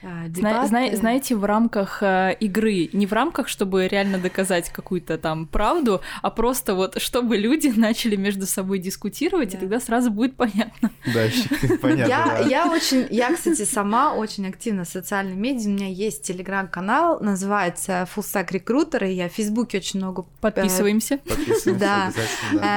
А, 0.02 0.26
Зна- 0.28 0.64
зна- 0.66 0.80
дебаты. 0.84 0.96
знаете, 0.96 1.36
в 1.36 1.44
рамках 1.44 2.02
э, 2.02 2.34
игры, 2.40 2.88
не 2.92 3.06
в 3.06 3.12
рамках, 3.12 3.48
чтобы 3.48 3.86
реально 3.86 4.18
доказать 4.18 4.70
какую-то 4.70 5.18
там 5.18 5.46
правду, 5.46 6.00
а 6.22 6.30
просто 6.30 6.74
вот, 6.74 7.00
чтобы 7.02 7.36
люди 7.36 7.68
начали 7.76 8.16
между 8.16 8.46
собой 8.46 8.78
дискутировать, 8.78 9.50
Да. 9.50 9.56
и 9.58 9.60
тогда 9.60 9.80
сразу 9.80 10.10
будет 10.10 10.36
понятно. 10.36 10.90
Да, 11.12 11.26
понятно. 11.82 12.08
Я, 12.10 12.24
да. 12.26 12.38
я 12.48 12.66
очень, 12.70 13.06
я, 13.10 13.34
кстати, 13.34 13.64
сама 13.64 14.14
очень 14.14 14.46
активна 14.48 14.84
в 14.84 14.88
социальных 14.88 15.36
медиа. 15.36 15.68
У 15.68 15.72
меня 15.72 15.88
есть 15.88 16.22
телеграм-канал, 16.22 17.20
называется 17.20 18.08
Full 18.14 18.22
Stack 18.24 18.50
Recruiter, 18.52 19.06
и 19.06 19.12
я 19.12 19.28
в 19.28 19.32
Фейсбуке 19.32 19.78
очень 19.78 20.00
много 20.00 20.24
Подписываемся. 20.40 21.18
Подписываемся 21.18 21.74
Да. 21.74 22.12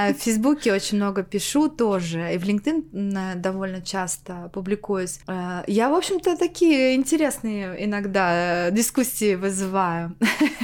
Э, 0.10 0.14
В 0.14 0.18
Фейсбуке 0.18 0.74
очень 0.74 0.98
много 0.98 1.24
пишу 1.24 1.70
тоже, 1.70 2.34
и 2.34 2.38
в 2.38 2.44
LinkedIn 2.44 2.84
м, 2.94 3.42
довольно 3.42 3.82
часто 3.82 4.50
публикуюсь. 4.54 5.20
Э, 5.28 5.64
Я, 5.68 5.90
в 5.90 5.94
общем-то, 5.94 6.36
такие 6.38 6.96
интересные 6.96 7.13
иногда 7.22 8.68
э, 8.68 8.72
дискуссии 8.72 9.36
вызываю 9.36 10.16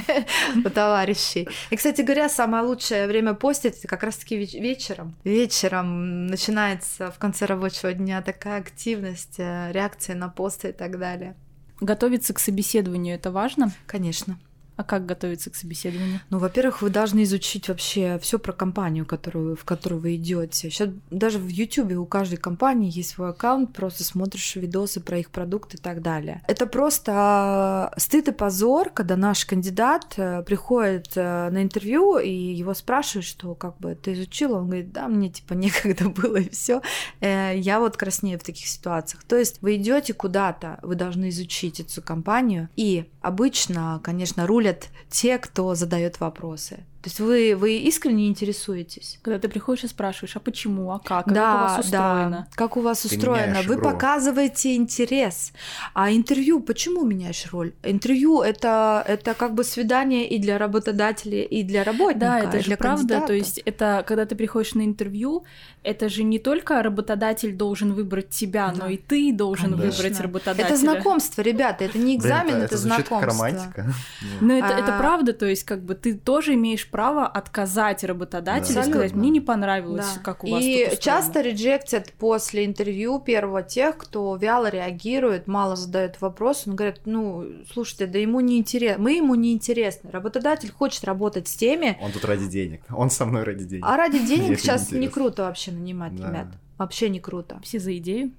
у 0.64 0.68
товарищей. 0.70 1.48
И, 1.70 1.76
кстати 1.76 2.02
говоря, 2.02 2.28
самое 2.28 2.64
лучшее 2.64 3.06
время 3.06 3.34
постить 3.34 3.78
это 3.78 3.88
как 3.88 4.02
раз-таки 4.02 4.36
веч- 4.36 4.54
вечером. 4.54 5.14
Вечером 5.24 6.26
начинается 6.26 7.10
в 7.10 7.18
конце 7.18 7.46
рабочего 7.46 7.92
дня 7.92 8.22
такая 8.22 8.60
активность, 8.60 9.38
э, 9.38 9.70
реакции 9.72 10.14
на 10.14 10.28
посты 10.28 10.68
и 10.70 10.72
так 10.72 10.98
далее. 10.98 11.36
Готовиться 11.80 12.34
к 12.34 12.38
собеседованию 12.38 13.14
это 13.14 13.30
важно. 13.30 13.72
Конечно. 13.86 14.38
А 14.80 14.82
как 14.82 15.04
готовиться 15.04 15.50
к 15.50 15.56
собеседованию? 15.56 16.20
Ну, 16.30 16.38
во-первых, 16.38 16.80
вы 16.80 16.88
должны 16.88 17.24
изучить 17.24 17.68
вообще 17.68 18.18
все 18.22 18.38
про 18.38 18.54
компанию, 18.54 19.04
которую, 19.04 19.54
в 19.54 19.64
которую 19.64 20.00
вы 20.00 20.14
идете. 20.14 20.70
Сейчас 20.70 20.88
даже 21.10 21.38
в 21.38 21.48
YouTube 21.48 21.92
у 21.98 22.06
каждой 22.06 22.38
компании 22.38 22.90
есть 22.90 23.10
свой 23.10 23.28
аккаунт, 23.28 23.74
просто 23.74 24.04
смотришь 24.04 24.56
видосы 24.56 25.00
про 25.00 25.18
их 25.18 25.28
продукты 25.32 25.76
и 25.76 25.80
так 25.80 26.00
далее. 26.00 26.40
Это 26.48 26.64
просто 26.66 27.92
э, 27.94 28.00
стыд 28.00 28.28
и 28.28 28.32
позор, 28.32 28.88
когда 28.88 29.16
наш 29.16 29.44
кандидат 29.44 30.14
э, 30.16 30.42
приходит 30.44 31.12
э, 31.14 31.50
на 31.50 31.62
интервью 31.62 32.16
и 32.16 32.30
его 32.30 32.72
спрашивают, 32.72 33.26
что 33.26 33.54
как 33.54 33.76
бы 33.80 33.94
ты 33.94 34.14
изучил, 34.14 34.54
он 34.54 34.64
говорит, 34.64 34.92
да, 34.92 35.08
мне 35.08 35.28
типа 35.28 35.52
некогда 35.66 36.08
было 36.08 36.36
и 36.36 36.48
все. 36.48 36.80
Я 37.20 37.80
вот 37.80 37.98
краснею 37.98 38.38
в 38.38 38.44
таких 38.44 38.66
ситуациях. 38.66 39.24
То 39.24 39.36
есть 39.36 39.60
вы 39.60 39.76
идете 39.76 40.14
куда-то, 40.14 40.78
вы 40.80 40.94
должны 40.94 41.28
изучить 41.28 41.80
эту 41.80 42.00
компанию, 42.00 42.70
и 42.76 43.10
обычно, 43.20 44.00
конечно, 44.02 44.46
рулят 44.70 44.88
те, 45.08 45.38
кто 45.38 45.74
задает 45.74 46.20
вопросы. 46.20 46.84
То 47.02 47.08
есть 47.08 47.18
вы, 47.18 47.56
вы 47.56 47.76
искренне 47.78 48.28
интересуетесь. 48.28 49.18
Когда 49.22 49.38
ты 49.38 49.48
приходишь 49.48 49.84
и 49.84 49.88
спрашиваешь, 49.88 50.36
а 50.36 50.40
почему, 50.40 50.92
а 50.92 50.98
как, 50.98 51.26
а 51.28 51.30
да, 51.30 51.52
как 51.52 51.56
у 51.56 51.62
вас 51.64 51.78
устроено? 51.86 52.30
да. 52.30 52.46
Как 52.54 52.76
у 52.76 52.80
вас 52.82 53.00
Ты 53.00 53.08
устроено? 53.16 53.62
Вы 53.66 53.78
показываете 53.78 54.76
интерес. 54.76 55.52
А 55.94 56.12
интервью, 56.12 56.60
почему 56.60 57.04
меняешь 57.06 57.46
роль? 57.52 57.72
Интервью 57.82 58.42
это, 58.42 59.02
это 59.08 59.32
как 59.32 59.54
бы 59.54 59.64
свидание 59.64 60.28
и 60.28 60.38
для 60.38 60.58
работодателя, 60.58 61.42
и 61.42 61.62
для 61.62 61.84
работника. 61.84 62.20
Да, 62.20 62.40
это 62.40 62.58
и 62.58 62.62
же 62.62 62.76
правда. 62.76 62.96
кандидата. 62.98 63.26
То 63.28 63.32
есть 63.32 63.58
это 63.64 64.04
когда 64.06 64.26
ты 64.26 64.34
приходишь 64.36 64.74
на 64.74 64.82
интервью, 64.84 65.44
это 65.82 66.10
же 66.10 66.22
не 66.22 66.38
только 66.38 66.82
работодатель 66.82 67.54
должен 67.56 67.94
выбрать 67.94 68.28
тебя, 68.28 68.72
Да. 68.76 68.84
но 68.84 68.90
и 68.90 68.98
ты 68.98 69.32
должен 69.32 69.72
Конечно. 69.72 69.90
выбрать 70.02 70.20
работодателя. 70.20 70.66
это 70.66 70.76
знакомство, 70.76 71.40
ребята, 71.40 71.84
это 71.84 71.96
не 71.96 72.04
Блин, 72.18 72.18
экзамен, 72.20 72.54
это, 72.56 72.64
это 72.66 72.76
звучит 72.76 73.08
как 73.08 73.30
знакомство. 73.32 73.44
романтика. 73.46 73.94
Но 74.42 74.52
это, 74.58 74.66
это 74.68 74.96
А- 74.96 74.98
правда, 74.98 75.32
то 75.32 75.46
есть 75.46 75.64
как 75.64 75.82
бы 75.82 75.94
ты 75.94 76.14
тоже 76.14 76.52
имеешь 76.54 76.89
право 76.90 77.26
отказать 77.26 78.04
работодателю 78.04 78.74
Да. 78.74 78.80
и 78.82 78.88
сказать, 78.90 79.12
мне 79.14 79.30
не 79.30 79.40
понравилось, 79.40 80.06
Да. 80.16 80.20
как 80.22 80.44
у 80.44 80.50
вас 80.50 80.62
И 80.62 80.84
тут 80.84 80.92
устроено». 80.94 81.02
часто 81.02 81.40
реджектят 81.40 82.12
после 82.14 82.64
интервью 82.64 83.18
первого 83.20 83.62
тех, 83.62 83.96
кто 83.96 84.36
вяло 84.36 84.68
реагирует, 84.68 85.46
мало 85.46 85.76
задает 85.76 86.20
вопрос. 86.20 86.64
Он 86.66 86.76
говорит, 86.76 87.02
ну, 87.04 87.44
слушайте, 87.72 88.06
да 88.06 88.18
ему 88.18 88.40
не 88.40 88.58
интересно, 88.58 89.02
мы 89.02 89.12
ему 89.14 89.34
не 89.34 89.52
интересны. 89.52 90.10
Работодатель 90.10 90.70
хочет 90.72 91.04
работать 91.04 91.48
с 91.48 91.54
теми, 91.56 91.98
Он 92.02 92.12
тут 92.12 92.24
ради 92.24 92.46
денег. 92.48 92.82
Он 92.90 93.10
со 93.10 93.24
мной 93.26 93.44
ради 93.44 93.64
денег. 93.64 93.84
а 93.86 93.96
ради 93.96 94.18
денег 94.26 94.58
сейчас 94.60 94.90
не 94.90 95.08
круто 95.08 95.42
вообще 95.44 95.70
нанимать, 95.72 96.14
Да. 96.16 96.28
ребят. 96.28 96.46
Вообще 96.78 97.08
не 97.08 97.20
круто. 97.20 97.60
Все 97.62 97.78
за 97.78 97.96
идею. 97.98 98.32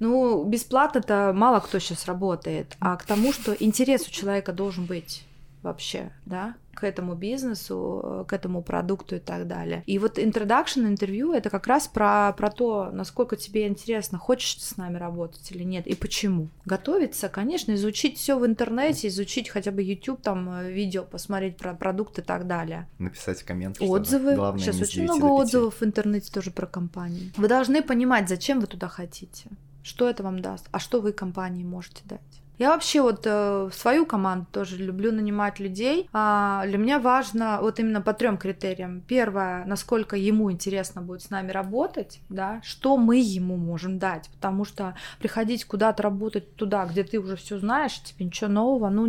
Ну, 0.00 0.44
бесплатно-то 0.44 1.32
мало 1.34 1.60
кто 1.60 1.78
сейчас 1.78 2.06
работает, 2.06 2.76
а 2.80 2.96
к 2.96 3.04
тому, 3.04 3.32
что 3.32 3.52
интерес 3.52 4.06
у 4.08 4.10
человека 4.10 4.52
должен 4.52 4.86
быть. 4.86 5.24
Вообще, 5.62 6.12
да, 6.26 6.54
к 6.74 6.84
этому 6.84 7.14
бизнесу, 7.14 8.24
к 8.28 8.32
этому 8.32 8.62
продукту 8.62 9.16
и 9.16 9.18
так 9.18 9.48
далее. 9.48 9.82
И 9.86 9.98
вот 9.98 10.16
introduction 10.18 10.86
интервью 10.86 11.32
это 11.32 11.50
как 11.50 11.66
раз 11.66 11.88
про, 11.88 12.32
про 12.32 12.50
то, 12.50 12.90
насколько 12.92 13.34
тебе 13.34 13.66
интересно, 13.66 14.16
хочешь 14.18 14.54
ты 14.54 14.62
с 14.62 14.76
нами 14.76 14.96
работать 14.96 15.50
или 15.50 15.64
нет, 15.64 15.88
и 15.88 15.96
почему. 15.96 16.50
Готовиться, 16.64 17.28
конечно, 17.28 17.74
изучить 17.74 18.16
все 18.16 18.38
в 18.38 18.46
интернете, 18.46 19.08
изучить 19.08 19.48
хотя 19.48 19.72
бы 19.72 19.82
YouTube, 19.82 20.22
там, 20.22 20.48
э, 20.50 20.70
видео, 20.70 21.02
посмотреть 21.02 21.56
про 21.56 21.74
продукт 21.74 22.20
и 22.20 22.22
так 22.22 22.46
далее. 22.46 22.88
Написать 22.98 23.42
коммент. 23.42 23.78
Отзывы. 23.80 24.36
Главное, 24.36 24.62
Сейчас 24.62 24.80
очень 24.80 25.02
много 25.02 25.24
отзывов 25.24 25.80
в 25.80 25.84
интернете 25.84 26.32
тоже 26.32 26.52
про 26.52 26.66
компании. 26.66 27.32
Вы 27.36 27.48
должны 27.48 27.82
понимать, 27.82 28.28
зачем 28.28 28.60
вы 28.60 28.68
туда 28.68 28.86
хотите, 28.86 29.50
что 29.82 30.08
это 30.08 30.22
вам 30.22 30.40
даст, 30.40 30.68
а 30.70 30.78
что 30.78 31.00
вы 31.00 31.12
компании 31.12 31.64
можете 31.64 32.02
дать. 32.04 32.20
Я 32.58 32.70
вообще 32.70 33.02
вот 33.02 33.22
э, 33.24 33.70
свою 33.72 34.04
команду 34.04 34.46
тоже 34.50 34.76
люблю 34.76 35.12
нанимать 35.12 35.60
людей. 35.60 36.08
А 36.12 36.64
для 36.66 36.78
меня 36.78 36.98
важно 36.98 37.58
вот 37.60 37.78
именно 37.78 38.00
по 38.00 38.12
трем 38.12 38.36
критериям. 38.36 39.02
Первое, 39.06 39.64
насколько 39.64 40.16
ему 40.16 40.50
интересно 40.50 41.00
будет 41.02 41.22
с 41.22 41.30
нами 41.30 41.52
работать, 41.52 42.20
да, 42.28 42.60
что 42.64 42.96
мы 42.96 43.18
ему 43.18 43.56
можем 43.56 43.98
дать, 43.98 44.28
потому 44.30 44.64
что 44.64 44.96
приходить 45.20 45.64
куда-то 45.64 46.02
работать 46.02 46.56
туда, 46.56 46.84
где 46.86 47.04
ты 47.04 47.18
уже 47.18 47.36
все 47.36 47.58
знаешь, 47.58 48.02
тебе 48.02 48.26
ничего 48.26 48.50
нового, 48.50 48.88
ну 48.88 49.06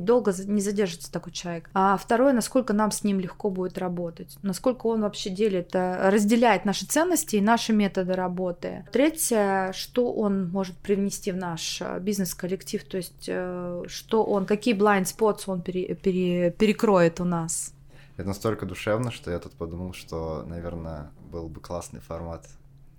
долго 0.00 0.32
не 0.44 0.60
задержится 0.60 1.10
такой 1.10 1.32
человек. 1.32 1.70
А 1.72 1.96
второе, 1.96 2.32
насколько 2.32 2.72
нам 2.72 2.90
с 2.90 3.02
ним 3.02 3.20
легко 3.20 3.50
будет 3.50 3.78
работать, 3.78 4.36
насколько 4.42 4.86
он 4.86 5.02
вообще 5.02 5.30
делит, 5.30 5.74
э, 5.74 6.10
разделяет 6.10 6.64
наши 6.64 6.84
ценности 6.84 7.36
и 7.36 7.40
наши 7.40 7.72
методы 7.72 8.12
работы. 8.12 8.84
Третье, 8.92 9.72
что 9.72 10.12
он 10.12 10.50
может 10.50 10.76
привнести 10.76 11.32
в 11.32 11.36
наш 11.36 11.80
э, 11.80 11.98
бизнес-коллектив, 12.00 12.82
то 12.90 12.96
есть 12.96 13.26
э, 13.28 13.84
что 13.86 14.24
он, 14.24 14.46
какие 14.46 14.74
blind 14.74 15.04
spots 15.04 15.44
он 15.46 15.62
пере, 15.62 15.94
пере, 15.94 16.50
перекроет 16.50 17.20
у 17.20 17.24
нас. 17.24 17.72
Это 18.16 18.28
настолько 18.28 18.66
душевно, 18.66 19.10
что 19.10 19.30
я 19.30 19.38
тут 19.38 19.52
подумал, 19.52 19.94
что, 19.94 20.44
наверное, 20.46 21.10
был 21.30 21.48
бы 21.48 21.60
классный 21.60 22.00
формат 22.00 22.46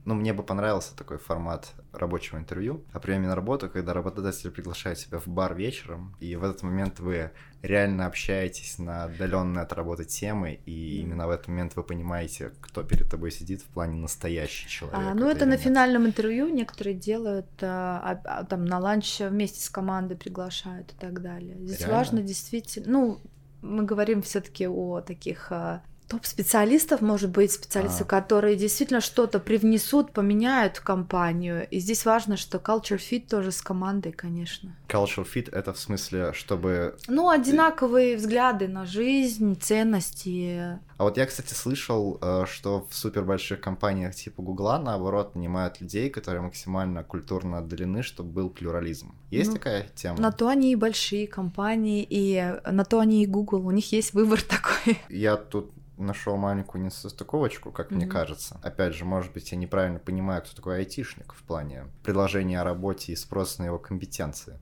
ну, 0.06 0.16
мне 0.16 0.34
бы 0.34 0.44
понравился 0.44 0.96
такой 0.96 1.18
формат 1.18 1.74
рабочего 1.94 2.38
интервью 2.38 2.84
о 2.92 3.00
приеме 3.00 3.28
на 3.28 3.36
работу, 3.36 3.70
когда 3.70 3.94
работодатель 3.94 4.50
приглашает 4.50 4.98
тебя 4.98 5.20
в 5.20 5.28
бар 5.28 5.54
вечером, 5.54 6.16
и 6.20 6.36
в 6.36 6.44
этот 6.44 6.64
момент 6.64 7.00
вы 7.00 7.32
реально 7.62 8.08
общаетесь 8.08 8.80
на 8.80 9.04
отдаленные 9.04 9.64
от 9.64 9.74
работы 9.74 10.06
темы, 10.06 10.60
и 10.66 11.02
именно 11.02 11.28
в 11.28 11.30
этот 11.30 11.50
момент 11.50 11.76
вы 11.76 11.84
понимаете, 11.84 12.52
кто 12.62 12.84
перед 12.84 13.10
тобой 13.10 13.32
сидит 13.32 13.62
в 13.62 13.66
плане 13.66 14.00
настоящий 14.00 14.68
человек. 14.68 14.98
А, 15.00 15.14
ну, 15.14 15.30
это 15.30 15.46
на 15.46 15.52
нет. 15.52 15.62
финальном 15.62 16.08
интервью 16.08 16.50
некоторые 16.50 16.96
делают, 16.96 17.50
а, 17.62 18.20
а, 18.24 18.44
там, 18.46 18.66
на 18.66 18.80
ланч 18.80 19.20
вместе 19.20 19.62
с 19.62 19.70
командой 19.70 20.16
приглашают 20.16 20.94
и 20.94 20.96
так 21.00 21.22
далее. 21.22 21.58
Здесь 21.60 21.82
реально? 21.82 21.98
важно 21.98 22.22
действительно, 22.22 22.92
ну, 22.92 23.22
мы 23.62 23.84
говорим 23.84 24.24
все-таки 24.24 24.68
о 24.68 25.02
таких 25.02 25.52
а, 25.52 25.84
топ-специалистов, 26.12 27.00
может 27.00 27.30
быть, 27.30 27.54
специалисты, 27.54 28.04
а. 28.04 28.06
которые 28.06 28.58
действительно 28.58 29.00
что-то 29.00 29.40
привнесут, 29.40 30.12
поменяют 30.12 30.78
в 30.78 30.84
компанию. 30.84 31.66
И 31.70 31.80
здесь 31.80 32.06
важно, 32.06 32.36
что 32.36 32.58
culture 32.58 33.00
fit 33.00 33.30
тоже 33.30 33.52
с 33.52 33.62
командой, 33.62 34.12
конечно. 34.12 34.76
Culture 34.90 35.26
fit— 35.26 35.50
это 35.54 35.72
в 35.72 35.80
смысле, 35.80 36.34
чтобы... 36.34 36.98
Ну, 37.08 37.30
одинаковые 37.30 38.18
взгляды 38.18 38.68
на 38.68 38.86
жизнь, 38.86 39.58
ценности. 39.58 40.80
А 40.98 41.04
вот 41.04 41.18
я, 41.18 41.26
кстати, 41.26 41.54
слышал, 41.54 42.20
э, 42.22 42.46
что 42.46 42.86
в 42.90 42.94
супер 42.94 43.24
больших 43.24 43.62
компаниях 43.62 44.14
типа 44.14 44.42
Гугла, 44.42 44.80
наоборот, 44.80 45.36
нанимают 45.36 45.80
людей, 45.80 46.10
которые 46.10 46.42
максимально 46.42 47.06
культурно 47.06 47.60
отдалены, 47.60 48.04
чтобы 48.04 48.32
был 48.32 48.50
плюрализм. 48.50 49.16
Есть 49.30 49.52
ну, 49.52 49.56
такая 49.56 49.88
тема? 49.96 50.20
На 50.20 50.32
то 50.34 50.50
они 50.50 50.74
и 50.74 50.76
большие 50.76 51.26
компании, 51.26 52.06
и 52.08 52.54
на 52.70 52.84
то 52.84 53.00
они 53.00 53.24
и 53.24 53.28
Google. 53.28 53.66
У 53.66 53.72
них 53.72 53.94
есть 53.94 54.14
выбор 54.14 54.42
такой. 54.48 55.00
Я 55.08 55.38
тут 55.38 55.72
нашел 55.98 56.38
маленькую 56.38 56.84
несостыковочку, 56.84 57.72
как 57.72 57.92
mm-hmm. 57.92 57.96
мне 57.96 58.08
кажется. 58.08 58.60
Опять 58.64 58.94
же, 58.94 59.06
может 59.06 59.34
быть, 59.34 59.52
я 59.52 59.58
неправильно 59.58 60.00
понимаю, 60.00 60.42
кто 60.42 60.56
такой 60.56 60.78
айтишник 60.78 61.34
в 61.34 61.44
плане 61.44 61.86
предложения 62.04 62.62
о 62.62 62.64
работе 62.64 63.14
и 63.14 63.16
спроса 63.16 63.62
на 63.62 63.66
его 63.68 63.80
компетенции. 63.80 64.60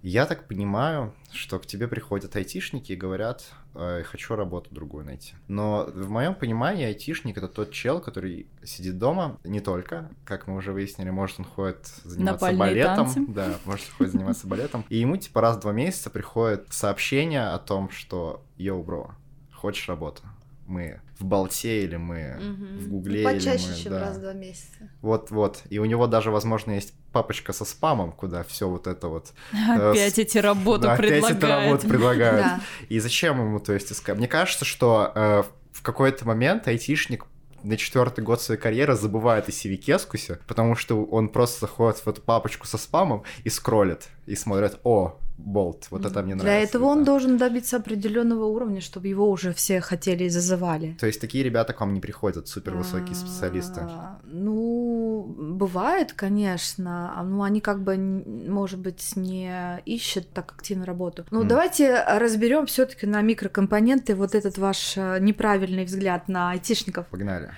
Я 0.00 0.26
так 0.26 0.46
понимаю, 0.46 1.12
что 1.32 1.58
к 1.58 1.66
тебе 1.66 1.88
приходят 1.88 2.36
айтишники 2.36 2.92
и 2.92 2.96
говорят, 2.96 3.52
э, 3.74 4.04
хочу 4.04 4.36
работу 4.36 4.72
другую 4.72 5.04
найти. 5.04 5.34
Но 5.48 5.90
в 5.92 6.08
моем 6.08 6.36
понимании 6.36 6.84
айтишник 6.84 7.36
это 7.36 7.48
тот 7.48 7.72
чел, 7.72 8.00
который 8.00 8.48
сидит 8.62 8.96
дома, 8.98 9.38
не 9.42 9.60
только, 9.60 10.08
как 10.24 10.46
мы 10.46 10.54
уже 10.54 10.72
выяснили, 10.72 11.10
может 11.10 11.40
он 11.40 11.46
ходит 11.46 11.84
заниматься 12.04 12.52
балетом, 12.52 13.12
танцы. 13.12 13.26
да, 13.26 13.56
может 13.64 13.88
ходит 13.88 14.12
заниматься 14.12 14.46
балетом, 14.46 14.84
и 14.88 14.98
ему 14.98 15.16
типа 15.16 15.40
раз 15.40 15.56
в 15.56 15.60
два 15.60 15.72
месяца 15.72 16.10
приходит 16.10 16.66
сообщение 16.70 17.48
о 17.48 17.58
том, 17.58 17.90
что 17.90 18.44
йоу, 18.56 18.84
бро, 18.84 19.14
хочешь 19.58 19.88
работу? 19.88 20.22
Мы 20.66 21.00
в 21.18 21.24
Болте 21.24 21.84
или 21.84 21.96
мы 21.96 22.36
угу. 22.36 22.80
в 22.80 22.88
Гугле. 22.88 23.22
Ну, 23.22 23.32
почаще, 23.32 23.64
или 23.64 23.70
мы, 23.70 23.76
чем 23.82 23.92
да. 23.92 24.00
раз 24.00 24.16
в 24.16 24.20
два 24.20 24.32
месяца. 24.34 24.90
Вот-вот. 25.00 25.62
И 25.70 25.78
у 25.78 25.84
него 25.86 26.06
даже, 26.06 26.30
возможно, 26.30 26.72
есть 26.72 26.92
папочка 27.12 27.52
со 27.52 27.64
спамом, 27.64 28.12
куда 28.12 28.44
все 28.44 28.68
вот 28.68 28.86
это 28.86 29.08
вот... 29.08 29.32
Э, 29.52 29.90
опять 29.90 30.18
э, 30.18 30.22
эти 30.22 30.38
работы 30.38 30.82
да, 30.82 30.96
предлагают. 30.96 31.24
Опять 31.24 31.42
эти 31.42 31.50
работы 31.50 31.88
предлагают. 31.88 32.46
да. 32.46 32.60
И 32.88 33.00
зачем 33.00 33.40
ему, 33.40 33.60
то 33.60 33.72
есть, 33.72 33.90
искать? 33.90 34.18
Мне 34.18 34.28
кажется, 34.28 34.66
что 34.66 35.10
э, 35.14 35.42
в 35.72 35.82
какой-то 35.82 36.26
момент 36.26 36.68
айтишник 36.68 37.24
на 37.62 37.76
четвертый 37.76 38.22
год 38.22 38.40
своей 38.40 38.60
карьеры 38.60 38.94
забывает 38.94 39.48
о 39.48 39.52
Сивикескусе, 39.52 40.38
потому 40.46 40.76
что 40.76 41.04
он 41.04 41.28
просто 41.28 41.60
заходит 41.60 41.98
в 41.98 42.08
эту 42.08 42.20
папочку 42.22 42.66
со 42.66 42.78
спамом 42.78 43.24
и 43.44 43.48
скроллит, 43.48 44.08
и 44.26 44.34
смотрит, 44.34 44.78
о, 44.84 45.18
болт. 45.38 45.86
Вот 45.90 46.04
это 46.04 46.22
мне 46.22 46.34
нравится. 46.34 46.44
Для 46.44 46.58
этого 46.58 46.86
он 46.86 47.04
должен 47.04 47.38
добиться 47.38 47.76
определенного 47.76 48.44
уровня, 48.44 48.80
чтобы 48.80 49.06
его 49.06 49.30
уже 49.30 49.52
все 49.52 49.80
хотели 49.80 50.24
и 50.24 50.28
зазывали. 50.28 50.96
То 51.00 51.06
есть 51.06 51.20
такие 51.20 51.44
ребята 51.44 51.72
к 51.72 51.80
вам 51.80 51.94
не 51.94 52.00
приходят, 52.00 52.48
супервысокие 52.48 53.14
специалисты? 53.14 53.80
А, 53.82 54.18
ну, 54.24 55.34
бывает, 55.38 56.12
конечно. 56.12 57.12
А, 57.16 57.22
ну, 57.22 57.42
они 57.42 57.60
как 57.60 57.82
бы, 57.82 57.96
может 57.96 58.80
быть, 58.80 59.16
не 59.16 59.80
ищут 59.86 60.28
так 60.30 60.52
активно 60.52 60.84
работу. 60.84 61.24
Ну, 61.30 61.44
давайте 61.44 62.02
разберем 62.04 62.66
все-таки 62.66 63.06
на 63.06 63.22
микрокомпоненты 63.22 64.14
вот 64.14 64.34
этот 64.34 64.58
ваш 64.58 64.96
э, 64.96 65.18
неправильный 65.20 65.84
взгляд 65.84 66.28
на 66.28 66.50
айтишников. 66.50 67.06
Погнали. 67.06 67.50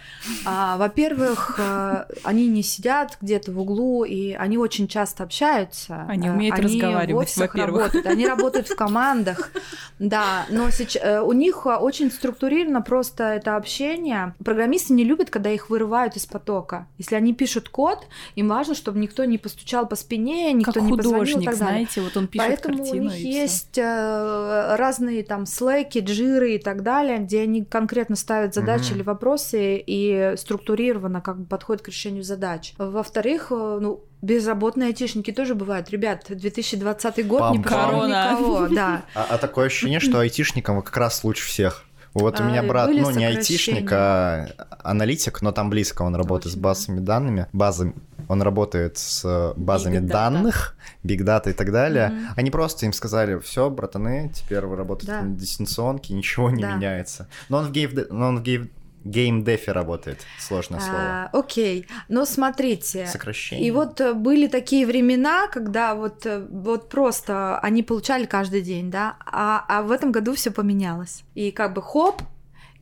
А, 0.45 0.77
во-первых, 0.77 1.59
э, 1.59 2.05
они 2.25 2.47
не 2.49 2.63
сидят 2.63 3.17
где-то 3.21 3.53
в 3.53 3.59
углу, 3.59 4.05
и 4.05 4.33
они 4.33 4.59
очень 4.59 4.87
часто 4.87 5.25
общаются. 5.25 6.05
Они 6.09 6.29
умеют 6.29 6.59
они 6.59 6.67
разговаривать, 6.67 7.37
во-первых 7.37 7.70
работают. 7.71 8.07
Они 8.07 8.27
работают 8.27 8.69
в 8.69 8.77
командах, 8.77 9.51
да, 9.99 10.47
но 10.51 10.71
сейчас, 10.71 11.03
э, 11.03 11.21
у 11.21 11.33
них 11.33 11.67
очень 11.67 12.11
структурировано 12.11 12.83
просто 12.83 13.25
это 13.25 13.57
общение. 13.57 14.35
Программисты 14.45 14.93
не 14.93 15.05
любят, 15.05 15.31
когда 15.31 15.51
их 15.51 15.71
вырывают 15.71 16.17
из 16.17 16.27
потока. 16.27 16.87
Если 16.99 17.15
они 17.15 17.35
пишут 17.35 17.69
код, 17.69 18.07
им 18.35 18.49
важно, 18.49 18.75
чтобы 18.75 18.99
никто 18.99 19.25
не 19.25 19.39
постучал 19.39 19.87
по 19.87 19.97
спине, 19.97 20.53
никто 20.53 20.73
как 20.73 20.83
не 20.83 20.91
художник, 20.91 21.47
позвонил 21.47 21.71
знаете, 21.71 22.01
вот 22.01 22.17
он 22.17 22.27
пишет 22.27 22.49
Поэтому 22.49 22.79
картину, 22.79 23.01
у 23.01 23.05
них 23.05 23.17
есть 23.17 23.79
э, 23.79 24.77
разные 24.77 25.23
там 25.23 25.47
слэки, 25.47 25.99
джиры 25.99 26.55
и 26.55 26.59
так 26.59 26.83
далее, 26.83 27.19
где 27.19 27.43
они 27.43 27.65
конкретно 27.65 28.17
ставят 28.17 28.55
задачи 28.55 28.93
mm-hmm. 28.93 28.95
или 28.95 29.03
вопросы 29.03 29.83
и 29.87 30.35
структурированно 30.37 31.21
как 31.21 31.39
бы 31.41 31.47
подходят 31.47 31.83
к 31.83 31.89
решению 31.89 32.25
задач. 32.25 32.75
Во-вторых, 32.79 33.49
э, 33.51 33.79
ну, 33.81 34.05
Безработные 34.23 34.89
айтишники 34.89 35.33
тоже 35.33 35.55
бывают. 35.55 35.91
Ребят, 35.91 36.27
2020 36.29 37.27
год 37.27 37.41
Пам, 37.41 37.53
не 37.57 37.63
пожалел 37.63 38.07
никого, 38.07 38.69
да. 38.69 39.03
А, 39.15 39.27
а 39.31 39.39
такое 39.39 39.67
ощущение, 39.67 40.01
что 40.01 40.21
айтишникам 40.21 40.83
как 40.83 40.97
раз 40.97 41.25
лучше 41.25 41.47
всех. 41.47 41.85
Вот 42.13 42.41
у 42.41 42.45
меня 42.45 42.61
а, 42.61 42.65
брат, 42.65 42.91
ну 42.91 43.11
не 43.11 43.25
айтишник, 43.25 43.91
а 43.93 44.49
аналитик, 44.83 45.43
но 45.43 45.53
там 45.53 45.71
близко, 45.71 46.03
он 46.03 46.17
работает 46.17 46.55
с 46.55 46.57
базами 46.57 46.99
данными, 46.99 47.47
базами, 47.53 47.95
он 48.29 48.43
работает 48.43 48.99
с 48.99 49.55
базами 49.57 49.99
Big 49.99 50.07
данных, 50.07 50.77
big 51.05 51.21
data 51.21 51.51
и 51.51 51.53
так 51.53 51.71
далее. 51.71 52.11
Mm-hmm. 52.13 52.33
Они 52.37 52.51
просто 52.51 52.87
им 52.87 52.93
сказали, 52.93 53.39
все, 53.39 53.71
братаны, 53.71 54.33
теперь 54.35 54.67
вы 54.67 54.77
работаете 54.77 55.13
да. 55.13 55.23
на 55.23 55.37
дистанционке, 55.37 56.15
ничего 56.15 56.51
не 56.51 56.63
да. 56.63 56.75
меняется. 56.75 57.29
Но 57.49 57.59
он 57.59 57.67
в 57.67 57.73
game, 57.73 57.93
но 58.11 58.29
он 58.29 58.39
в 58.39 58.43
game, 58.43 58.71
gamedev 59.05 59.64
е 59.64 59.73
работает. 59.73 60.27
Сложное 60.39 60.81
слово. 60.81 60.99
А, 60.99 61.31
окей. 61.33 61.87
Но 62.09 62.25
смотрите. 62.25 63.07
Сокращение. 63.07 63.67
И 63.67 63.71
вот 63.71 64.01
э, 64.01 64.15
были 64.15 64.47
такие 64.47 64.87
времена, 64.87 65.49
когда 65.49 65.95
вот, 65.95 66.27
э, 66.27 66.47
вот 66.51 66.89
просто 66.89 67.59
они 67.61 67.83
получали 67.83 68.27
каждый 68.27 68.63
день, 68.63 68.91
да, 68.91 69.17
а, 69.25 69.65
а 69.69 69.83
в 69.83 69.91
этом 69.91 70.13
году 70.13 70.35
все 70.35 70.51
поменялось. 70.51 71.25
И 71.35 71.51
как 71.51 71.75
бы 71.75 71.83
хоп, 71.83 72.23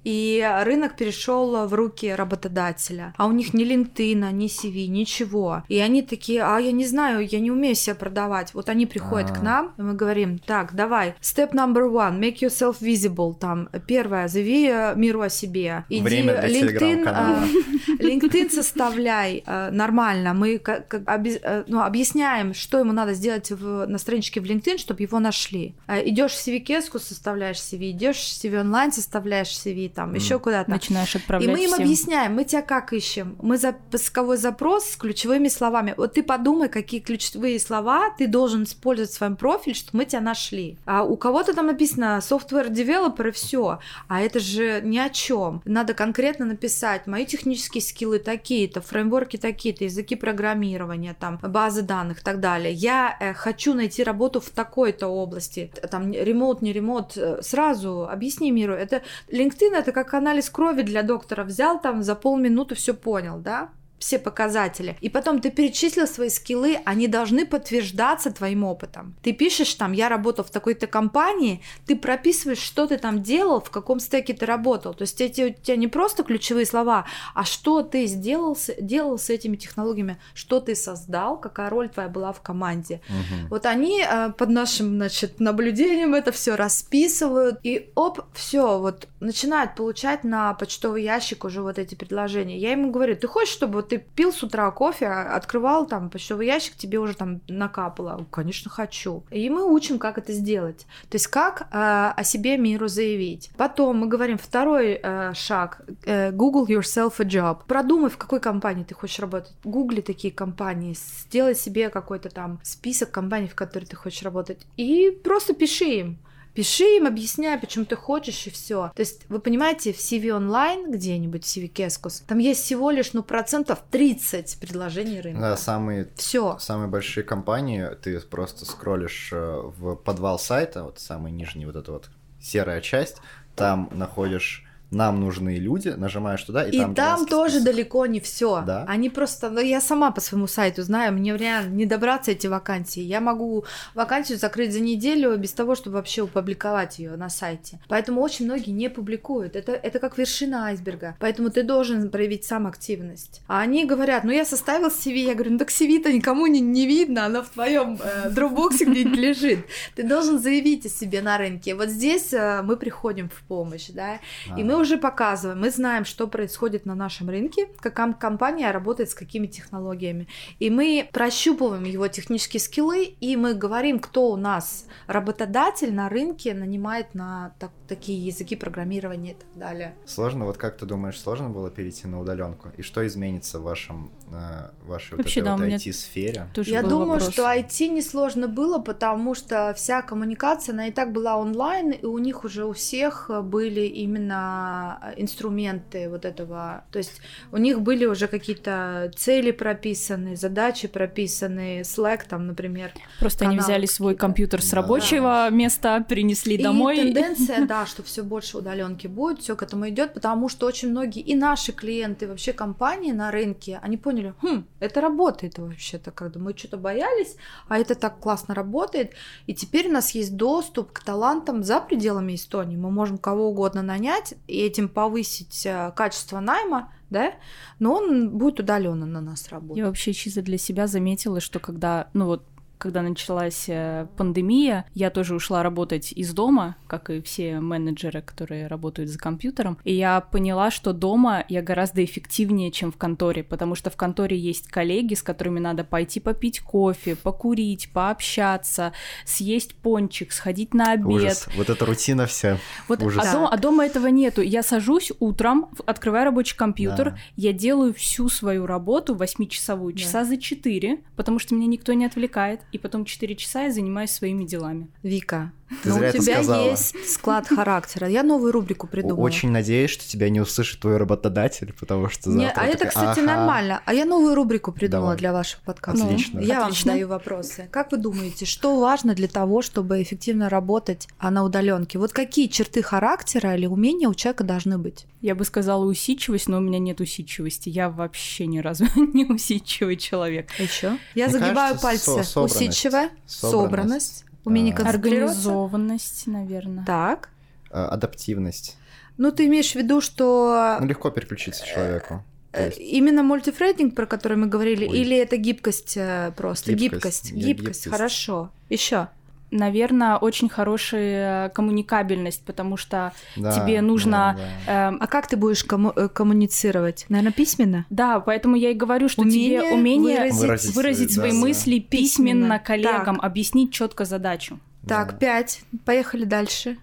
и 0.09 0.43
рынок 0.65 0.97
перешел 0.97 1.67
в 1.67 1.75
руки 1.75 2.15
работодателя. 2.15 3.13
А 3.19 3.27
у 3.27 3.33
них 3.33 3.53
ни 3.53 3.67
LinkedIn, 3.67 4.33
ни 4.33 4.47
CV, 4.47 4.87
ничего. 4.87 5.65
И 5.69 5.79
они 5.81 6.01
такие, 6.01 6.45
а 6.45 6.59
я 6.59 6.73
не 6.73 6.87
знаю, 6.87 7.27
я 7.27 7.41
не 7.41 7.51
умею 7.51 7.75
себя 7.75 7.95
продавать. 7.95 8.55
Вот 8.55 8.71
они 8.71 8.87
приходят 8.87 9.31
А-а-а. 9.31 9.39
к 9.39 9.43
нам, 9.43 9.75
и 9.77 9.83
мы 9.83 9.93
говорим, 9.93 10.39
так, 10.39 10.75
давай, 10.75 11.15
step 11.21 11.53
number 11.53 11.91
one, 11.93 12.19
make 12.19 12.39
yourself 12.39 12.77
visible. 12.81 13.35
Там, 13.39 13.69
первое, 13.87 14.29
заяви 14.29 14.97
миру 14.97 15.21
о 15.21 15.29
себе. 15.29 15.85
Иди 15.91 16.01
Время 16.01 16.41
для 16.41 16.63
LinkedIn, 16.63 17.49
LinkedIn 17.99 18.51
составляй 18.51 19.43
э, 19.45 19.71
нормально. 19.73 20.33
Мы 20.33 20.59
как, 20.59 20.89
как, 20.89 21.03
оби, 21.07 21.39
э, 21.43 21.65
ну, 21.67 21.83
объясняем, 21.83 22.55
что 22.55 22.79
ему 22.79 22.93
надо 22.93 23.13
сделать 23.13 23.51
в, 23.51 23.85
на 23.87 23.99
страничке 23.99 24.41
в 24.41 24.45
LinkedIn, 24.45 24.79
чтобы 24.79 25.03
его 25.03 25.19
нашли. 25.19 25.75
Э, 25.87 26.03
идешь 26.09 26.33
в 26.33 26.49
CV-кеску, 26.49 26.99
составляешь 26.99 27.59
CV, 27.59 27.91
идешь 27.91 28.17
в 28.17 28.43
CV 28.43 28.61
онлайн, 28.61 28.91
составляешь 28.91 29.49
CV, 29.49 29.98
там, 29.99 30.13
mm. 30.13 30.15
еще 30.15 30.39
куда-то. 30.39 30.71
Начинаешь 30.71 31.17
отправлять 31.17 31.49
И 31.49 31.53
мы 31.53 31.65
им 31.65 31.73
всем. 31.73 31.83
объясняем, 31.83 32.35
мы 32.37 32.45
тебя 32.45 32.63
как 32.63 32.93
ищем? 32.93 33.37
Мы 33.43 33.59
за 33.59 33.73
поисковой 33.73 34.37
запрос 34.37 34.91
с 34.91 34.97
ключевыми 34.97 35.49
словами. 35.49 35.95
Вот 35.97 36.13
ты 36.13 36.23
подумай, 36.23 36.69
какие 36.69 37.01
ключевые 37.01 37.59
слова 37.59 38.11
ты 38.17 38.29
должен 38.29 38.63
использовать 38.63 39.11
в 39.11 39.15
своем 39.15 39.35
профиле, 39.35 39.75
чтобы 39.75 39.99
мы 39.99 40.05
тебя 40.05 40.21
нашли. 40.21 40.79
А 40.85 41.03
у 41.03 41.17
кого-то 41.17 41.53
там 41.53 41.67
написано 41.67 42.21
software 42.23 42.71
developer 42.71 43.29
и 43.29 43.33
все, 43.33 43.81
а 44.07 44.21
это 44.21 44.39
же 44.39 44.81
ни 44.85 44.99
о 44.99 45.09
чем. 45.09 45.63
Надо 45.65 45.95
конкретно 45.95 46.47
написать 46.47 47.09
мои 47.09 47.27
технические 47.27 47.83
скиллы 47.83 48.21
такие-то, 48.21 48.81
фреймворки 48.81 49.37
такие-то, 49.37 49.83
языки 49.83 50.15
программирования, 50.15 51.17
там 51.19 51.41
базы 51.43 51.83
данных 51.83 52.21
и 52.21 52.23
так 52.23 52.39
далее. 52.39 52.73
Я 52.73 53.17
э, 53.19 53.35
хочу 53.35 53.75
найти 53.75 54.05
работу 54.05 54.41
в 54.41 54.51
такой-то 54.51 55.09
области, 55.09 55.73
там 55.91 56.13
ремонт, 56.13 56.63
не 56.63 56.73
ремонт, 56.73 57.17
э, 57.17 57.43
сразу 57.43 58.09
объясни 58.09 58.53
миру. 58.53 58.75
Это 58.75 59.03
LinkedIn 59.29 59.75
это 59.75 59.88
как 59.93 60.15
анализ 60.15 60.51
крови 60.51 60.83
для 60.83 61.03
доктора. 61.03 61.45
Взял 61.45 61.81
там 61.81 62.03
за 62.03 62.15
полминуты 62.15 62.75
все 62.75 62.95
понял, 62.95 63.39
да? 63.39 63.69
Все 63.99 64.19
показатели. 64.19 64.97
И 65.01 65.09
потом 65.09 65.41
ты 65.41 65.51
перечислил 65.51 66.07
свои 66.07 66.29
скиллы, 66.29 66.79
они 66.85 67.09
должны 67.09 67.47
подтверждаться 67.47 68.31
твоим 68.31 68.65
опытом. 68.65 69.15
Ты 69.23 69.33
пишешь 69.33 69.75
там, 69.75 69.93
я 69.93 70.09
работал 70.09 70.45
в 70.45 70.51
такой-то 70.51 70.87
компании, 70.87 71.63
ты 71.87 71.97
прописываешь, 71.97 72.59
что 72.59 72.87
ты 72.87 72.99
там 72.99 73.23
делал, 73.23 73.61
в 73.61 73.71
каком 73.71 74.01
стеке 74.01 74.35
ты 74.35 74.47
работал. 74.47 74.95
То 74.95 75.03
есть 75.03 75.21
эти 75.21 75.43
у 75.43 75.53
тебя 75.53 75.77
не 75.77 75.89
просто 75.89 76.23
ключевые 76.23 76.67
слова, 76.67 77.07
а 77.35 77.45
что 77.45 77.83
ты 77.83 78.07
сделал, 78.07 78.57
делал 78.81 79.19
с 79.19 79.31
этими 79.31 79.57
технологиями, 79.57 80.19
что 80.35 80.61
ты 80.61 80.75
создал, 80.75 81.39
какая 81.39 81.71
роль 81.71 81.89
твоя 81.89 82.09
была 82.09 82.33
в 82.33 82.41
команде. 82.41 83.01
Угу. 83.09 83.49
Вот 83.51 83.67
они 83.67 84.03
э, 84.03 84.31
под 84.37 84.51
нашим, 84.51 84.97
значит, 84.97 85.41
наблюдением 85.41 86.15
это 86.15 86.33
все 86.33 86.57
расписывают, 86.57 87.61
и 87.63 87.91
оп, 87.95 88.21
все, 88.33 88.79
вот 88.79 89.09
начинают 89.21 89.75
получать 89.75 90.25
на 90.25 90.55
почтовый 90.55 91.03
ящик 91.03 91.45
уже 91.45 91.63
вот 91.63 91.79
эти 91.79 91.95
предложения. 91.95 92.59
Я 92.59 92.73
ему 92.73 92.91
говорю, 92.91 93.17
ты 93.17 93.27
хочешь, 93.27 93.53
чтобы 93.53 93.88
ты 93.89 93.99
пил 93.99 94.33
с 94.33 94.43
утра 94.43 94.71
кофе, 94.71 95.07
открывал 95.07 95.87
там 95.87 96.11
почтовый 96.11 96.47
ящик, 96.47 96.75
тебе 96.77 96.99
уже 96.99 97.15
там 97.15 97.41
накапало. 97.49 98.27
Конечно, 98.31 98.71
хочу. 98.71 99.25
И 99.31 99.51
мы 99.51 99.65
учим, 99.65 99.99
как 99.99 100.19
это 100.19 100.33
сделать. 100.33 100.87
То 101.09 101.17
есть 101.17 101.27
как 101.27 101.69
э, 101.73 102.13
о 102.17 102.25
себе 102.25 102.57
миру 102.57 102.89
заявить. 102.89 103.51
Потом 103.57 103.99
мы 103.99 104.07
говорим 104.07 104.39
второй 104.39 105.01
э, 105.03 105.33
шаг. 105.35 105.83
Э, 106.05 106.31
Google 106.31 106.67
yourself 106.67 107.15
a 107.19 107.25
job. 107.25 107.59
Продумай, 107.67 108.11
в 108.11 108.19
какой 108.19 108.41
компании 108.41 108.85
ты 108.85 108.95
хочешь 108.95 109.19
работать. 109.19 109.53
Гугли 109.65 110.01
такие 110.01 110.33
компании. 110.33 110.95
Сделай 110.95 111.55
себе 111.55 111.89
какой-то 111.89 112.29
там 112.29 112.61
список 112.63 113.11
компаний, 113.11 113.49
в 113.49 113.55
которых 113.55 113.89
ты 113.89 113.97
хочешь 113.97 114.23
работать. 114.23 114.67
И 114.77 115.11
просто 115.25 115.55
пиши 115.55 115.85
им. 115.85 116.19
Пиши 116.59 116.97
им, 116.97 117.07
объясняй, 117.07 117.57
почему 117.57 117.85
ты 117.85 117.95
хочешь, 117.95 118.49
и 118.49 118.51
все. 118.51 118.91
То 118.97 119.01
есть, 119.01 119.21
вы 119.29 119.39
понимаете, 119.39 119.93
в 119.93 119.99
CV 119.99 120.33
онлайн 120.33 120.91
где-нибудь, 120.91 121.45
в 121.45 121.47
CV 121.47 121.69
Кескус, 121.69 122.25
там 122.27 122.39
есть 122.39 122.65
всего 122.65 122.91
лишь, 122.91 123.13
ну, 123.13 123.23
процентов 123.23 123.85
30 123.93 124.59
предложений 124.59 125.21
рынка. 125.21 125.41
Да, 125.41 125.57
самые, 125.57 126.09
все. 126.17 126.59
самые 126.59 126.89
большие 126.89 127.23
компании, 127.23 127.87
ты 128.03 128.19
просто 128.19 128.65
скроллишь 128.65 129.29
э, 129.33 129.37
в 129.39 129.95
подвал 129.95 130.41
сайта, 130.41 130.83
вот 130.83 130.99
самый 130.99 131.31
нижний, 131.31 131.65
вот 131.65 131.77
эта 131.77 131.93
вот 131.93 132.11
серая 132.41 132.81
часть, 132.81 133.19
там 133.55 133.89
находишь 133.93 134.68
нам 134.91 135.21
нужны 135.21 135.59
люди, 135.59 135.89
нажимаешь 135.89 136.43
туда, 136.43 136.65
и, 136.67 136.71
и 136.71 136.79
там... 136.79 136.95
там 136.95 137.27
тоже 137.27 137.61
список. 137.61 137.67
далеко 137.67 138.07
не 138.07 138.21
все. 138.21 138.63
Да? 138.67 138.85
Они 138.89 139.11
просто... 139.11 139.51
Ну, 139.51 139.61
я 139.61 139.81
сама 139.81 140.11
по 140.11 140.21
своему 140.21 140.47
сайту 140.47 140.83
знаю, 140.83 141.13
мне 141.13 141.37
реально 141.37 141.75
не 141.75 141.85
добраться 141.85 142.31
эти 142.31 142.47
вакансии. 142.47 143.01
Я 143.03 143.21
могу 143.21 143.65
вакансию 143.95 144.39
закрыть 144.39 144.73
за 144.73 144.81
неделю 144.81 145.37
без 145.37 145.53
того, 145.53 145.75
чтобы 145.75 145.97
вообще 145.97 146.25
опубликовать 146.25 146.99
ее 146.99 147.17
на 147.17 147.29
сайте. 147.29 147.81
Поэтому 147.89 148.23
очень 148.23 148.47
многие 148.47 148.71
не 148.71 148.89
публикуют. 148.89 149.57
Это, 149.57 149.73
это 149.73 149.99
как 149.99 150.17
вершина 150.17 150.67
айсберга. 150.67 151.17
Поэтому 151.21 151.51
ты 151.51 151.63
должен 151.63 152.11
проявить 152.11 152.45
сам 152.45 152.67
активность. 152.67 153.43
А 153.47 153.61
они 153.61 153.85
говорят, 153.85 154.25
ну 154.25 154.33
я 154.33 154.45
составил 154.45 154.89
CV, 154.89 155.27
я 155.27 155.35
говорю, 155.35 155.53
ну 155.53 155.59
так 155.59 155.69
CV-то 155.69 156.11
никому 156.13 156.47
не, 156.47 156.61
не 156.61 156.87
видно, 156.87 157.27
оно 157.27 157.43
в 157.43 157.49
твоем 157.49 157.99
э, 158.03 158.31
дропбоксе 158.31 158.87
где-нибудь 158.87 159.19
лежит. 159.19 159.67
Ты 159.95 160.03
должен 160.03 160.39
заявить 160.39 160.87
о 160.87 160.89
себе 160.89 161.21
на 161.21 161.37
рынке. 161.37 161.75
Вот 161.75 161.91
здесь 161.91 162.33
э, 162.33 162.63
мы 162.63 162.77
приходим 162.77 163.29
в 163.29 163.43
помощь, 163.47 163.89
да, 163.89 164.21
и 164.57 164.65
мы 164.65 164.78
уже 164.79 164.97
показываем, 164.97 165.61
мы 165.61 165.71
знаем, 165.71 166.05
что 166.05 166.27
происходит 166.27 166.87
на 166.87 166.95
нашем 166.95 167.29
рынке, 167.29 167.69
какая 167.79 168.13
компания 168.13 168.71
работает 168.71 169.11
с 169.11 169.15
какими 169.15 169.47
технологиями. 169.47 170.29
И 170.59 170.71
мы 170.71 171.09
прощупываем 171.13 171.85
его 171.85 172.09
технические 172.09 172.61
скиллы, 172.61 173.05
и 173.05 173.37
мы 173.37 173.55
говорим, 173.55 173.99
кто 173.99 174.31
у 174.31 174.37
нас 174.37 174.87
работодатель 175.07 175.95
на 175.95 176.09
рынке 176.09 176.55
нанимает 176.55 177.15
на 177.15 177.55
так, 177.59 177.71
такие 177.87 178.25
языки 178.25 178.57
программирования 178.57 179.33
и 179.33 179.35
так 179.35 179.49
далее. 179.55 179.95
Сложно, 180.07 180.45
вот 180.45 180.57
как 180.57 180.77
ты 180.77 180.87
думаешь, 180.87 181.21
сложно 181.21 181.49
было 181.49 181.71
перейти 181.71 182.07
на 182.07 182.21
удаленку? 182.21 182.69
И 182.77 182.83
что 182.83 183.07
изменится 183.07 183.59
в 183.59 183.63
вашем, 183.63 184.11
э, 184.31 184.71
вашей 184.83 185.17
Вообще, 185.17 185.41
вот 185.41 185.47
да, 185.47 185.57
вот 185.57 185.67
IT-сфере? 185.67 186.49
Я 186.57 186.83
думаю, 186.83 187.21
вопрос. 187.21 187.33
что 187.33 187.43
IT 187.45 187.89
не 187.89 188.03
сложно 188.03 188.49
было, 188.49 188.79
потому 188.79 189.35
что 189.35 189.75
вся 189.77 190.03
коммуникация, 190.03 190.73
она 190.73 190.89
и 190.89 190.93
так 190.93 191.13
была 191.13 191.37
онлайн, 191.37 191.93
и 191.93 192.05
у 192.05 192.19
них 192.19 192.45
уже 192.45 192.65
у 192.65 192.73
всех 192.73 193.31
были 193.45 193.83
именно 193.83 194.68
инструменты 195.17 196.09
вот 196.09 196.25
этого. 196.25 196.85
То 196.91 196.99
есть 196.99 197.21
у 197.53 197.57
них 197.57 197.81
были 197.81 198.05
уже 198.07 198.29
какие-то 198.29 199.11
цели 199.17 199.51
прописаны, 199.51 200.37
задачи 200.37 200.89
прописаны, 200.89 201.81
Slack 201.83 202.23
там, 202.29 202.47
например. 202.47 202.93
Просто 203.19 203.47
они 203.47 203.59
взяли 203.59 203.87
свой 203.87 204.15
компьютер 204.15 204.63
с 204.63 204.73
рабочего 204.73 205.49
да. 205.49 205.51
места, 205.51 206.01
принесли 206.01 206.55
и 206.55 206.63
домой. 206.63 206.97
тенденция, 206.97 207.67
да, 207.69 207.87
что 207.87 208.03
все 208.03 208.23
больше 208.23 208.59
удаленки 208.59 209.07
будет, 209.07 209.41
все 209.41 209.57
к 209.57 209.63
этому 209.63 209.89
идет, 209.89 210.15
потому 210.15 210.49
что 210.49 210.67
очень 210.67 210.91
многие 210.91 211.21
и 211.21 211.35
наши 211.35 211.73
клиенты, 211.73 212.27
вообще 212.27 212.53
компании 212.53 213.13
на 213.13 213.31
рынке, 213.31 213.79
они 213.83 213.97
поняли, 213.97 214.35
хм, 214.43 214.65
это 214.81 215.01
работает 215.01 215.59
вообще-то, 215.59 216.11
когда 216.11 216.41
мы 216.41 216.57
что-то 216.57 216.77
боялись, 216.77 217.37
а 217.69 217.79
это 217.79 217.95
так 217.95 218.19
классно 218.19 218.55
работает, 218.55 219.13
и 219.47 219.55
теперь 219.55 219.89
у 219.89 219.93
нас 219.93 220.11
есть 220.13 220.37
доступ 220.37 220.93
к 220.93 221.01
талантам 221.03 221.63
за 221.63 221.81
пределами 221.81 222.35
Эстонии, 222.35 222.77
мы 222.77 222.91
можем 222.91 223.19
кого 223.19 223.49
угодно 223.49 223.83
нанять, 223.83 224.35
и 224.47 224.58
этим 224.61 224.89
повысить 224.89 225.65
э, 225.67 225.93
качество 225.97 226.41
найма, 226.41 226.93
да, 227.11 227.35
но 227.79 227.95
он 227.95 228.31
будет 228.37 228.61
удаленно 228.61 229.07
на 229.07 229.21
нас 229.21 229.49
работать. 229.49 229.79
Я 229.79 229.87
вообще 229.87 230.13
чисто 230.13 230.43
для 230.43 230.59
себя 230.59 230.87
заметила, 230.87 231.41
что 231.41 231.59
когда, 231.59 232.11
ну 232.13 232.27
вот 232.27 232.45
когда 232.79 233.03
началась 233.03 233.65
э, 233.69 234.07
пандемия, 234.17 234.85
я 234.95 235.11
тоже 235.11 235.35
ушла 235.35 235.63
работать 235.63 236.13
из 236.13 236.33
дома, 236.33 236.77
как 236.87 237.11
и 237.11 237.21
все 237.21 237.61
менеджеры, 237.61 238.23
которые 238.23 238.69
работают 238.69 239.11
за 239.11 239.19
компьютером. 239.19 239.79
И 239.85 239.95
я 239.95 240.21
поняла, 240.21 240.71
что 240.71 240.93
дома 240.93 241.45
я 241.49 241.61
гораздо 241.61 242.05
эффективнее, 242.05 242.71
чем 242.71 242.93
в 242.93 242.97
конторе, 242.97 243.43
потому 243.43 243.75
что 243.75 243.91
в 243.91 243.97
конторе 243.97 244.39
есть 244.39 244.69
коллеги, 244.69 245.15
с 245.15 245.23
которыми 245.23 245.59
надо 245.59 245.85
пойти 245.85 246.21
попить 246.21 246.61
кофе, 246.61 247.17
покурить, 247.17 247.91
пообщаться, 247.93 248.93
съесть 249.25 249.75
пончик, 249.75 250.33
сходить 250.33 250.73
на 250.73 250.93
обед. 250.93 251.07
Ужас. 251.07 251.49
Вот 251.57 251.69
эта 251.69 251.85
рутина 251.85 252.27
вся. 252.27 252.59
Вот, 252.87 253.03
Ужас. 253.03 253.27
А, 253.27 253.33
дома, 253.33 253.49
а 253.49 253.57
дома 253.57 253.87
этого 253.87 254.07
нету. 254.07 254.41
Я 254.41 254.63
сажусь 254.63 255.13
утром, 255.19 255.71
открываю 255.87 256.27
рабочий 256.27 256.57
компьютер, 256.57 257.11
да. 257.11 257.19
я 257.37 257.53
делаю 257.53 257.93
всю 257.93 258.29
свою 258.29 258.67
работу 258.67 259.15
восьмичасовую, 259.15 259.95
да. 259.95 260.01
часа 260.01 260.25
за 260.25 260.37
четыре, 260.37 260.99
потому 261.17 261.39
что 261.39 261.55
меня 261.55 261.67
никто 261.67 261.93
не 261.93 262.05
отвлекает 262.05 262.61
и 262.73 262.79
потом 262.79 263.05
4 263.05 263.37
часа 263.37 263.63
я 263.65 263.73
занимаюсь 263.73 264.11
своими 264.11 264.45
делами. 264.45 264.89
Вика, 265.03 265.53
ты 265.83 265.91
ну, 265.91 265.97
у 265.97 265.99
тебя 265.99 266.71
есть 266.71 266.95
склад 267.11 267.47
характера. 267.47 268.09
Я 268.09 268.23
новую 268.23 268.53
рубрику 268.53 268.87
придумала. 268.87 269.25
Очень 269.25 269.51
надеюсь, 269.51 269.91
что 269.91 270.09
тебя 270.09 270.31
не 270.31 270.41
услышит 270.41 270.81
твой 270.81 270.97
работодатель, 270.97 271.75
потому 271.79 272.09
что 272.09 272.31
завтра... 272.31 272.39
Не, 272.39 272.51
а 272.51 272.73
это, 272.73 272.87
кстати, 272.87 273.21
ага. 273.21 273.23
нормально. 273.23 273.83
А 273.85 273.93
я 273.93 274.07
новую 274.07 274.35
рубрику 274.35 274.73
придумала 274.73 275.09
Давай. 275.09 275.19
для 275.19 275.33
вашего 275.33 275.61
подкаста. 275.65 276.07
Отлично. 276.07 276.41
Я 276.41 276.63
Отлично. 276.63 276.63
вам 276.63 276.73
задаю 276.73 277.09
вопросы. 277.09 277.69
Как 277.71 277.93
вы 277.93 277.99
думаете, 277.99 278.47
что 278.47 278.81
важно 278.81 279.15
для 279.15 279.29
того, 279.29 279.61
чтобы 279.61 280.03
эффективно 280.03 280.49
работать 280.49 281.07
а 281.19 281.31
на 281.31 281.45
удаленке? 281.45 281.99
Вот 281.99 282.13
какие 282.13 282.47
черты 282.47 282.83
характера 282.83 283.55
или 283.55 283.67
умения 283.67 284.09
у 284.09 284.15
человека 284.15 284.45
должны 284.45 284.79
быть? 284.79 285.07
Я 285.21 285.35
бы 285.35 285.45
сказала 285.45 285.85
усидчивость, 285.85 286.49
но 286.49 286.59
у 286.59 286.61
меня 286.61 286.79
нет 286.79 287.01
усидчивости. 287.01 287.69
Я 287.69 287.91
вообще 287.91 288.47
ни 288.47 288.59
разу 288.59 288.85
не 288.97 289.27
усидчивый 289.27 289.97
человек. 289.97 290.49
А 290.59 290.63
еще? 290.63 290.99
Я 291.15 291.27
Мне 291.27 291.33
загибаю 291.33 291.79
кажется, 291.79 291.83
пальцы. 291.83 292.25
Со 292.25 292.41
Усидчивая, 292.67 293.11
собранность. 293.27 293.51
собранность 293.51 294.25
Умение 294.45 294.75
а, 294.75 294.89
Организованность, 294.89 296.27
наверное. 296.27 296.85
Так. 296.85 297.29
А, 297.71 297.89
адаптивность. 297.89 298.77
Ну, 299.19 299.31
ты 299.33 299.47
имеешь 299.47 299.73
в 299.73 299.75
виду, 299.75 300.01
что... 300.01 300.79
Ну, 300.81 300.87
легко 300.87 301.11
переключиться 301.11 301.67
человеку. 301.67 302.25
Э, 302.53 302.67
есть... 302.67 302.79
Именно 302.79 303.23
мультифрейдинг, 303.23 303.95
про 303.95 304.07
который 304.07 304.39
мы 304.39 304.47
говорили, 304.47 304.87
Ой. 304.87 304.99
или 304.99 305.17
это 305.17 305.37
гибкость 305.37 305.97
э, 305.97 306.33
просто? 306.37 306.73
Гибкость. 306.73 307.33
Гибкость, 307.33 307.33
гибкость. 307.35 307.59
гибкость. 307.59 307.89
хорошо. 307.91 308.51
Еще. 308.71 309.09
Наверное, 309.51 310.17
очень 310.17 310.49
хорошая 310.49 311.49
коммуникабельность, 311.51 312.45
потому 312.45 312.77
что 312.77 313.13
Да, 313.37 313.53
тебе 313.53 313.81
нужно... 313.81 314.37
да, 314.37 314.45
да. 314.67 314.89
эм, 314.89 314.99
А 315.01 315.07
как 315.07 315.27
ты 315.27 315.37
будешь 315.37 315.65
комму- 315.65 315.93
э, 315.97 316.09
коммуницировать? 316.09 317.07
Наверное, 317.09 317.33
письменно? 317.33 317.87
Да, 317.91 318.21
поэтому 318.21 318.57
я 318.57 318.71
и 318.71 318.75
говорю, 318.75 319.09
что 319.09 319.23
Умение 319.23 319.61
тебе 319.61 319.73
умение 319.75 320.17
выразить- 320.19 320.39
выразить, 320.41 320.77
Выразить 320.77 321.13
свои- 321.13 321.31
да, 321.31 321.35
да. 321.37 321.41
мысли 321.41 321.79
письменно, 321.79 322.59
Письменно. 322.59 322.59
коллегам, 322.59 323.17
Так. 323.17 323.25
объяснить 323.25 323.73
четко 323.73 324.05
задачу. 324.05 324.59
Так, 324.87 325.13
Да. 325.13 325.17
пять. 325.19 325.61
Поехали 325.85 326.25
дальше. 326.25 326.77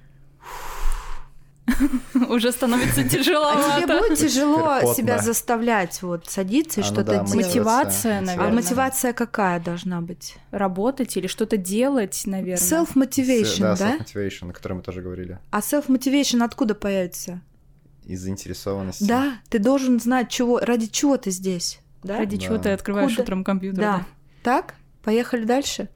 Уже 2.29 2.51
становится 2.51 3.01
А 3.01 3.05
тебе 3.81 3.99
будет 3.99 4.19
тяжело 4.19 4.79
Теперь 4.81 4.95
себя 4.95 5.19
заставлять 5.19 6.01
вот 6.03 6.27
садиться 6.27 6.81
и 6.81 6.83
А, 6.83 6.87
ну 6.87 6.93
что-то 6.93 7.11
да, 7.11 7.23
делать? 7.25 7.45
Мотивация, 7.47 8.17
А 8.19 8.21
наверное. 8.21 8.53
мотивация 8.53 9.13
какая 9.13 9.59
должна 9.59 10.01
быть? 10.01 10.35
Работать 10.51 11.17
или 11.17 11.27
что-то 11.27 11.57
делать, 11.57 12.21
наверное. 12.25 12.63
Self-motivation, 12.63 13.59
да? 13.61 13.75
да? 13.75 13.97
self-motivation, 13.97 14.49
о 14.51 14.53
котором 14.53 14.77
мы 14.77 14.83
тоже 14.83 15.01
говорили. 15.01 15.39
А 15.51 15.59
self-motivation 15.59 16.43
откуда 16.43 16.75
появится? 16.75 17.41
Из 18.05 18.21
заинтересованности. 18.21 19.03
Да, 19.03 19.39
ты 19.49 19.57
должен 19.57 19.99
знать, 19.99 20.29
чего, 20.29 20.59
ради 20.59 20.85
чего 20.85 21.17
ты 21.17 21.31
здесь. 21.31 21.79
Да? 22.03 22.19
Ради 22.19 22.37
Да. 22.37 22.43
чего 22.43 22.57
ты 22.59 22.69
открываешь 22.69 23.11
Куда? 23.11 23.23
утром 23.23 23.43
компьютер. 23.43 23.81
Да. 23.81 24.05
Так, 24.43 24.75
поехали 25.01 25.43
дальше. 25.45 25.89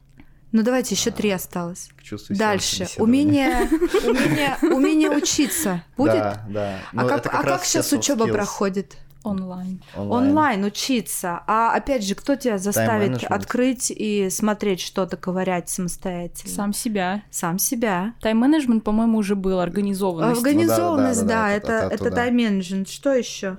Ну 0.52 0.62
давайте, 0.62 0.94
еще 0.94 1.10
три 1.10 1.30
осталось. 1.30 1.90
Чувствую 2.02 2.36
Дальше. 2.38 2.88
Умение, 2.98 3.68
умение, 4.04 4.56
умение 4.62 5.10
учиться 5.10 5.84
будет. 5.96 6.14
Да, 6.14 6.44
да. 6.48 6.78
А 6.92 7.02
Ну, 7.02 7.08
как, 7.08 7.18
это 7.26 7.30
а 7.30 7.42
как 7.44 7.64
сейчас 7.64 7.92
учеба 7.92 8.26
skills. 8.26 8.32
проходит? 8.32 8.96
Онлайн. 9.22 9.82
Онлайн. 9.94 10.64
учиться. 10.64 11.42
А 11.46 11.74
опять 11.74 12.04
же, 12.04 12.14
кто 12.14 12.36
тебя 12.36 12.56
заставит 12.58 13.22
открыть 13.24 13.92
и 13.94 14.28
смотреть 14.30 14.80
что-то, 14.80 15.16
ковырять 15.18 15.68
самостоятельно? 15.68 16.52
Сам 16.54 16.72
себя. 16.72 17.22
Сам 17.30 17.58
себя. 17.58 18.14
Тайм-менеджмент, 18.22 18.82
по-моему, 18.82 19.18
уже 19.18 19.36
был, 19.36 19.60
организованность. 19.60 20.38
Организованность, 20.40 21.22
Ну 21.22 21.28
да, 21.28 21.34
да, 21.34 21.42
да, 21.42 21.48
да, 21.48 21.52
это, 21.52 21.72
это 21.72 21.84
это, 21.86 21.94
оттуда. 21.96 22.10
тайм-менеджмент. 22.12 22.88
Что 22.88 23.12
еще? 23.12 23.58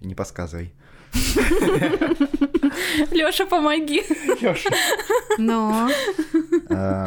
Не 0.00 0.14
подсказывай. 0.14 0.72
Лёша, 3.10 3.46
помоги. 3.46 4.02
Ну, 5.38 5.88
А, 6.70 7.06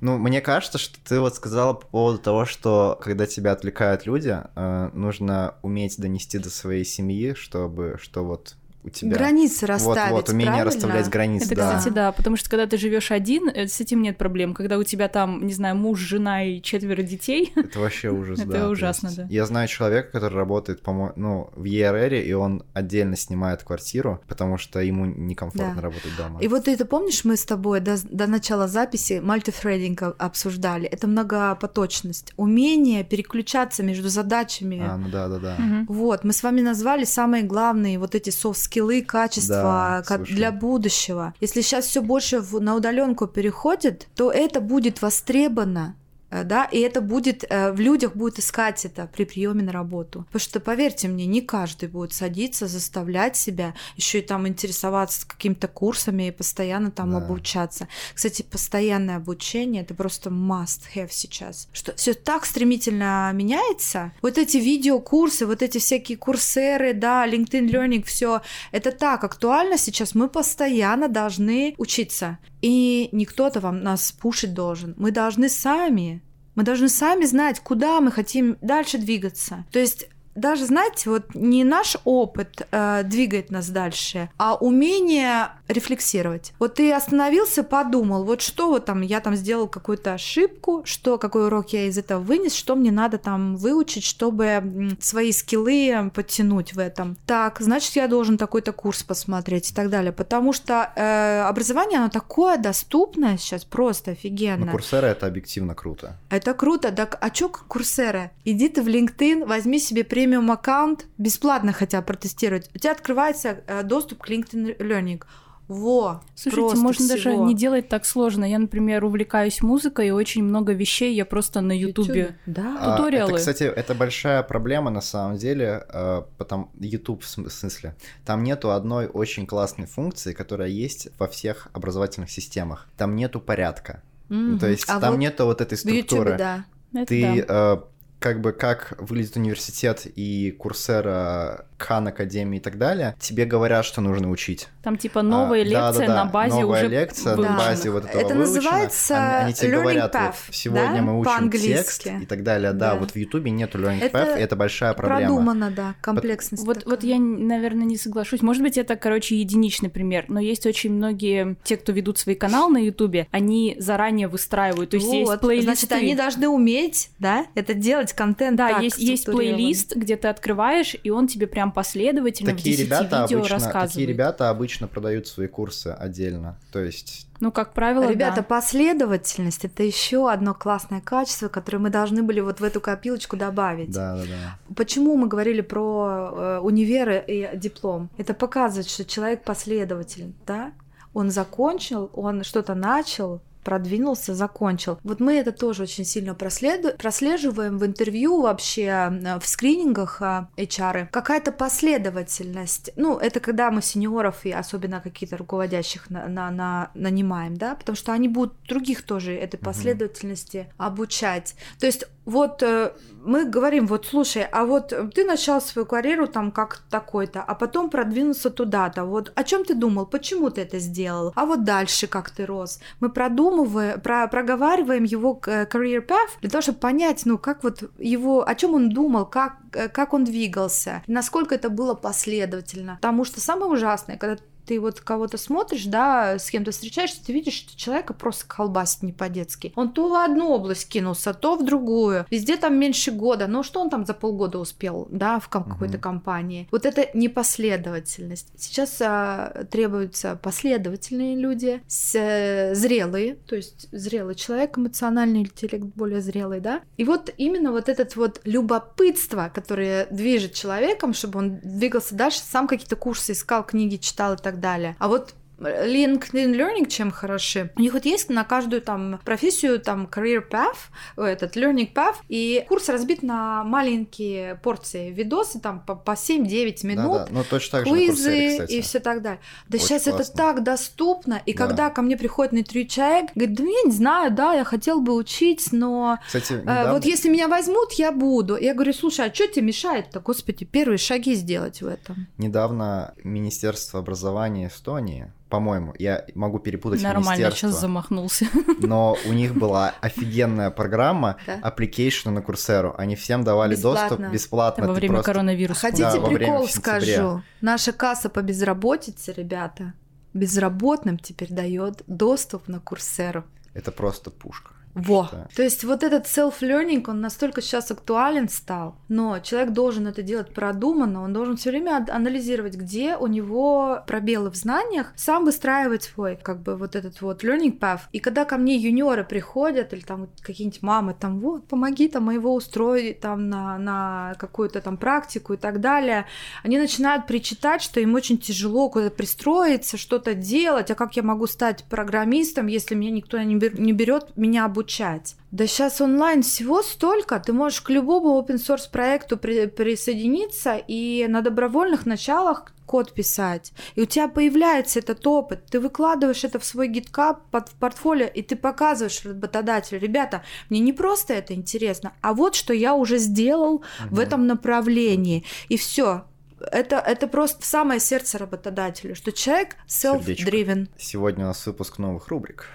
Ну, 0.00 0.18
мне 0.18 0.40
кажется, 0.42 0.76
что 0.76 0.98
ты 1.02 1.18
вот 1.18 1.34
сказала 1.34 1.72
по 1.72 1.86
поводу 1.86 2.18
того, 2.18 2.44
что 2.44 2.98
когда 3.02 3.26
тебя 3.26 3.52
отвлекают 3.52 4.04
люди, 4.04 4.36
э, 4.54 4.90
нужно 4.92 5.54
уметь 5.62 5.96
донести 5.98 6.38
до 6.38 6.50
своей 6.50 6.84
семьи, 6.84 7.32
чтобы, 7.34 7.96
что 7.98 8.22
вот 8.22 8.54
у 8.84 8.90
тебя... 8.90 9.16
границы 9.16 9.62
Вот, 9.62 9.68
расставить, 9.70 10.12
вот, 10.12 10.28
умение 10.28 10.52
правильно? 10.52 10.70
расставлять 10.70 11.08
границы, 11.08 11.46
Это, 11.46 11.56
да. 11.56 11.76
кстати, 11.78 11.94
да, 11.94 12.12
потому 12.12 12.36
что 12.36 12.50
когда 12.50 12.66
ты 12.66 12.76
живешь 12.76 13.10
один, 13.10 13.48
э, 13.48 13.66
с 13.66 13.80
этим 13.80 14.02
нет 14.02 14.18
проблем. 14.18 14.54
Когда 14.54 14.78
у 14.78 14.82
тебя 14.84 15.08
там, 15.08 15.46
не 15.46 15.52
знаю, 15.54 15.76
муж, 15.76 15.98
жена 16.00 16.44
и 16.44 16.60
четверо 16.60 17.02
детей, 17.02 17.52
Это 17.56 17.80
вообще 17.80 18.08
ужас, 18.10 18.38
Это 18.38 18.48
да. 18.48 18.60
то 18.60 18.68
ужасно, 18.68 19.10
да. 19.16 19.26
Я 19.30 19.46
знаю 19.46 19.68
человека, 19.68 20.10
который 20.12 20.34
работает, 20.34 20.82
по-моему, 20.82 21.12
ну, 21.16 21.50
в 21.54 21.64
ERR, 21.64 22.22
и 22.22 22.32
он 22.34 22.64
отдельно 22.74 23.16
снимает 23.16 23.62
квартиру, 23.62 24.20
потому 24.28 24.58
что 24.58 24.80
ему 24.80 25.06
некомфортно 25.06 25.74
Да. 25.76 25.80
работать 25.80 26.16
дома. 26.18 26.40
И 26.40 26.48
вот 26.48 26.68
это 26.68 26.84
помнишь, 26.84 27.24
мы 27.24 27.36
с 27.36 27.44
тобой 27.44 27.80
до, 27.80 27.96
до 28.04 28.26
начала 28.26 28.68
записи 28.68 29.20
мультифрейдинг 29.24 30.02
обсуждали. 30.18 30.86
Это 30.86 31.06
многопоточность. 31.06 32.32
Умение 32.36 33.04
переключаться 33.04 33.82
между 33.82 34.08
задачами. 34.08 34.82
А, 34.86 34.96
ну 34.96 35.08
да, 35.08 35.28
да, 35.28 35.38
да. 35.38 35.56
Вот, 35.88 36.24
мы 36.24 36.32
с 36.32 36.42
вами 36.42 36.60
назвали 36.60 37.04
самые 37.04 37.42
главные 37.44 37.98
вот 37.98 38.14
эти 38.14 38.30
софт-скиллы, 38.74 39.02
качества 39.02 40.02
Да, 40.08 40.18
для 40.18 40.52
будущего. 40.52 41.34
Если 41.40 41.60
сейчас 41.62 41.86
все 41.86 42.02
больше 42.02 42.40
в- 42.40 42.60
на 42.60 42.74
удаленку 42.74 43.26
переходит, 43.26 44.08
то 44.14 44.30
это 44.30 44.60
будет 44.60 45.02
востребовано 45.02 45.96
да, 46.42 46.64
и 46.64 46.80
это 46.80 47.00
будет, 47.00 47.44
э, 47.48 47.70
в 47.72 47.78
людях 47.78 48.16
будет 48.16 48.40
искать 48.40 48.84
это 48.84 49.08
при 49.14 49.24
приеме 49.24 49.62
на 49.62 49.70
работу. 49.72 50.24
Потому 50.24 50.40
что, 50.40 50.58
поверьте 50.58 51.06
мне, 51.06 51.26
не 51.26 51.40
каждый 51.40 51.88
будет 51.88 52.12
садиться, 52.12 52.66
заставлять 52.66 53.36
себя, 53.36 53.74
еще 53.96 54.18
и 54.18 54.22
там 54.22 54.48
интересоваться 54.48 55.28
какими-то 55.28 55.68
курсами 55.68 56.28
и 56.28 56.30
постоянно 56.32 56.90
там 56.90 57.10
Да. 57.12 57.18
обучаться. 57.18 57.86
Кстати, 58.14 58.42
постоянное 58.42 59.16
обучение 59.16 59.82
это 59.82 59.94
просто 59.94 60.30
must 60.30 60.80
have 60.94 61.10
сейчас. 61.10 61.68
Что 61.72 61.94
все 61.94 62.14
так 62.14 62.46
стремительно 62.46 63.30
меняется. 63.34 64.12
Вот 64.22 64.38
эти 64.38 64.56
видеокурсы, 64.56 65.46
вот 65.46 65.62
эти 65.62 65.78
всякие 65.78 66.16
курсеры, 66.18 66.94
да, 66.94 67.28
LinkedIn 67.28 67.70
Learning, 67.70 68.02
все 68.04 68.40
это 68.72 68.90
так 68.90 69.22
актуально 69.24 69.76
сейчас. 69.76 70.14
Мы 70.14 70.28
постоянно 70.28 71.08
должны 71.08 71.74
учиться. 71.78 72.38
И 72.62 73.10
не 73.12 73.26
кто-то 73.26 73.60
вам 73.60 73.82
нас 73.82 74.10
пушить 74.12 74.54
должен. 74.54 74.94
Мы 74.96 75.10
должны 75.10 75.50
сами. 75.50 76.22
Мы 76.54 76.62
должны 76.62 76.88
сами 76.88 77.24
знать, 77.24 77.60
куда 77.60 78.00
мы 78.00 78.10
хотим 78.12 78.56
дальше 78.60 78.98
двигаться. 78.98 79.64
То 79.72 79.78
есть 79.78 80.08
даже, 80.34 80.66
знаете, 80.66 81.10
вот 81.10 81.34
не 81.34 81.64
наш 81.64 81.96
опыт 82.04 82.66
э, 82.70 83.02
двигает 83.04 83.50
нас 83.50 83.68
дальше, 83.68 84.30
а 84.36 84.54
умение 84.54 85.50
рефлексировать. 85.68 86.52
Вот 86.58 86.74
ты 86.74 86.92
остановился, 86.92 87.62
подумал, 87.62 88.24
вот 88.24 88.42
что 88.42 88.68
вот 88.68 88.84
там, 88.84 89.00
я 89.00 89.20
там 89.20 89.36
сделал 89.36 89.68
какую-то 89.68 90.14
ошибку, 90.14 90.82
что, 90.84 91.18
какой 91.18 91.46
урок 91.46 91.70
я 91.72 91.86
из 91.86 91.96
этого 91.98 92.20
вынес, 92.20 92.54
что 92.54 92.74
мне 92.76 92.90
надо 92.90 93.18
там 93.18 93.56
выучить, 93.56 94.04
чтобы 94.04 94.96
свои 95.00 95.32
скиллы 95.32 96.10
подтянуть 96.14 96.74
в 96.74 96.78
этом. 96.78 97.16
Так, 97.26 97.60
значит, 97.60 97.96
я 97.96 98.08
должен 98.08 98.38
такой-то 98.38 98.72
курс 98.72 99.02
посмотреть 99.02 99.70
и 99.70 99.74
так 99.74 99.90
далее, 99.90 100.12
потому 100.12 100.52
что 100.52 100.92
э, 100.94 101.42
образование, 101.42 101.98
оно 101.98 102.08
такое 102.08 102.56
доступное 102.58 103.36
сейчас, 103.38 103.64
просто 103.64 104.12
офигенно. 104.12 104.66
Ну, 104.66 104.72
Курсера 104.72 105.06
это 105.06 105.26
объективно 105.26 105.74
круто. 105.74 106.18
Это 106.30 106.54
круто. 106.54 106.92
Так, 106.92 107.18
а 107.20 107.30
чё 107.30 107.48
курсеры? 107.48 108.30
Иди 108.44 108.68
ты 108.68 108.82
в 108.82 108.88
LinkedIn, 108.88 109.46
возьми 109.46 109.78
себе 109.78 110.04
премиум 110.24 110.50
аккаунт, 110.50 111.06
бесплатно 111.18 111.72
хотя 111.72 112.00
протестировать. 112.02 112.70
У 112.74 112.78
тебя 112.78 112.92
открывается 112.92 113.58
э, 113.66 113.82
доступ 113.82 114.22
к 114.22 114.30
LinkedIn 114.30 114.78
Learning. 114.78 115.22
Во, 115.68 116.20
Слушайте, 116.34 116.60
просто 116.60 116.78
можно 116.82 117.08
даже 117.08 117.30
всего. 117.30 117.46
не 117.46 117.54
делать 117.54 117.88
так 117.88 118.04
сложно. 118.04 118.44
Я, 118.44 118.58
например, 118.58 119.02
увлекаюсь 119.04 119.62
музыкой, 119.62 120.08
и 120.08 120.10
очень 120.10 120.44
много 120.44 120.72
вещей 120.74 121.14
я 121.14 121.24
просто 121.24 121.60
на 121.62 121.72
Ютубе. 121.72 122.36
Да. 122.46 122.76
А, 122.80 122.96
Туториалы. 122.96 123.30
Это, 123.30 123.38
кстати, 123.38 123.62
это 123.64 123.94
большая 123.94 124.42
проблема 124.42 124.90
на 124.90 125.00
самом 125.00 125.36
деле, 125.36 125.84
э, 125.88 126.22
потому 126.38 126.70
YouTube 126.80 127.22
в 127.22 127.26
см- 127.28 127.50
в 127.50 127.52
смысле. 127.54 127.94
Там 128.26 128.44
нету 128.44 128.70
одной 128.72 129.06
очень 129.06 129.46
классной 129.46 129.86
функции, 129.86 130.32
которая 130.34 130.68
есть 130.68 131.08
во 131.18 131.26
всех 131.28 131.68
образовательных 131.72 132.30
системах. 132.30 132.86
Там 132.98 133.16
нету 133.16 133.40
порядка. 133.40 134.02
Мгм. 134.28 134.58
То 134.58 134.68
есть 134.68 134.84
А 134.88 135.00
там 135.00 135.12
вот 135.12 135.18
нету 135.20 135.44
вот 135.46 135.60
этой 135.62 135.76
в 135.78 135.84
YouTube, 135.84 136.04
структуры. 136.06 136.36
да. 136.38 136.64
Это 136.94 137.06
Ты 137.06 137.44
да. 137.48 137.74
э, 137.74 137.78
как 138.24 138.40
бы 138.40 138.52
как 138.52 138.94
выглядит 138.96 139.36
университет 139.36 140.06
и 140.06 140.50
курсера, 140.52 141.66
Кхан 141.84 142.08
Академии 142.08 142.56
и 142.56 142.60
так 142.60 142.78
далее, 142.78 143.14
тебе 143.18 143.44
говорят, 143.44 143.84
что 143.84 144.00
нужно 144.00 144.30
учить. 144.30 144.68
Там 144.82 144.96
типа 144.96 145.20
новая 145.22 145.60
А, 145.62 145.64
да, 145.64 145.70
лекция 145.88 146.06
да, 146.06 146.14
да. 146.14 146.24
на 146.24 146.30
базе 146.30 146.60
Новая 146.60 146.80
уже 146.84 146.88
лекция 146.88 147.36
выучена. 147.36 147.52
на 147.52 147.58
базе 147.58 147.90
вот 147.90 148.04
этого 148.04 148.20
Это 148.20 148.34
выучена. 148.34 148.44
называется 148.54 149.16
Они, 149.16 149.44
они 149.44 149.54
тебе 149.54 149.68
learning 149.68 149.80
говорят, 149.82 150.14
path, 150.14 150.34
вот, 150.46 150.54
сегодня 150.54 150.94
да, 150.94 151.02
мы 151.02 151.20
учим 151.20 151.50
текст 151.50 152.06
и 152.06 152.26
так 152.26 152.42
далее. 152.42 152.72
Да, 152.72 152.92
Да. 152.94 153.00
вот 153.00 153.10
в 153.10 153.16
Ютубе 153.16 153.50
нету 153.50 153.78
learning 153.78 154.00
Это 154.02 154.18
path, 154.18 154.38
и 154.38 154.42
это 154.42 154.56
большая 154.56 154.94
проблема. 154.94 155.20
Продумано, 155.34 155.70
да, 155.70 155.94
комплексность. 156.02 156.64
Вот, 156.64 156.78
такая. 156.78 156.90
вот 156.94 157.04
я, 157.04 157.18
наверное, 157.18 157.84
не 157.84 157.96
соглашусь. 157.96 158.40
Может 158.42 158.62
быть, 158.62 158.78
это, 158.78 158.96
короче, 158.96 159.36
единичный 159.36 159.90
пример, 159.90 160.24
но 160.28 160.40
есть 160.40 160.66
очень 160.66 160.92
многие, 160.92 161.56
те, 161.64 161.76
кто 161.76 161.92
ведут 161.92 162.18
свои 162.18 162.34
каналы 162.34 162.72
на 162.74 162.78
Ютубе, 162.78 163.26
они 163.30 163.76
заранее 163.78 164.28
выстраивают, 164.28 164.90
то 164.90 164.96
есть 164.96 165.12
есть 165.12 165.28
Вот, 165.30 165.40
плейлисты. 165.40 165.72
Значит, 165.72 165.92
они 165.92 166.14
должны 166.14 166.48
уметь, 166.48 167.10
да, 167.18 167.46
это 167.54 167.74
делать, 167.74 168.12
контент 168.12 168.56
Да, 168.56 168.68
так 168.70 168.82
есть, 168.82 168.98
есть 168.98 169.26
плейлист, 169.26 169.94
где 169.96 170.16
ты 170.16 170.28
открываешь, 170.28 170.96
и 171.02 171.10
он 171.10 171.26
тебе 171.26 171.46
прям 171.46 171.72
последовательно 171.74 172.52
Такие 172.52 172.74
в 172.74 172.78
10 172.78 172.86
ребята, 172.86 173.22
видео 173.22 173.38
обычно, 173.38 173.54
рассказывает. 173.56 173.90
такие 173.90 174.06
ребята 174.06 174.50
обычно 174.50 174.88
продают 174.88 175.26
свои 175.26 175.48
курсы 175.48 175.88
отдельно. 175.88 176.56
То 176.72 176.80
есть 176.80 177.26
Ну, 177.40 177.52
как 177.52 177.72
правило, 177.74 178.08
Ребята, 178.08 178.36
да. 178.36 178.42
последовательность 178.44 179.64
это 179.64 179.82
еще 179.82 180.30
одно 180.30 180.54
классное 180.54 181.00
качество, 181.00 181.48
которое 181.48 181.78
мы 181.78 181.90
должны 181.90 182.22
были 182.22 182.40
вот 182.40 182.60
в 182.60 182.64
эту 182.64 182.80
копилочку 182.80 183.36
добавить. 183.36 183.90
Да, 183.90 184.16
да, 184.16 184.22
да. 184.22 184.74
Почему 184.74 185.16
мы 185.16 185.26
говорили 185.26 185.60
про 185.60 186.30
э, 186.32 186.58
универы 186.60 187.22
и 187.26 187.50
диплом? 187.54 188.08
Это 188.16 188.34
показывает, 188.34 188.88
что 188.88 189.04
человек 189.04 189.42
последователь, 189.44 190.32
да? 190.46 190.72
Он 191.12 191.30
закончил, 191.30 192.10
он 192.14 192.42
что-то 192.44 192.74
начал, 192.74 193.40
продвинулся, 193.64 194.34
закончил. 194.34 194.98
Вот 195.02 195.20
мы 195.20 195.34
это 195.34 195.52
тоже 195.52 195.82
очень 195.84 196.04
сильно 196.04 196.32
проследу- 196.34 196.96
прослеживаем 196.96 197.78
в 197.78 197.84
интервью 197.86 198.42
вообще, 198.42 198.82
э, 199.24 199.38
в 199.40 199.46
скринингах 199.46 200.22
э, 200.22 200.46
HR. 200.56 201.08
Какая-то 201.10 201.50
последовательность. 201.52 202.90
Ну, 202.96 203.18
это 203.18 203.40
когда 203.40 203.70
мы 203.70 203.82
сеньоров 203.82 204.44
и 204.44 204.52
особенно 204.52 205.00
какие-то 205.00 205.36
руководящих 205.36 206.10
на, 206.10 206.28
на- 206.28 206.50
на- 206.50 206.90
нанимаем, 206.94 207.56
да, 207.56 207.74
потому 207.74 207.96
что 207.96 208.12
они 208.12 208.28
будут 208.28 208.54
других 208.68 209.02
тоже 209.02 209.34
этой 209.34 209.56
последовательности 209.58 210.68
обучать. 210.76 211.54
То 211.78 211.86
есть 211.86 212.04
вот 212.24 212.62
э, 212.62 212.92
мы 213.24 213.44
говорим, 213.44 213.86
вот 213.86 214.06
слушай, 214.06 214.46
а 214.52 214.64
вот 214.64 214.92
ты 215.14 215.24
начал 215.24 215.60
свою 215.60 215.86
карьеру 215.86 216.26
там 216.26 216.50
как 216.50 216.82
такой-то, 216.90 217.42
а 217.42 217.54
потом 217.54 217.90
продвинулся 217.90 218.50
туда-то. 218.50 219.04
Вот 219.04 219.32
о 219.34 219.44
чем 219.44 219.64
ты 219.64 219.74
думал, 219.74 220.06
почему 220.06 220.50
ты 220.50 220.62
это 220.62 220.78
сделал? 220.78 221.32
А 221.34 221.44
вот 221.46 221.64
дальше 221.64 222.06
как 222.06 222.30
ты 222.30 222.46
рос? 222.46 222.80
Мы 223.00 223.10
продумываем, 223.10 224.00
про, 224.00 224.26
проговариваем 224.28 225.04
его 225.04 225.40
э, 225.46 225.64
career 225.64 226.06
path 226.06 226.30
для 226.40 226.50
того, 226.50 226.62
чтобы 226.62 226.78
понять, 226.78 227.22
ну 227.24 227.38
как 227.38 227.64
вот 227.64 227.82
его, 227.98 228.46
о 228.46 228.54
чем 228.54 228.74
он 228.74 228.90
думал, 228.90 229.26
как, 229.26 229.56
э, 229.72 229.88
как 229.88 230.14
он 230.14 230.24
двигался, 230.24 231.02
насколько 231.06 231.54
это 231.54 231.70
было 231.70 231.94
последовательно. 231.94 232.96
Потому 232.96 233.24
что 233.24 233.40
самое 233.40 233.70
ужасное, 233.70 234.16
когда 234.16 234.42
ты 234.66 234.80
вот 234.80 235.00
кого-то 235.00 235.38
смотришь, 235.38 235.84
да, 235.84 236.38
с 236.38 236.50
кем-то 236.50 236.70
встречаешься, 236.70 237.24
ты 237.24 237.32
видишь, 237.32 237.54
что 237.54 237.76
человека 237.76 238.14
просто 238.14 238.46
колбасит 238.46 239.02
не 239.02 239.12
по-детски. 239.12 239.72
Он 239.76 239.92
то 239.92 240.08
в 240.08 240.14
одну 240.14 240.50
область 240.50 240.88
кинулся, 240.88 241.34
то 241.34 241.56
в 241.56 241.64
другую. 241.64 242.26
Везде 242.30 242.56
там 242.56 242.78
меньше 242.78 243.10
года. 243.10 243.46
Но 243.46 243.62
что 243.62 243.80
он 243.80 243.90
там 243.90 244.04
за 244.04 244.14
полгода 244.14 244.58
успел, 244.58 245.08
да, 245.10 245.38
в 245.38 245.48
какой-то 245.48 245.98
компании? 245.98 246.68
Вот 246.70 246.86
это 246.86 247.08
непоследовательность. 247.14 248.48
Сейчас 248.56 249.00
а, 249.00 249.64
требуются 249.70 250.38
последовательные 250.42 251.36
люди, 251.36 251.82
с, 251.86 252.14
э, 252.14 252.74
зрелые, 252.74 253.34
то 253.34 253.56
есть 253.56 253.88
зрелый 253.92 254.34
человек, 254.34 254.78
эмоциональный 254.78 255.40
интеллект 255.40 255.84
более 255.84 256.20
зрелый, 256.20 256.60
да. 256.60 256.82
И 256.96 257.04
вот 257.04 257.32
именно 257.36 257.72
вот 257.72 257.88
этот 257.88 258.16
вот 258.16 258.40
любопытство, 258.44 259.50
которое 259.54 260.06
движет 260.10 260.54
человеком, 260.54 261.14
чтобы 261.14 261.38
он 261.38 261.58
двигался 261.62 262.14
дальше, 262.14 262.40
сам 262.40 262.66
какие-то 262.66 262.96
курсы 262.96 263.32
искал, 263.32 263.64
книги 263.64 263.96
читал 263.96 264.34
и 264.34 264.36
так 264.36 264.53
так 264.54 264.60
далее. 264.60 264.96
А 264.98 265.08
вот 265.08 265.34
LinkedIn 265.58 266.54
Learning 266.56 266.88
чем 266.88 267.10
хороши? 267.10 267.70
У 267.76 267.80
них 267.80 267.92
вот 267.94 268.04
есть 268.04 268.28
на 268.30 268.44
каждую 268.44 268.82
там 268.82 269.20
профессию 269.24 269.80
там 269.80 270.06
career 270.10 270.42
path, 270.48 270.76
этот 271.16 271.56
learning 271.56 271.92
path, 271.92 272.16
и 272.28 272.64
курс 272.68 272.88
разбит 272.88 273.22
на 273.22 273.64
маленькие 273.64 274.56
порции, 274.56 275.10
видосы 275.10 275.60
там 275.60 275.80
по, 275.80 275.94
по 275.94 276.12
7-9 276.12 276.86
минут, 276.86 277.12
да, 277.12 277.24
да. 277.26 277.28
Ну, 277.30 277.44
точно 277.48 277.78
так 277.80 277.88
квизы 277.88 278.30
же 278.30 278.58
курсере, 278.58 278.78
и 278.78 278.80
все 278.82 279.00
так 279.00 279.22
далее. 279.22 279.40
Да 279.68 279.76
Очень 279.76 279.86
сейчас 279.86 280.02
классно. 280.04 280.22
это 280.22 280.32
так 280.32 280.62
доступно, 280.62 281.40
и 281.46 281.52
Да. 281.54 281.66
когда 281.66 281.90
ко 281.90 282.02
мне 282.02 282.16
приходит 282.16 282.52
на 282.52 282.58
интервью 282.58 282.86
человек, 282.88 283.30
говорит, 283.34 283.56
да 283.56 283.62
я 283.64 283.82
не 283.84 283.90
знаю, 283.92 284.30
да, 284.32 284.54
я 284.54 284.64
хотел 284.64 285.00
бы 285.00 285.14
учить, 285.14 285.68
но 285.72 286.18
Кстати, 286.26 286.52
э, 286.54 286.60
недавно- 286.60 286.92
вот 286.94 287.04
если 287.04 287.28
меня 287.28 287.48
возьмут, 287.48 287.92
я 287.92 288.12
буду. 288.12 288.56
Я 288.56 288.74
говорю, 288.74 288.92
слушай, 288.92 289.26
а 289.26 289.34
что 289.34 289.46
тебе 289.46 289.62
мешает-то, 289.66 290.20
господи, 290.20 290.64
первые 290.64 290.98
шаги 290.98 291.34
сделать 291.34 291.80
в 291.82 291.86
этом? 291.86 292.26
недавно 292.38 293.14
Министерство 293.22 294.00
образования 294.00 294.68
Эстонии, 294.68 295.32
по-моему, 295.54 295.94
я 296.00 296.24
могу 296.34 296.58
перепутать 296.58 297.00
Нормально, 297.00 297.30
министерство, 297.30 297.68
сейчас 297.68 297.80
замахнулся. 297.80 298.46
но 298.80 299.16
у 299.24 299.32
них 299.32 299.54
была 299.54 299.94
офигенная 300.00 300.70
программа 300.72 301.36
application 301.46 302.30
на 302.30 302.42
Курсеру. 302.42 302.92
Они 302.98 303.14
всем 303.14 303.44
давали 303.44 303.76
Бесплатно. 303.76 304.16
доступ 304.16 304.32
бесплатно. 304.32 304.86
Во 304.88 304.94
время 304.94 305.14
просто- 305.14 305.32
коронавируса. 305.32 305.80
Хотите 305.80 306.02
Да, 306.02 306.20
прикол 306.20 306.66
скажу? 306.68 307.42
Наша 307.60 307.92
касса 307.92 308.28
по 308.30 308.42
безработице, 308.42 309.32
ребята, 309.32 309.92
безработным 310.32 311.20
теперь 311.20 311.52
дает 311.52 312.02
доступ 312.08 312.66
на 312.66 312.80
Курсеру. 312.80 313.44
Это 313.74 313.92
просто 313.92 314.32
пушка. 314.32 314.72
Во. 314.94 315.28
То 315.54 315.62
есть 315.62 315.82
вот 315.84 316.02
этот 316.02 316.26
self-learning, 316.26 317.04
он 317.08 317.20
настолько 317.20 317.60
сейчас 317.60 317.90
актуален 317.90 318.48
стал, 318.48 318.96
но 319.08 319.40
человек 319.40 319.72
должен 319.72 320.06
это 320.06 320.22
делать 320.22 320.54
продуманно, 320.54 321.22
он 321.22 321.32
должен 321.32 321.56
все 321.56 321.70
время 321.70 321.96
ан- 321.96 322.10
анализировать, 322.10 322.76
где 322.76 323.16
у 323.16 323.26
него 323.26 324.02
пробелы 324.06 324.50
в 324.50 324.54
знаниях, 324.54 325.12
сам 325.16 325.44
выстраивать 325.44 326.04
свой, 326.04 326.38
как 326.40 326.62
бы 326.62 326.76
вот 326.76 326.94
этот 326.94 327.20
вот 327.22 327.42
learning 327.42 327.78
path. 327.78 328.02
И 328.12 328.20
когда 328.20 328.44
ко 328.44 328.56
мне 328.56 328.76
юниоры 328.76 329.24
приходят, 329.24 329.92
или 329.92 330.00
там 330.00 330.28
какие-нибудь 330.40 330.82
мамы, 330.82 331.14
там, 331.18 331.40
вот, 331.40 331.66
помоги 331.66 332.08
там 332.08 332.24
моего 332.24 332.54
устроить 332.54 333.20
там 333.20 333.48
на, 333.48 333.78
на 333.78 334.34
какую-то 334.38 334.80
там 334.80 334.96
практику 334.96 335.54
и 335.54 335.56
так 335.56 335.80
далее, 335.80 336.26
они 336.62 336.78
начинают 336.78 337.26
причитать, 337.26 337.82
что 337.82 337.98
им 337.98 338.14
очень 338.14 338.38
тяжело 338.38 338.88
куда-то 338.88 339.14
пристроиться, 339.14 339.96
что-то 339.96 340.34
делать, 340.34 340.90
а 340.90 340.94
как 340.94 341.16
я 341.16 341.22
могу 341.22 341.46
стать 341.46 341.84
программистом, 341.84 342.68
если 342.68 342.94
меня 342.94 343.10
никто 343.10 343.38
не, 343.38 343.56
бер- 343.56 343.80
не 343.80 343.92
берет 343.92 344.36
меня 344.36 344.64
обучать? 344.84 345.36
Да 345.50 345.66
сейчас 345.66 346.00
онлайн 346.00 346.42
всего 346.42 346.82
столько, 346.82 347.38
ты 347.40 347.52
можешь 347.52 347.80
к 347.80 347.90
любому 347.90 348.38
open 348.40 348.56
source 348.56 348.90
проекту 348.90 349.36
при- 349.36 349.66
присоединиться 349.66 350.76
и 350.76 351.26
на 351.28 351.40
добровольных 351.40 352.06
началах 352.06 352.72
код 352.86 353.14
писать. 353.14 353.72
И 353.94 354.02
у 354.02 354.04
тебя 354.04 354.28
появляется 354.28 354.98
этот 354.98 355.26
опыт, 355.26 355.66
ты 355.70 355.80
выкладываешь 355.80 356.44
это 356.44 356.58
в 356.58 356.64
свой 356.64 356.88
GitHub 356.88 357.36
под 357.50 357.68
в 357.68 357.74
портфолио, 357.74 358.26
и 358.26 358.42
ты 358.42 358.56
показываешь 358.56 359.24
работодателю, 359.24 360.00
ребята, 360.00 360.42
мне 360.70 360.80
не 360.80 360.92
просто 360.92 361.34
это 361.34 361.54
интересно, 361.54 362.12
а 362.20 362.34
вот 362.34 362.54
что 362.54 362.74
я 362.74 362.94
уже 362.94 363.18
сделал 363.18 363.82
в 364.10 364.18
этом 364.18 364.46
направлении. 364.46 365.44
И 365.70 365.76
все. 365.76 366.24
Это, 366.70 366.96
это 366.96 367.26
просто 367.26 367.62
в 367.62 367.64
самое 367.64 368.00
сердце 368.00 368.38
работодателю, 368.38 369.14
что 369.14 369.32
человек 369.32 369.76
self-driven. 369.88 370.88
Сегодня 370.98 371.44
у 371.44 371.48
нас 371.48 371.66
выпуск 371.66 371.98
новых 371.98 372.28
рубрик. 372.28 372.66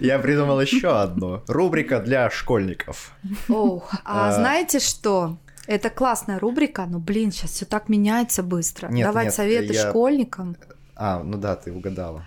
Я 0.00 0.18
придумал 0.18 0.60
еще 0.60 1.00
одну. 1.00 1.42
Рубрика 1.48 2.00
для 2.00 2.30
школьников. 2.30 3.12
Ох, 3.48 3.92
а 4.04 4.28
А. 4.28 4.32
знаете 4.32 4.78
что? 4.78 5.38
Это 5.66 5.90
классная 5.90 6.38
рубрика, 6.38 6.86
но, 6.86 6.98
блин, 6.98 7.30
сейчас 7.30 7.52
все 7.52 7.64
так 7.64 7.88
меняется 7.88 8.42
быстро. 8.42 8.88
Давать 8.88 9.34
советы 9.34 9.74
школьникам. 9.74 10.56
А, 10.94 11.22
ну 11.22 11.38
да, 11.38 11.56
ты 11.56 11.72
угадала. 11.72 12.26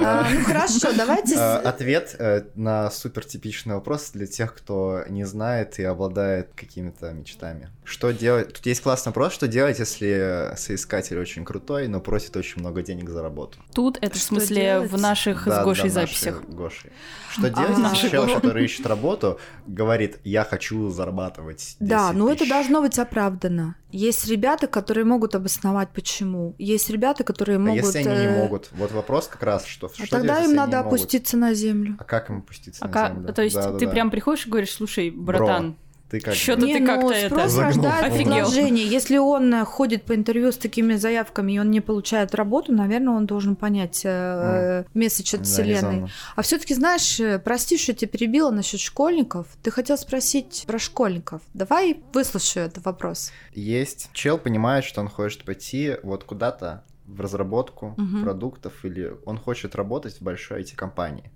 А, 0.00 0.28
ну 0.30 0.44
хорошо, 0.44 0.88
давайте... 0.96 1.36
С- 1.36 1.58
Ответ 1.60 2.14
э, 2.18 2.42
на 2.54 2.90
супер 2.90 3.24
типичный 3.24 3.74
вопрос 3.74 4.10
для 4.12 4.26
тех, 4.26 4.54
кто 4.54 5.02
не 5.08 5.24
знает 5.24 5.78
и 5.78 5.84
обладает 5.84 6.50
какими-то 6.54 7.12
мечтами. 7.12 7.70
Что 7.84 8.10
делать? 8.12 8.52
Тут 8.54 8.66
есть 8.66 8.82
классный 8.82 9.10
вопрос, 9.10 9.32
что 9.32 9.46
делать, 9.48 9.78
если 9.78 10.52
соискатель 10.56 11.18
очень 11.18 11.44
крутой, 11.44 11.88
но 11.88 12.00
просит 12.00 12.36
очень 12.36 12.60
много 12.60 12.82
денег 12.82 13.10
за 13.10 13.22
работу. 13.22 13.58
Тут 13.74 13.98
это 14.00 14.18
в 14.18 14.22
смысле 14.22 14.62
делать? 14.62 14.90
в 14.90 15.00
наших 15.00 15.46
с 15.46 15.64
Гошей 15.64 15.90
записях. 15.90 16.42
Гошей. 16.48 16.92
Что 17.30 17.50
делать, 17.50 17.76
А. 17.78 17.90
если 17.94 18.08
человек, 18.10 18.36
который 18.36 18.64
ищет 18.64 18.86
работу, 18.86 19.38
говорит, 19.66 20.18
я 20.24 20.44
хочу 20.44 20.88
зарабатывать 20.90 21.76
10 21.80 21.88
Да, 21.88 22.12
ну 22.12 22.28
это 22.28 22.40
тысяч». 22.40 22.50
должно 22.50 22.80
быть 22.80 22.98
оправдано. 22.98 23.76
Есть 23.90 24.26
ребята, 24.28 24.66
которые 24.66 25.04
могут 25.04 25.34
обосновать, 25.36 25.88
почему. 25.94 26.54
Есть 26.58 26.90
ребята, 26.90 27.22
которые 27.22 27.56
А 27.56 27.60
могут... 27.60 27.84
если 27.84 27.98
они 27.98 28.08
не 28.08 28.26
э, 28.26 28.38
могут? 28.38 28.70
Вот 28.72 28.90
вопрос 28.92 29.28
как 29.28 29.42
раз, 29.44 29.53
что, 29.60 29.86
А 29.86 30.06
что 30.06 30.08
тогда 30.18 30.42
им 30.44 30.54
надо 30.54 30.78
могут? 30.78 30.92
опуститься 30.94 31.36
на 31.36 31.54
землю. 31.54 31.96
А 31.98 32.04
как 32.04 32.30
им 32.30 32.38
опуститься 32.38 32.84
А 32.84 32.88
на 32.88 32.92
как- 32.92 33.14
землю? 33.14 33.32
То 33.34 33.42
есть 33.42 33.56
ты 33.56 33.62
Да-да-да. 33.62 33.90
прям 33.90 34.10
приходишь 34.10 34.46
и 34.46 34.50
говоришь, 34.50 34.70
слушай, 34.72 35.10
братан, 35.10 35.76
Ты 36.10 36.20
как 36.20 36.34
Чё-то 36.34 36.60
бы- 36.60 36.66
ты 36.68 36.78
Не, 36.80 36.86
как-то 36.86 37.06
ну, 37.06 37.10
это 37.10 37.34
рождает 37.34 38.04
Офигел. 38.04 38.24
предложение. 38.34 38.86
Если 38.86 39.16
он 39.16 39.52
э, 39.52 39.64
ходит 39.64 40.04
по 40.04 40.14
интервью 40.14 40.52
с 40.52 40.56
такими 40.56 40.94
заявками, 40.94 41.52
и 41.54 41.58
он 41.58 41.70
не 41.72 41.80
получает 41.80 42.34
работу, 42.36 42.72
наверное, 42.72 43.14
он 43.14 43.26
должен 43.26 43.56
понять 43.56 44.02
э, 44.04 44.84
месседж 44.94 45.34
от 45.34 45.40
Да, 45.40 45.44
вселенной. 45.46 45.74
резонно. 45.74 46.08
А 46.36 46.42
все-таки, 46.42 46.74
знаешь, 46.74 47.18
э, 47.18 47.40
прости, 47.40 47.76
что 47.78 47.92
я 47.92 47.96
тебя 47.96 48.08
перебила 48.10 48.50
насчет 48.50 48.78
школьников. 48.80 49.46
Ты 49.62 49.72
хотел 49.72 49.96
спросить 49.98 50.64
про 50.68 50.78
школьников. 50.78 51.40
Давай 51.52 51.98
выслушаю 52.12 52.66
этот 52.66 52.84
вопрос. 52.84 53.32
Есть 53.52 54.10
чел 54.12 54.38
понимает, 54.38 54.84
что 54.84 55.00
он 55.00 55.08
хочет 55.08 55.42
пойти 55.44 55.96
вот 56.04 56.22
куда-то 56.24 56.84
в 57.06 57.20
разработку 57.20 57.94
Мгм. 57.96 58.22
продуктов 58.22 58.84
или 58.84 59.12
он 59.26 59.38
хочет 59.38 59.74
работать 59.74 60.14
в 60.18 60.22
большой 60.22 60.62
IT-компании. 60.62 61.30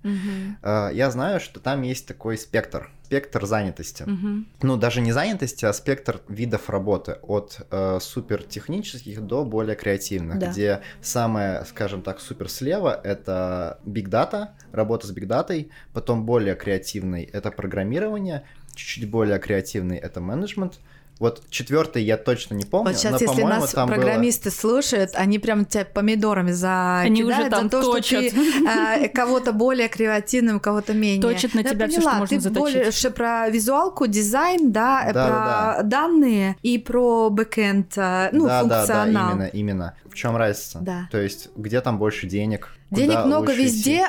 Э, 0.62 0.90
Я 0.92 1.10
знаю, 1.10 1.40
что 1.40 1.60
там 1.60 1.82
есть 1.82 2.06
такой 2.06 2.38
спектр, 2.38 2.90
спектр 3.04 3.44
занятости. 3.46 4.04
Мгм. 4.06 4.46
Ну, 4.62 4.76
даже 4.76 5.00
не 5.00 5.12
занятости, 5.12 5.64
а 5.64 5.72
спектр 5.72 6.20
видов 6.28 6.70
работы. 6.70 7.18
От 7.22 7.66
э, 7.70 7.98
супер 8.00 8.42
технических 8.42 9.20
до 9.20 9.44
более 9.44 9.76
креативных. 9.76 10.38
Да. 10.38 10.50
Где 10.50 10.80
самое, 11.02 11.64
скажем 11.66 12.02
так, 12.02 12.20
супер 12.20 12.48
слева 12.48 12.98
это 13.04 13.78
big 13.84 14.08
data, 14.08 14.48
работа 14.72 15.06
с 15.06 15.12
big 15.14 15.26
data, 15.26 15.70
потом 15.92 16.24
более 16.24 16.54
креативный 16.54 17.24
это 17.24 17.50
программирование, 17.50 18.44
чуть-чуть 18.74 19.10
более 19.10 19.38
креативный 19.38 19.96
это 19.98 20.20
менеджмент. 20.20 20.80
Вот 21.18 21.42
четвертый 21.50 22.04
я 22.04 22.16
точно 22.16 22.54
не 22.54 22.64
помню, 22.64 22.92
Вот 22.92 22.96
сейчас, 22.98 23.20
но, 23.20 23.26
если 23.26 23.42
нас 23.42 23.70
там 23.72 23.88
было- 23.88 23.94
программисты 23.96 24.52
слушают, 24.52 25.10
они 25.14 25.40
прям 25.40 25.64
тебя 25.64 25.84
помидорами 25.84 26.52
за 26.52 27.00
Они 27.00 27.24
уже 27.24 27.48
там 27.50 27.64
за 27.64 27.70
то, 27.70 27.82
точат. 27.82 28.26
что 28.26 28.30
ты 28.36 28.66
э, 29.04 29.08
кого-то 29.08 29.52
более 29.52 29.88
креативным, 29.88 30.60
кого-то 30.60 30.94
менее. 30.94 31.20
Точат 31.20 31.54
на 31.54 31.60
Я 31.60 31.70
тебя 31.70 31.86
поняла, 31.86 32.10
что 32.12 32.18
можно 32.20 32.36
ты 32.36 32.40
заточить. 32.40 32.82
больше 32.84 33.10
про 33.10 33.48
визуалку, 33.50 34.06
дизайн, 34.06 34.70
да, 34.70 35.02
э, 35.08 35.12
Да, 35.12 35.26
про 35.26 35.34
да, 35.34 35.82
данные 35.82 36.56
и 36.62 36.78
про 36.78 37.30
бэкэнд, 37.30 37.92
э, 37.96 38.28
ну, 38.32 38.46
да, 38.46 38.62
да, 38.62 38.68
да, 38.68 38.78
функционал. 38.78 39.32
именно, 39.32 39.46
именно. 39.48 39.94
В 40.08 40.14
чем 40.14 40.36
разница? 40.36 40.78
Да. 40.80 41.08
То 41.10 41.18
есть, 41.18 41.48
где 41.56 41.80
там 41.80 41.98
больше 41.98 42.28
денег? 42.28 42.68
Денег 42.90 43.08
куда 43.16 43.26
много 43.26 43.50
лучше 43.50 43.66
идти? 43.66 44.02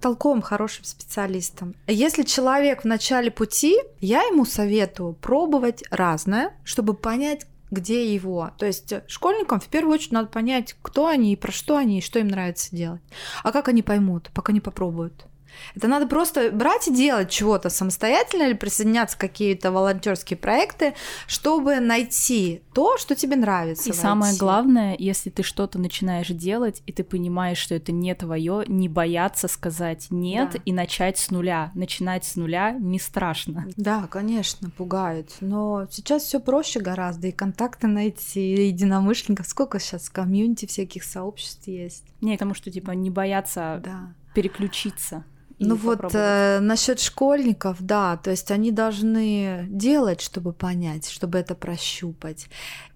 Толковым, 0.00 0.42
хорошим 0.42 0.84
специалистом. 0.84 1.74
Если 1.86 2.22
человек 2.22 2.82
в 2.82 2.86
начале 2.86 3.30
пути, 3.30 3.78
я 4.00 4.22
ему 4.22 4.44
советую 4.44 5.14
пробовать 5.14 5.84
разное, 5.90 6.52
чтобы 6.64 6.94
понять, 6.94 7.46
где 7.70 8.12
его. 8.14 8.50
То 8.58 8.66
есть 8.66 8.92
школьникам 9.08 9.60
в 9.60 9.66
первую 9.66 9.94
очередь 9.94 10.12
надо 10.12 10.28
понять, 10.28 10.76
кто 10.80 11.06
они 11.06 11.32
и 11.32 11.36
про 11.36 11.52
что 11.52 11.76
они, 11.76 11.98
и 11.98 12.02
что 12.02 12.18
им 12.18 12.28
нравится 12.28 12.74
делать. 12.74 13.02
А 13.42 13.52
как 13.52 13.68
они 13.68 13.82
поймут, 13.82 14.30
пока 14.32 14.52
не 14.52 14.60
попробуют. 14.60 15.26
Это 15.74 15.88
надо 15.88 16.06
просто 16.06 16.50
брать 16.50 16.88
и 16.88 16.94
делать 16.94 17.30
чего-то 17.30 17.70
самостоятельно 17.70 18.44
или 18.44 18.54
присоединяться 18.54 19.16
к 19.16 19.20
какие-то 19.20 19.72
волонтерские 19.72 20.36
проекты, 20.36 20.94
чтобы 21.26 21.80
найти 21.80 22.62
то, 22.72 22.98
что 22.98 23.14
тебе 23.14 23.36
нравится. 23.36 23.90
И 23.90 23.92
самое 23.92 24.36
главное, 24.36 24.96
если 24.98 25.30
ты 25.30 25.42
что-то 25.42 25.78
начинаешь 25.78 26.28
делать, 26.28 26.82
и 26.86 26.92
ты 26.92 27.04
понимаешь, 27.04 27.58
что 27.58 27.74
это 27.74 27.92
не 27.92 28.14
твое, 28.14 28.64
не 28.66 28.88
бояться 28.88 29.48
сказать 29.48 30.08
нет 30.10 30.50
да. 30.52 30.58
и 30.64 30.72
начать 30.72 31.18
с 31.18 31.30
нуля. 31.30 31.70
Начинать 31.74 32.24
с 32.24 32.36
нуля 32.36 32.72
не 32.72 32.98
страшно. 32.98 33.66
Да, 33.76 34.06
конечно, 34.10 34.70
пугает. 34.70 35.32
Но 35.40 35.86
сейчас 35.90 36.24
все 36.24 36.40
проще 36.40 36.80
гораздо, 36.80 37.28
и 37.28 37.32
контакты 37.32 37.86
найти, 37.86 38.54
и 38.54 38.66
единомышленников. 38.68 39.46
Сколько 39.46 39.78
сейчас 39.78 40.08
комьюнити 40.08 40.66
всяких 40.66 41.04
сообществ 41.04 41.66
есть. 41.66 42.04
Не, 42.20 42.32
потому 42.32 42.54
что 42.54 42.70
типа 42.70 42.92
не 42.92 43.10
бояться 43.10 43.80
да. 43.84 44.14
переключиться. 44.34 45.24
Ну 45.58 45.76
вот 45.76 46.14
э, 46.14 46.58
насчет 46.60 47.00
школьников, 47.00 47.78
да, 47.80 48.16
то 48.16 48.30
есть 48.30 48.50
они 48.50 48.70
должны 48.72 49.66
делать, 49.68 50.20
чтобы 50.20 50.52
понять, 50.52 51.08
чтобы 51.08 51.38
это 51.38 51.54
прощупать. 51.54 52.48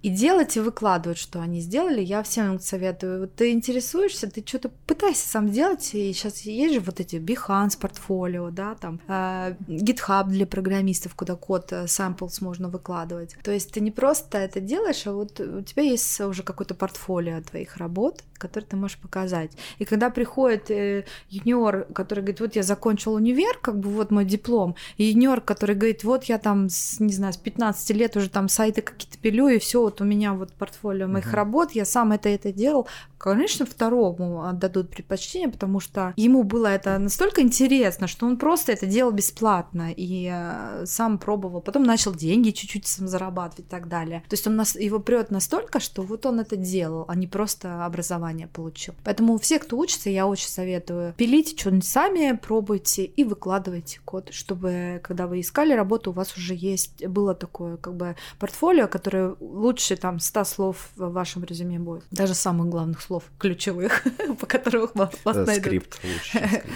И 0.02 0.10
делать 0.10 0.56
и 0.56 0.60
выкладывать, 0.60 1.18
что 1.18 1.40
они 1.40 1.60
сделали, 1.60 2.00
я 2.00 2.22
всем 2.22 2.60
советую. 2.60 3.20
Вот 3.20 3.34
ты 3.34 3.50
интересуешься, 3.50 4.30
ты 4.30 4.44
что-то 4.46 4.70
пытайся 4.86 5.28
сам 5.28 5.50
делать, 5.50 5.90
и 5.92 6.12
сейчас 6.12 6.42
есть 6.42 6.74
же 6.74 6.80
вот 6.80 7.00
эти 7.00 7.16
Behance 7.16 7.78
портфолио, 7.78 8.50
да, 8.50 8.76
там 8.76 9.00
э, 9.08 9.56
GitHub 9.66 10.28
для 10.28 10.46
программистов, 10.46 11.14
куда 11.14 11.34
код 11.34 11.72
э, 11.72 11.84
samples 11.86 12.38
можно 12.40 12.68
выкладывать. 12.68 13.36
То 13.42 13.50
есть 13.50 13.72
ты 13.72 13.80
не 13.80 13.90
просто 13.90 14.38
это 14.38 14.60
делаешь, 14.60 15.06
а 15.06 15.12
вот 15.12 15.40
у 15.40 15.62
тебя 15.62 15.82
есть 15.82 16.20
уже 16.20 16.44
какое-то 16.44 16.74
портфолио 16.74 17.42
твоих 17.42 17.76
работ, 17.76 18.22
который 18.34 18.64
ты 18.64 18.76
можешь 18.76 18.98
показать. 18.98 19.50
И 19.78 19.84
когда 19.84 20.10
приходит 20.10 20.70
э, 20.70 21.04
юниор, 21.28 21.86
который 21.92 22.20
говорит, 22.20 22.40
вот 22.40 22.47
я 22.56 22.62
закончил 22.62 23.14
универ, 23.14 23.58
как 23.60 23.78
бы 23.78 23.90
вот 23.90 24.10
мой 24.10 24.24
диплом, 24.24 24.76
и 24.96 25.04
юниор, 25.04 25.40
который 25.40 25.74
говорит, 25.74 26.04
вот 26.04 26.24
я 26.24 26.38
там, 26.38 26.68
с, 26.68 27.00
не 27.00 27.12
знаю, 27.12 27.32
с 27.32 27.36
15 27.36 27.90
лет 27.90 28.16
уже 28.16 28.28
там 28.28 28.48
сайты 28.48 28.82
какие-то 28.82 29.18
пилю, 29.18 29.48
и 29.48 29.58
все, 29.58 29.80
вот 29.82 30.00
у 30.00 30.04
меня 30.04 30.34
вот 30.34 30.52
портфолио 30.52 31.06
моих 31.06 31.32
uh-huh. 31.32 31.36
работ, 31.36 31.72
я 31.72 31.84
сам 31.84 32.12
это 32.12 32.28
это 32.28 32.52
делал, 32.52 32.88
конечно, 33.18 33.66
второму 33.66 34.44
отдадут 34.44 34.90
предпочтение, 34.90 35.48
потому 35.48 35.80
что 35.80 36.14
ему 36.16 36.44
было 36.44 36.68
это 36.68 36.98
настолько 36.98 37.42
интересно, 37.42 38.06
что 38.06 38.26
он 38.26 38.38
просто 38.38 38.72
это 38.72 38.86
делал 38.86 39.10
бесплатно 39.10 39.92
и 39.94 40.30
э, 40.32 40.84
сам 40.86 41.18
пробовал, 41.18 41.60
потом 41.60 41.82
начал 41.82 42.14
деньги 42.14 42.50
чуть-чуть 42.50 42.86
сам 42.86 43.08
зарабатывать 43.08 43.66
и 43.66 43.68
так 43.68 43.88
далее. 43.88 44.22
То 44.28 44.34
есть 44.34 44.46
он 44.46 44.56
нас, 44.56 44.76
его 44.76 45.00
прет 45.00 45.30
настолько, 45.30 45.80
что 45.80 46.02
вот 46.02 46.24
он 46.26 46.40
это 46.40 46.56
делал, 46.56 47.04
а 47.08 47.14
не 47.14 47.26
просто 47.26 47.84
образование 47.84 48.46
получил. 48.46 48.94
Поэтому 49.04 49.38
все, 49.38 49.58
кто 49.58 49.76
учится, 49.76 50.10
я 50.10 50.26
очень 50.26 50.48
советую 50.48 51.14
пилите 51.16 51.56
что-нибудь 51.56 51.86
сами, 51.86 52.37
пробуйте 52.38 53.04
и 53.04 53.24
выкладывайте 53.24 54.00
код, 54.04 54.32
чтобы 54.32 55.00
когда 55.02 55.26
вы 55.26 55.40
искали 55.40 55.72
работу, 55.72 56.10
у 56.10 56.14
вас 56.14 56.36
уже 56.36 56.54
есть 56.54 57.06
было 57.06 57.34
такое 57.34 57.76
как 57.76 57.94
бы 57.94 58.16
портфолио, 58.38 58.88
которое 58.88 59.36
лучше 59.40 59.96
там 59.96 60.20
100 60.20 60.44
слов 60.44 60.90
в 60.96 61.10
вашем 61.12 61.44
резюме 61.44 61.78
будет. 61.78 62.04
Даже 62.10 62.34
самых 62.34 62.68
главных 62.68 63.00
слов 63.00 63.24
ключевых, 63.38 64.04
по 64.40 64.46
которым 64.46 64.90
вас 64.94 65.12
найдут. 65.24 65.64
Скрипт 65.64 66.00
лучше. 66.04 66.62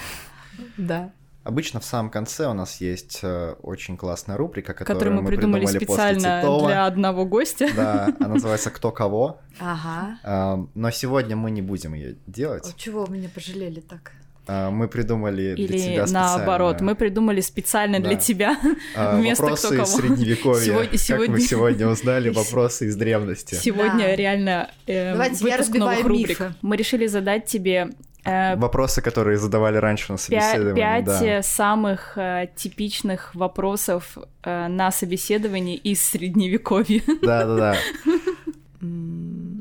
Да. 0.76 1.12
Обычно 1.44 1.80
в 1.80 1.84
самом 1.84 2.10
конце 2.10 2.46
у 2.46 2.52
нас 2.52 2.80
есть 2.80 3.20
э, 3.22 3.56
очень 3.62 3.96
классная 3.96 4.36
рубрика, 4.36 4.74
которую, 4.74 4.94
которую 4.94 5.16
мы, 5.16 5.22
мы 5.22 5.28
придумали, 5.28 5.66
придумали 5.66 5.84
специально 5.84 6.40
после 6.44 6.68
для 6.68 6.86
одного 6.86 7.24
гостя. 7.24 7.68
Да, 7.74 8.14
она 8.20 8.34
называется 8.34 8.70
«Кто 8.70 8.92
кого». 8.92 9.40
Ага. 9.58 10.18
Э, 10.22 10.66
но 10.74 10.90
сегодня 10.92 11.34
мы 11.34 11.50
не 11.50 11.60
будем 11.60 11.94
ее 11.94 12.16
делать. 12.28 12.72
А 12.72 12.78
чего 12.78 13.04
вы 13.04 13.16
меня 13.16 13.28
пожалели 13.28 13.80
так? 13.80 14.12
А, 14.46 14.70
мы 14.70 14.88
придумали 14.88 15.54
Или 15.56 15.66
для 15.66 15.78
тебя 15.78 16.06
специально... 16.06 16.36
наоборот, 16.36 16.80
мы 16.80 16.94
придумали 16.94 17.40
специально 17.40 18.00
да. 18.00 18.08
для 18.08 18.16
тебя 18.18 18.58
а, 18.96 19.16
вместо 19.18 19.42
вопросы 19.42 19.66
кто 19.68 19.76
кого. 19.76 19.86
средневековья, 19.86 20.64
сегодня, 20.64 20.98
сегодня... 20.98 21.26
как 21.26 21.34
мы 21.34 21.40
сегодня 21.40 21.88
узнали, 21.88 22.28
вопросы 22.34 22.86
из 22.86 22.96
древности. 22.96 23.54
Сегодня 23.54 24.06
да. 24.06 24.16
реально 24.16 24.70
э, 24.86 25.12
Давайте 25.12 25.48
я 25.48 25.56
разбиваю 25.56 26.08
мифы. 26.08 26.54
Мы 26.62 26.76
решили 26.76 27.06
задать 27.06 27.46
тебе 27.46 27.90
Э, 28.24 28.56
Вопросы, 28.56 29.02
которые 29.02 29.36
задавали 29.36 29.78
раньше 29.78 30.12
на 30.12 30.18
собеседовании. 30.18 30.80
Пять 30.80 31.04
да. 31.04 31.24
Э, 31.24 31.42
самых 31.42 32.16
э, 32.16 32.48
типичных 32.54 33.34
вопросов 33.34 34.16
э, 34.44 34.68
на 34.68 34.92
собеседовании 34.92 35.76
из 35.76 36.04
средневековья. 36.04 37.02
Да, 37.20 37.44
да, 37.44 37.56
да. 37.56 37.76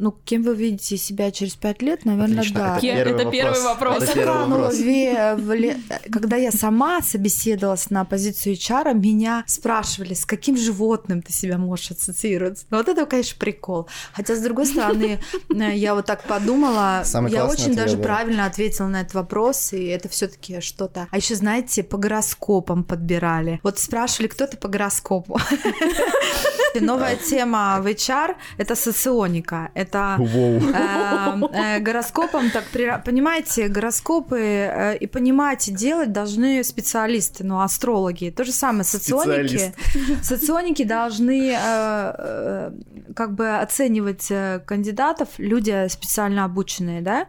Ну, 0.02 0.12
кем 0.26 0.42
вы 0.42 0.56
видите 0.56 0.98
себя 0.98 1.30
через 1.30 1.54
пять 1.54 1.84
лет, 1.84 2.06
наверное, 2.06 2.40
Отлично. 2.40 2.60
да. 2.60 2.78
Это, 2.78 2.82
первый, 2.82 3.14
это 3.14 3.24
вопрос. 3.24 3.32
первый 3.32 3.62
вопрос. 3.62 4.04
Это 4.04 4.14
первый 4.14 4.48
вопрос. 4.48 4.80
Ну, 4.80 6.12
когда 6.12 6.38
я 6.38 6.52
сама 6.52 7.02
собеседовалась 7.04 7.92
на 7.92 8.04
позицию 8.04 8.56
HR, 8.56 8.96
меня 8.96 9.44
спрашивали, 9.46 10.16
с 10.16 10.26
каким 10.26 10.58
животным 10.58 11.22
ты 11.22 11.32
себя 11.32 11.60
можешь 11.60 11.92
ассоциировать. 11.92 12.66
Ну, 12.72 12.78
вот 12.78 12.90
это, 12.90 13.06
конечно, 13.06 13.38
прикол. 13.38 13.88
Хотя, 14.14 14.36
с 14.36 14.42
другой 14.42 14.66
стороны, 14.66 15.20
э, 15.50 15.76
я 15.76 15.94
вот 15.94 16.08
так 16.08 16.24
подумала, 16.24 17.04
Самый 17.06 17.32
я 17.32 17.46
очень 17.46 17.76
даже 17.76 17.98
да. 17.98 18.02
правильно 18.02 18.48
ответила 18.48 18.88
на 18.88 19.02
этот 19.02 19.14
вопрос, 19.14 19.72
и 19.72 19.86
это 19.86 20.10
все 20.10 20.28
таки 20.28 20.62
что-то. 20.62 21.10
А 21.12 21.18
еще, 21.18 21.36
знаете, 21.36 21.84
по 21.84 21.98
гороскопам 21.98 22.84
подбирали. 22.84 23.60
Вот 23.62 23.78
спрашивали, 23.78 24.30
кто 24.30 24.48
ты 24.48 24.58
по 24.58 24.68
гороскопу. 24.68 25.40
Новая 26.80 27.16
тема 27.16 27.80
в 27.82 27.88
HR— 27.88 28.36
это 28.58 28.76
соционика. 28.76 29.70
Это 29.74 30.18
э, 30.20 31.40
э, 31.54 31.80
гороскопом, 31.80 32.50
так 32.50 32.64
понимаете, 33.06 33.68
гороскопы 33.68 34.40
э, 34.40 34.98
и 34.98 35.08
понимать 35.08 35.68
и 35.68 35.72
делать 35.72 36.12
должны 36.12 36.64
специалисты, 36.64 37.44
ну, 37.44 37.62
астрологи. 37.62 38.30
То 38.30 38.44
же 38.44 38.52
самое 38.52 38.84
соционики. 38.84 39.74
Соционики 40.24 40.84
должны 40.84 41.58
как 43.16 43.36
бы 43.36 43.60
оценивать 43.60 44.32
кандидатов, 44.66 45.28
люди 45.38 45.88
специально 45.90 46.46
обученные, 46.46 47.02
да? 47.02 47.28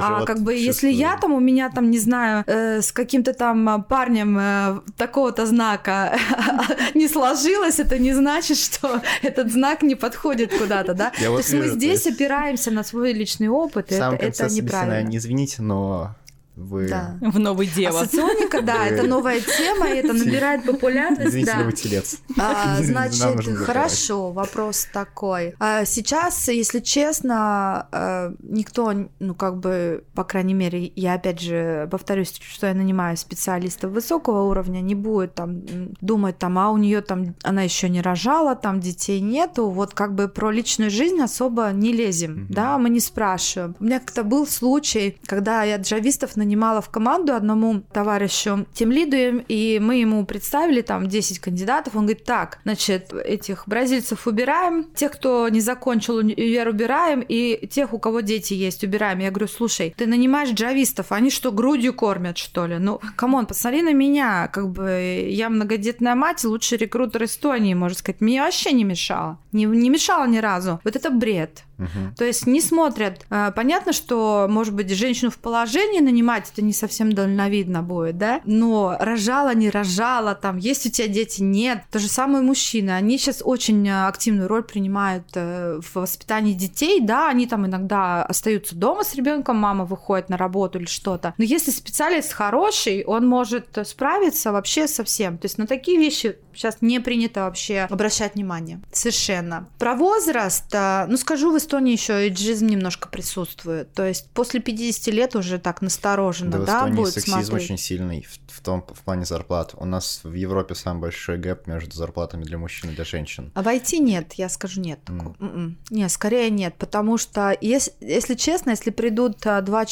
а 0.00 0.24
как 0.24 0.40
бы 0.40 0.54
если 0.54 0.90
я 0.90 1.16
там, 1.16 1.32
у 1.32 1.40
меня 1.40 1.70
там, 1.70 1.90
не 1.90 1.98
знаю, 1.98 2.44
с 2.46 2.92
каким-то 2.92 3.32
там 3.32 3.84
парнем 3.88 4.82
такого-то 4.96 5.46
знака 5.46 6.18
не 6.94 7.08
сложилось, 7.08 7.78
это 7.78 7.98
не 7.98 8.12
значит, 8.12 8.71
что 8.72 9.00
этот 9.22 9.52
знак 9.52 9.82
не 9.82 9.94
подходит 9.94 10.56
куда-то, 10.56 10.94
да? 10.94 11.12
Я 11.18 11.28
То 11.28 11.38
есть 11.38 11.52
мы 11.52 11.68
здесь 11.68 12.06
опираемся 12.06 12.70
на 12.70 12.84
свой 12.84 13.12
личный 13.12 13.48
опыт, 13.48 13.92
и 13.92 13.94
это, 13.94 14.16
это 14.20 14.48
неправильно. 14.48 15.16
Извините, 15.16 15.62
но 15.62 16.14
вы... 16.54 16.88
Да. 16.88 17.16
В 17.20 17.38
новый 17.38 17.66
дева. 17.66 18.00
Ассоционика, 18.00 18.60
да, 18.60 18.86
это 18.86 19.06
новая 19.06 19.40
тема, 19.40 19.88
и 19.88 19.96
это 19.96 20.12
набирает 20.12 20.64
популярность. 20.64 21.28
Извините, 21.28 21.52
да. 21.56 21.72
телец. 21.72 22.18
А, 22.38 22.76
значит, 22.82 23.56
хорошо, 23.58 24.32
вопрос 24.32 24.86
такой. 24.92 25.54
А 25.58 25.86
сейчас, 25.86 26.48
если 26.48 26.80
честно, 26.80 27.88
а, 27.90 28.34
никто, 28.42 28.92
ну, 29.18 29.34
как 29.34 29.58
бы, 29.60 30.04
по 30.14 30.24
крайней 30.24 30.52
мере, 30.52 30.92
я 30.94 31.14
опять 31.14 31.40
же 31.40 31.88
повторюсь, 31.90 32.38
что 32.40 32.66
я 32.66 32.74
нанимаю 32.74 33.16
специалистов 33.16 33.92
высокого 33.92 34.42
уровня, 34.42 34.80
не 34.80 34.94
будет 34.94 35.34
там 35.34 35.62
думать, 36.00 36.38
там, 36.38 36.58
а 36.58 36.70
у 36.70 36.76
нее 36.76 37.00
там, 37.00 37.34
она 37.42 37.62
еще 37.62 37.88
не 37.88 38.02
рожала, 38.02 38.56
там 38.56 38.80
детей 38.80 39.20
нету, 39.20 39.70
вот 39.70 39.94
как 39.94 40.14
бы 40.14 40.28
про 40.28 40.50
личную 40.50 40.90
жизнь 40.90 41.20
особо 41.20 41.70
не 41.72 41.92
лезем, 41.92 42.32
mm-hmm. 42.32 42.46
да, 42.50 42.76
мы 42.76 42.90
не 42.90 43.00
спрашиваем. 43.00 43.74
У 43.80 43.84
меня 43.84 44.00
как-то 44.00 44.22
был 44.22 44.46
случай, 44.46 45.16
когда 45.24 45.62
я 45.62 45.76
джавистов 45.76 46.36
нанимала 46.42 46.80
в 46.80 46.90
команду 46.90 47.34
одному 47.34 47.82
товарищу 47.92 48.66
тимлиду, 48.74 49.44
и 49.48 49.78
мы 49.80 49.96
ему 49.96 50.24
представили 50.26 50.82
там 50.82 51.08
10 51.08 51.38
кандидатов. 51.38 51.94
Он 51.96 52.06
говорит, 52.06 52.24
так, 52.24 52.58
значит, 52.64 53.12
этих 53.12 53.64
бразильцев 53.66 54.26
убираем, 54.26 54.84
тех, 54.94 55.12
кто 55.12 55.48
не 55.48 55.60
закончил 55.60 56.16
универ, 56.16 56.68
убираем, 56.68 57.24
и 57.26 57.66
тех, 57.66 57.92
у 57.92 57.98
кого 57.98 58.20
дети 58.20 58.54
есть, 58.54 58.84
убираем. 58.84 59.20
Я 59.20 59.30
говорю, 59.30 59.48
слушай, 59.48 59.94
ты 59.96 60.06
нанимаешь 60.06 60.50
джавистов, 60.50 61.12
они 61.12 61.30
что, 61.30 61.52
грудью 61.52 61.94
кормят, 61.94 62.38
что 62.38 62.66
ли? 62.66 62.78
Ну, 62.78 63.00
come 63.16 63.33
on, 63.33 63.46
посмотри 63.46 63.82
на 63.82 63.92
меня, 63.92 64.48
как 64.48 64.70
бы 64.70 65.26
я 65.28 65.48
многодетная 65.48 66.14
мать, 66.14 66.44
лучший 66.44 66.78
рекрутер 66.78 67.24
Эстонии, 67.24 67.74
можно 67.74 67.96
сказать, 67.96 68.20
мне 68.20 68.42
вообще 68.42 68.72
не 68.72 68.84
мешало, 68.84 69.38
не, 69.52 69.64
не 69.64 69.90
мешало 69.90 70.26
ни 70.26 70.38
разу. 70.38 70.80
Вот 70.84 70.96
это 70.96 71.10
бред. 71.10 71.62
Угу. 71.84 72.16
То 72.16 72.24
есть 72.24 72.46
не 72.46 72.60
смотрят. 72.60 73.24
А, 73.30 73.50
понятно, 73.50 73.92
что, 73.92 74.46
может 74.48 74.74
быть, 74.74 74.90
женщину 74.90 75.30
в 75.30 75.38
положении 75.38 76.00
нанимать 76.00 76.50
это 76.52 76.62
не 76.62 76.72
совсем 76.72 77.12
дальновидно 77.12 77.82
будет, 77.82 78.18
да? 78.18 78.40
Но 78.44 78.96
рожала, 78.98 79.54
не 79.54 79.70
рожала, 79.70 80.34
там, 80.34 80.56
есть 80.56 80.86
у 80.86 80.90
тебя 80.90 81.08
дети, 81.08 81.42
нет. 81.42 81.82
То 81.90 81.98
же 81.98 82.08
самое 82.08 82.42
мужчины. 82.42 82.90
Они 82.90 83.18
сейчас 83.18 83.42
очень 83.44 83.88
а, 83.88 84.08
активную 84.08 84.48
роль 84.48 84.62
принимают 84.62 85.26
э, 85.34 85.80
в 85.80 85.96
воспитании 85.96 86.54
детей, 86.54 87.00
да, 87.00 87.28
они 87.28 87.46
там 87.46 87.66
иногда 87.66 88.24
остаются 88.24 88.76
дома 88.76 89.04
с 89.04 89.14
ребенком, 89.14 89.56
мама 89.56 89.84
выходит 89.84 90.28
на 90.28 90.36
работу 90.36 90.78
или 90.78 90.86
что-то. 90.86 91.34
Но 91.38 91.44
если 91.44 91.70
специалист 91.70 92.32
хороший, 92.32 93.04
он 93.04 93.26
может 93.26 93.78
справиться 93.84 94.52
вообще 94.52 94.88
со 94.88 95.04
всем. 95.04 95.38
То 95.38 95.46
есть 95.46 95.58
на 95.58 95.66
такие 95.66 95.98
вещи 95.98 96.36
Сейчас 96.54 96.78
не 96.80 97.00
принято 97.00 97.40
вообще 97.44 97.80
обращать 97.90 98.34
внимание. 98.34 98.80
Совершенно. 98.92 99.68
Про 99.78 99.94
возраст, 99.94 100.66
а, 100.74 101.06
ну 101.08 101.16
скажу, 101.16 101.52
в 101.52 101.58
Эстонии 101.58 101.92
еще 101.92 102.12
эйджизм 102.14 102.66
немножко 102.66 103.08
присутствует. 103.08 103.92
То 103.92 104.04
есть 104.06 104.28
после 104.30 104.60
50 104.60 105.06
лет 105.14 105.36
уже 105.36 105.58
так 105.58 105.82
настороженно, 105.82 106.52
Да, 106.52 106.58
в 106.58 106.64
да, 106.64 106.76
Эстонии 106.78 106.96
будет 106.96 107.14
сексизм 107.14 107.42
смотреть. 107.42 107.64
очень 107.64 107.78
сильный 107.78 108.26
в, 108.28 108.58
в 108.58 108.60
том 108.60 108.84
в 108.88 109.00
плане 109.00 109.24
зарплат. 109.24 109.74
У 109.76 109.84
нас 109.84 110.20
в 110.22 110.32
Европе 110.34 110.74
самый 110.74 111.00
большой 111.00 111.38
гэп 111.38 111.66
между 111.66 111.96
зарплатами 111.96 112.44
для 112.44 112.58
мужчин 112.58 112.90
и 112.90 112.94
для 112.94 113.04
женщин. 113.04 113.50
А 113.54 113.62
в 113.62 113.66
IT 113.66 113.98
нет, 113.98 114.34
я 114.34 114.48
скажу 114.48 114.80
нет. 114.80 115.00
такого. 115.04 115.34
М. 115.40 115.48
М-м. 115.48 115.78
Нет, 115.90 116.10
скорее 116.10 116.50
нет, 116.50 116.74
потому 116.78 117.18
что, 117.18 117.56
если, 117.60 117.92
если 118.00 118.34
честно, 118.34 118.70
если 118.70 118.90
придут 118.90 119.46
а, 119.46 119.60
два 119.60 119.84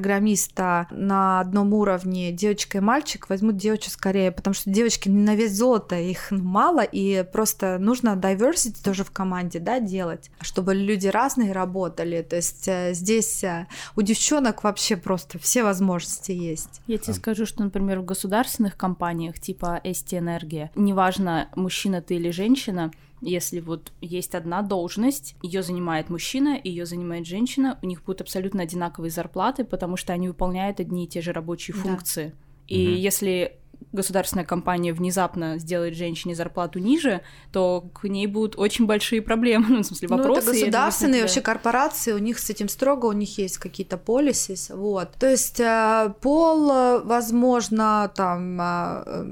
человека-программиста 0.00 0.86
на 0.90 1.40
одном 1.40 1.72
уровне, 1.74 2.32
девочка 2.32 2.78
и 2.78 2.80
мальчик, 2.80 3.28
возьмут 3.28 3.56
девочку 3.56 3.90
скорее, 3.90 4.32
потому 4.32 4.54
что 4.54 4.70
девочки 4.70 5.08
на 5.08 5.34
вес 5.34 5.52
золота, 5.86 5.98
их 5.98 6.30
мало, 6.30 6.82
и 6.82 7.24
просто 7.32 7.78
нужно 7.78 8.10
diversity 8.16 8.82
тоже 8.82 9.04
в 9.04 9.10
команде, 9.10 9.58
да, 9.58 9.80
делать, 9.80 10.30
чтобы 10.40 10.74
люди 10.74 11.06
разные 11.08 11.52
работали. 11.52 12.22
То 12.22 12.36
есть 12.36 12.68
э, 12.68 12.92
здесь 12.94 13.44
э, 13.44 13.66
у 13.96 14.02
девчонок 14.02 14.64
вообще 14.64 14.96
просто 14.96 15.38
все 15.38 15.62
возможности 15.62 16.32
есть. 16.32 16.80
Я 16.86 16.98
тебе 16.98 17.14
скажу, 17.14 17.46
что, 17.46 17.62
например, 17.62 18.00
в 18.00 18.04
государственных 18.04 18.76
компаниях 18.76 19.38
типа 19.38 19.80
Эсти 19.84 20.16
Энергия, 20.16 20.70
неважно, 20.74 21.48
мужчина 21.56 22.02
ты 22.02 22.16
или 22.16 22.30
женщина, 22.30 22.90
если 23.22 23.60
вот 23.60 23.92
есть 24.00 24.34
одна 24.34 24.62
должность, 24.62 25.36
ее 25.42 25.62
занимает 25.62 26.10
мужчина, 26.10 26.58
ее 26.62 26.84
занимает 26.84 27.26
женщина, 27.26 27.78
у 27.82 27.86
них 27.86 28.02
будут 28.04 28.20
абсолютно 28.20 28.62
одинаковые 28.62 29.10
зарплаты, 29.10 29.64
потому 29.64 29.96
что 29.96 30.12
они 30.12 30.28
выполняют 30.28 30.80
одни 30.80 31.04
и 31.04 31.08
те 31.08 31.20
же 31.22 31.32
рабочие 31.32 31.74
Да. 31.74 31.82
функции. 31.82 32.34
И 32.68 32.88
Мгм. 32.88 32.96
если 32.96 33.58
государственная 33.92 34.44
компания 34.44 34.92
внезапно 34.92 35.58
сделает 35.58 35.94
женщине 35.94 36.34
зарплату 36.34 36.78
ниже, 36.78 37.22
то 37.52 37.88
к 37.94 38.04
ней 38.08 38.26
будут 38.26 38.58
очень 38.58 38.86
большие 38.86 39.22
проблемы, 39.22 39.66
ну, 39.68 39.82
в 39.82 39.86
смысле, 39.86 40.08
Ну, 40.10 40.16
вопросы. 40.18 40.40
это 40.40 40.50
и 40.50 40.60
государственные 40.60 41.20
да. 41.20 41.26
вообще 41.26 41.40
корпорации, 41.40 42.12
у 42.12 42.18
них 42.18 42.38
с 42.38 42.50
этим 42.50 42.68
строго, 42.68 43.06
у 43.06 43.12
них 43.12 43.38
есть 43.38 43.58
какие-то 43.58 43.96
полисис, 43.96 44.70
вот. 44.70 45.12
То 45.18 45.30
есть 45.30 45.60
э, 45.60 46.12
пол, 46.20 46.70
э, 46.70 47.00
возможно, 47.02 48.10
там 48.14 48.58
э, 48.60 49.24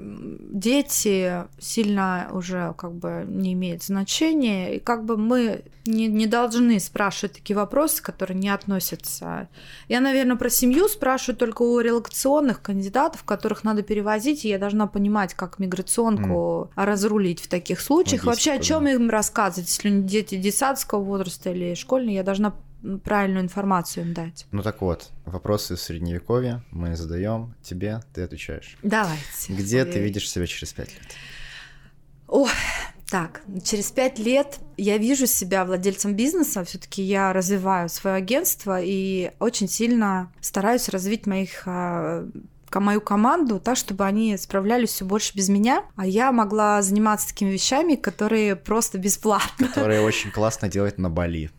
дети 0.53 1.45
сильно 1.59 2.29
уже 2.33 2.75
как 2.77 2.95
бы 2.95 3.25
не 3.27 3.53
имеет 3.53 3.83
значения, 3.83 4.77
и 4.77 4.81
как 4.81 5.05
бы 5.05 5.17
мы 5.17 5.65
не, 5.87 6.07
не 6.07 6.27
должны 6.27 6.81
спрашивать 6.81 7.35
такие 7.37 7.57
вопросы, 7.57 8.03
которые 8.03 8.39
не 8.39 8.49
относятся. 8.49 9.49
Я, 9.89 10.01
наверное, 10.01 10.37
про 10.37 10.49
семью 10.49 10.89
спрашиваю 10.89 11.37
только 11.37 11.63
у 11.63 11.79
релокационных 11.81 12.63
кандидатов, 12.63 13.25
которых 13.25 13.65
надо 13.65 13.83
перевозить, 13.83 14.34
и 14.43 14.49
я 14.49 14.59
должна 14.59 14.87
понимать, 14.87 15.35
как 15.35 15.59
миграционку 15.59 16.71
разрулить 16.75 17.41
в 17.41 17.49
таких 17.49 17.81
случаях. 17.81 18.25
Вообще, 18.25 18.53
о 18.53 18.59
чем 18.59 18.85
да. 18.85 18.93
им 18.93 19.11
рассказывать, 19.11 19.69
если 19.69 20.01
дети 20.01 20.37
детсадского 20.37 21.03
возраста 21.03 21.51
или 21.51 21.75
школьные, 21.75 22.17
я 22.17 22.23
должна 22.23 22.55
правильную 23.03 23.45
информацию 23.45 24.07
им 24.07 24.15
дать. 24.15 24.47
Ну 24.53 24.63
так 24.63 24.81
вот, 24.83 25.11
вопросы 25.25 25.75
из 25.75 25.83
средневековья 25.83 26.63
мы 26.71 26.97
задаем 26.97 27.55
тебе, 27.63 28.01
ты 28.13 28.23
отвечаешь. 28.23 28.77
Давайте. 28.83 29.25
Где 29.49 29.85
ты 29.85 29.99
Ой. 29.99 30.05
видишь 30.05 30.31
себя 30.31 30.47
через 30.47 30.73
пять 30.73 30.93
лет? 30.93 31.03
Ох, 32.27 32.51
так, 33.11 33.43
через 33.63 33.91
пять 33.91 34.19
лет 34.19 34.59
я 34.77 34.99
вижу 34.99 35.27
себя 35.27 35.65
владельцем 35.65 36.15
бизнеса. 36.15 36.65
Все-таки 36.65 37.03
я 37.03 37.33
развиваю 37.33 37.89
свое 37.89 38.17
агентство 38.17 38.81
и 38.83 39.31
очень 39.39 39.69
сильно 39.69 40.33
стараюсь 40.41 40.89
развить 40.89 41.27
моих 41.27 41.63
а, 41.67 42.29
мою 42.81 43.01
команду 43.01 43.61
так, 43.61 43.77
чтобы 43.77 44.05
они 44.05 44.37
справлялись 44.37 44.91
все 44.91 45.05
больше 45.05 45.35
без 45.37 45.49
меня, 45.49 45.85
а 45.97 46.07
я 46.07 46.33
могла 46.33 46.83
заниматься 46.83 47.29
такими 47.29 47.51
вещами, 47.51 47.95
которые 47.95 48.57
просто 48.57 48.99
бесплатно. 48.99 49.69
Которые 49.69 50.01
очень 50.01 50.31
классно 50.31 50.69
делать 50.69 50.99
на 50.99 51.11
Бали. 51.11 51.51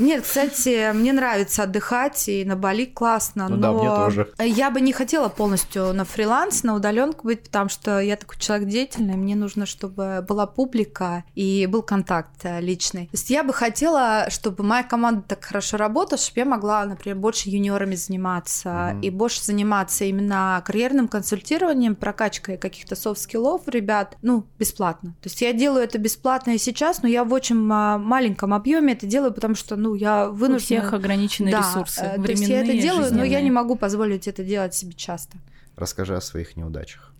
Нет, 0.00 0.22
кстати, 0.24 0.92
мне 0.92 1.12
нравится 1.12 1.64
отдыхать, 1.64 2.28
и 2.28 2.44
на 2.44 2.56
Бали 2.56 2.86
классно, 2.86 3.48
Ну 3.48 3.56
но 3.56 3.62
да, 3.62 3.72
мне 3.72 3.88
тоже. 3.88 4.32
я 4.38 4.70
бы 4.70 4.80
не 4.80 4.92
хотела 4.92 5.28
полностью 5.28 5.92
на 5.92 6.04
фриланс, 6.04 6.62
на 6.64 6.74
удаленку 6.74 7.26
быть, 7.26 7.42
потому 7.44 7.68
что 7.68 8.00
я 8.00 8.16
такой 8.16 8.38
человек 8.38 8.68
деятельный, 8.68 9.14
мне 9.16 9.36
нужно, 9.36 9.66
чтобы 9.66 10.24
была 10.26 10.46
публика 10.46 11.24
и 11.34 11.66
был 11.70 11.82
контакт 11.82 12.30
э, 12.44 12.60
личный. 12.60 13.04
То 13.06 13.10
есть 13.12 13.30
я 13.30 13.44
бы 13.44 13.52
хотела, 13.52 14.26
чтобы 14.30 14.64
моя 14.64 14.82
команда 14.82 15.22
так 15.28 15.44
хорошо 15.44 15.76
работала, 15.76 16.18
чтобы 16.18 16.40
я 16.40 16.44
могла, 16.46 16.84
например, 16.86 17.18
больше 17.18 17.50
junior 17.50 17.79
ами 17.79 17.94
заниматься 17.94 18.90
Мгм. 18.94 19.00
и 19.02 19.10
больше 19.10 19.44
заниматься 19.44 20.04
именно 20.04 20.62
карьерным 20.66 21.08
консультированием, 21.08 21.94
прокачкой 21.94 22.56
каких-то 22.56 22.96
soft 22.96 23.20
skill 23.20 23.50
ов 23.50 23.62
ребят, 23.68 24.16
ну, 24.22 24.46
бесплатно. 24.58 25.10
То 25.20 25.28
есть 25.28 25.40
я 25.42 25.52
делаю 25.52 25.84
это 25.84 25.98
бесплатно 25.98 26.52
и 26.52 26.58
сейчас, 26.58 27.02
но 27.02 27.08
я 27.08 27.24
в 27.24 27.32
очень 27.32 27.68
а, 27.70 27.98
маленьком 27.98 28.54
объеме 28.54 28.94
это 28.94 29.06
делаю, 29.06 29.32
потому 29.32 29.54
что, 29.54 29.76
ну, 29.76 29.89
я 29.94 30.28
У 30.28 30.32
вынуждена... 30.34 30.80
всех 30.82 30.92
ограниченные 30.92 31.52
Да, 31.52 31.58
ресурсы. 31.60 32.00
э, 32.00 32.22
то 32.22 32.30
есть 32.30 32.42
я 32.48 32.56
это 32.58 32.64
временные, 32.66 32.82
делаю, 32.82 33.00
но 33.02 33.06
я 33.18 33.22
жизненные. 33.24 33.42
не 33.44 33.50
могу 33.50 33.76
позволить 33.76 34.28
это 34.28 34.44
делать 34.44 34.74
себе 34.74 34.92
часто. 34.94 35.36
Расскажи 35.76 36.16
о 36.16 36.20
своих 36.20 36.56
неудачах. 36.56 37.12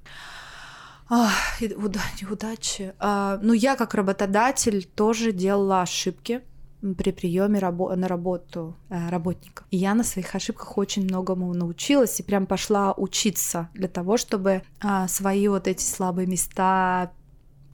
Ах, 1.08 1.60
и 1.60 1.74
уда- 1.74 2.00
неудачи. 2.22 2.94
А, 2.98 3.38
ну, 3.42 3.52
я 3.52 3.74
как 3.76 3.94
работодатель 3.94 4.84
тоже 4.84 5.32
делала 5.32 5.82
ошибки 5.82 6.42
при 6.96 7.10
приеме 7.12 7.58
рабо- 7.58 7.94
на 7.96 8.06
работу 8.08 8.76
э, 8.88 9.08
работников. 9.10 9.66
И 9.70 9.76
я 9.76 9.94
на 9.94 10.04
своих 10.04 10.34
ошибках 10.34 10.78
очень 10.78 11.02
многому 11.04 11.52
научилась 11.52 12.18
и 12.20 12.22
прям 12.22 12.46
пошла 12.46 12.92
учиться 12.96 13.68
для 13.74 13.88
того, 13.88 14.16
чтобы 14.16 14.62
а, 14.80 15.06
свои 15.08 15.48
вот 15.48 15.66
эти 15.66 15.82
слабые 15.82 16.26
места 16.26 17.10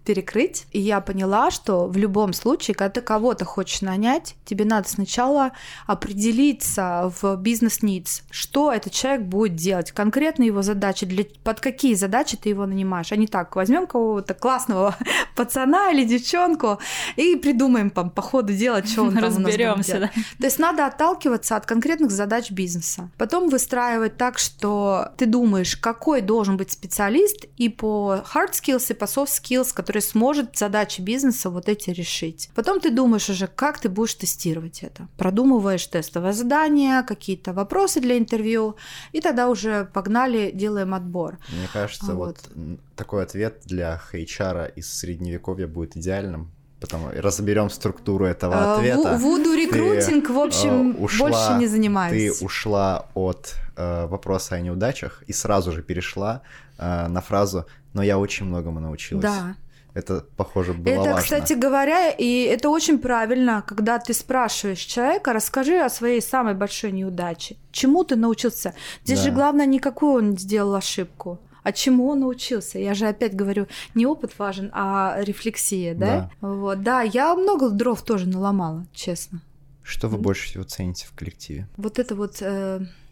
перекрыть. 0.07 0.67
И 0.71 0.81
я 0.81 1.01
поняла, 1.01 1.51
что 1.51 1.87
в 1.87 1.97
любом 1.97 2.33
случае, 2.33 2.75
когда 2.75 2.91
ты 2.91 3.01
кого-то 3.03 3.45
хочешь 3.45 3.83
нанять, 3.83 4.37
тебе 4.45 4.65
надо 4.65 4.89
сначала 4.89 5.51
определиться 5.87 7.13
в 7.21 7.37
бизнес 7.37 7.83
needs, 7.83 8.23
что 8.31 8.73
этот 8.73 8.93
человек 8.93 9.23
будет 9.23 9.57
делать, 9.57 9.91
конкретно 9.91 10.45
его 10.45 10.63
задачи, 10.63 11.05
для, 11.05 11.25
под 11.43 11.61
какие 11.61 11.95
задачи 11.95 12.37
ты 12.37 12.49
его 12.49 12.65
нанимаешь. 12.67 13.13
А 13.13 13.17
не 13.17 13.27
так, 13.27 13.57
возьмем 13.57 13.87
кого-то 13.87 14.33
классного 14.35 14.97
пацана 15.37 15.91
или 15.91 16.05
девчонку 16.05 16.79
и 17.17 17.35
придумаем 17.37 17.91
там 17.91 18.11
по 18.11 18.23
ходу 18.23 18.53
делать, 18.53 18.89
что 18.89 19.03
он 19.03 19.15
там 19.15 19.25
Разберемся, 19.25 19.99
да. 19.99 20.11
То 20.39 20.45
есть 20.45 20.59
надо 20.61 20.87
отталкиваться 20.87 21.57
от 21.57 21.67
конкретных 21.67 22.13
задач 22.13 22.53
бизнеса. 22.53 23.11
Потом 23.19 23.49
выстраивать 23.49 24.17
так, 24.17 24.39
что 24.39 25.09
ты 25.17 25.27
думаешь, 25.27 25.77
какой 25.77 26.21
должен 26.21 26.57
быть 26.57 26.71
специалист 26.71 27.45
и 27.57 27.69
по 27.69 28.25
hard 28.33 28.53
skills, 28.53 28.87
и 28.91 28.95
по 28.95 29.05
soft 29.05 29.31
skills, 29.43 29.75
который 29.97 30.03
сможет 30.11 30.57
задачи 30.59 31.03
бизнеса 31.03 31.49
вот 31.51 31.68
эти 31.68 31.90
решить. 31.90 32.51
Потом 32.55 32.80
ты 32.80 32.90
думаешь 32.90 33.30
уже, 33.30 33.47
как 33.47 33.78
ты 33.78 33.88
будешь 33.88 34.14
тестировать 34.14 34.82
это. 34.84 35.09
Продумываешь 35.16 35.86
тестовое 35.86 36.32
задание, 36.32 37.03
какие-то 37.03 37.53
вопросы 37.53 38.01
для 38.01 38.16
интервью, 38.18 38.74
и 39.14 39.20
тогда 39.20 39.49
уже 39.49 39.84
погнали, 39.94 40.51
делаем 40.55 40.92
отбор. 40.94 41.38
Мне 41.49 41.68
кажется, 41.72 42.12
А 42.12 42.14
вот, 42.14 42.36
вот. 42.55 42.78
такой 42.97 43.22
ответ 43.22 43.62
для 43.64 44.01
HR 44.12 44.72
из 44.78 44.92
средневековья 44.99 45.66
будет 45.66 45.97
идеальным. 45.97 46.51
Потом 46.80 47.01
разберем 47.22 47.70
структуру 47.70 48.26
этого 48.26 48.55
Э, 48.55 48.74
ответа. 48.74 48.99
ву- 49.14 49.18
Вуду 49.18 49.55
рекрутинг, 49.55 50.28
в 50.30 50.38
общем, 50.38 50.90
э, 50.90 51.01
ушла- 51.01 51.30
больше 51.30 51.55
не 51.59 51.64
Ты 51.66 51.70
занимаюсь. 51.70 52.42
ушла 52.42 53.07
от 53.14 53.55
э, 53.78 54.07
вопроса 54.07 54.55
о 54.57 54.61
неудачах 54.61 55.22
и 55.28 55.32
сразу 55.32 55.72
же 55.72 55.82
перешла 55.82 56.40
э, 56.78 57.09
на 57.09 57.20
фразу 57.20 57.64
«но 57.94 58.03
я 58.03 58.18
очень 58.18 58.47
многому 58.47 58.80
научилась». 58.80 59.22
Да. 59.22 59.55
Это, 59.97 60.26
похоже, 60.36 60.74
было 60.74 60.92
Это, 60.92 61.03
важно. 61.05 61.22
кстати 61.22 61.55
говоря, 61.55 62.11
и 62.11 62.42
это 62.42 62.68
очень 62.68 62.99
правильно, 62.99 63.62
когда 63.66 63.99
ты 63.99 64.12
спрашиваешь 64.12 64.80
человека, 64.80 65.32
расскажи 65.32 65.78
о 65.80 65.88
своей 65.88 66.20
самой 66.20 66.53
большой 66.53 66.92
неудаче. 66.92 67.57
Чему 67.72 68.05
ты 68.05 68.14
научился? 68.14 68.74
Здесь 69.05 69.20
Да. 69.20 69.24
же 69.24 69.30
главное, 69.30 69.64
не 69.64 69.78
какую 69.78 70.12
он 70.12 70.36
сделал 70.36 70.74
ошибку, 70.74 71.38
а 71.62 71.72
чему 71.72 72.09
он 72.09 72.20
научился. 72.20 72.78
Я 72.78 72.92
же 72.92 73.07
опять 73.07 73.34
говорю, 73.34 73.68
не 73.94 74.05
опыт 74.05 74.38
важен, 74.38 74.70
а 74.74 75.16
рефлексия, 75.18 75.94
да? 75.94 76.30
Вот, 76.42 76.82
да, 76.82 77.01
я 77.01 77.34
много 77.34 77.70
дров 77.70 78.03
тоже 78.03 78.28
наломала, 78.28 78.86
честно. 78.92 79.40
Что 79.82 80.09
вы 80.09 80.18
больше 80.18 80.47
всего 80.49 80.64
цените 80.64 81.07
в 81.07 81.14
коллективе? 81.14 81.68
Вот 81.78 81.99
это 81.99 82.14
вот, 82.14 82.36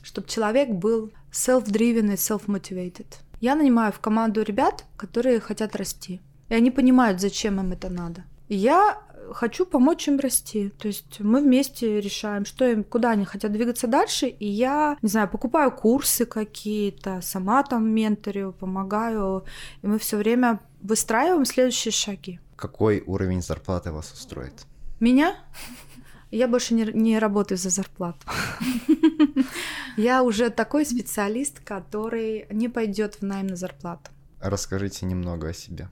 чтобы 0.03 0.28
человек 0.28 0.68
был 0.68 1.12
self-driven 1.32 2.12
и 2.12 2.16
self-motivated. 2.16 3.07
Я 3.41 3.55
нанимаю 3.55 3.91
в 3.91 4.01
команду 4.01 4.43
ребят, 4.43 4.85
которые 4.99 5.41
хотят 5.41 5.74
расти. 5.76 6.20
И 6.49 6.55
они 6.55 6.71
понимают, 6.71 7.21
зачем 7.21 7.61
им 7.61 7.73
это 7.73 7.89
надо. 7.89 8.25
И 8.49 8.57
я 8.57 8.99
хочу 9.33 9.67
помочь 9.67 10.09
им 10.09 10.19
расти. 10.19 10.71
То 10.79 10.89
есть 10.89 11.21
мы 11.21 11.41
вместе 11.41 12.01
решаем, 12.01 12.45
что 12.45 12.67
им, 12.67 12.85
куда 12.85 13.11
они 13.11 13.25
хотят 13.25 13.53
двигаться 13.53 13.87
дальше. 13.87 14.27
И 14.27 14.47
я, 14.47 14.97
не 15.03 15.09
знаю, 15.09 15.29
покупаю 15.29 15.71
курсы 15.73 16.27
какие-то, 16.27 17.21
сама 17.23 17.63
там 17.63 17.89
менторю, 17.89 18.53
помогаю. 18.53 19.45
И 19.83 19.87
мы 19.87 19.99
все 19.99 20.17
время 20.17 20.61
выстраиваем 20.83 21.45
следующие 21.45 21.93
шаги. 21.93 22.41
Какой 22.57 23.03
уровень 23.07 23.43
зарплаты 23.43 23.91
вас 23.93 24.13
устроит? 24.13 24.67
Меня? 25.01 25.37
Я 26.31 26.49
больше 26.49 26.75
не, 26.75 26.85
не 26.85 27.19
работаю 27.19 27.59
за 27.59 27.71
зарплату. 27.71 28.19
Я 29.97 30.23
уже 30.25 30.51
такой 30.51 30.85
специалист, 30.85 31.61
который 31.61 32.47
не 32.51 32.69
пойдет 32.69 33.17
в 33.17 33.23
найм 33.23 33.47
на 33.47 33.57
зарплату. 33.57 34.11
Расскажите 34.41 35.07
немного 35.07 35.49
о 35.49 35.55
себе. 35.55 35.89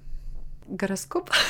Гороскоп? 0.73 1.31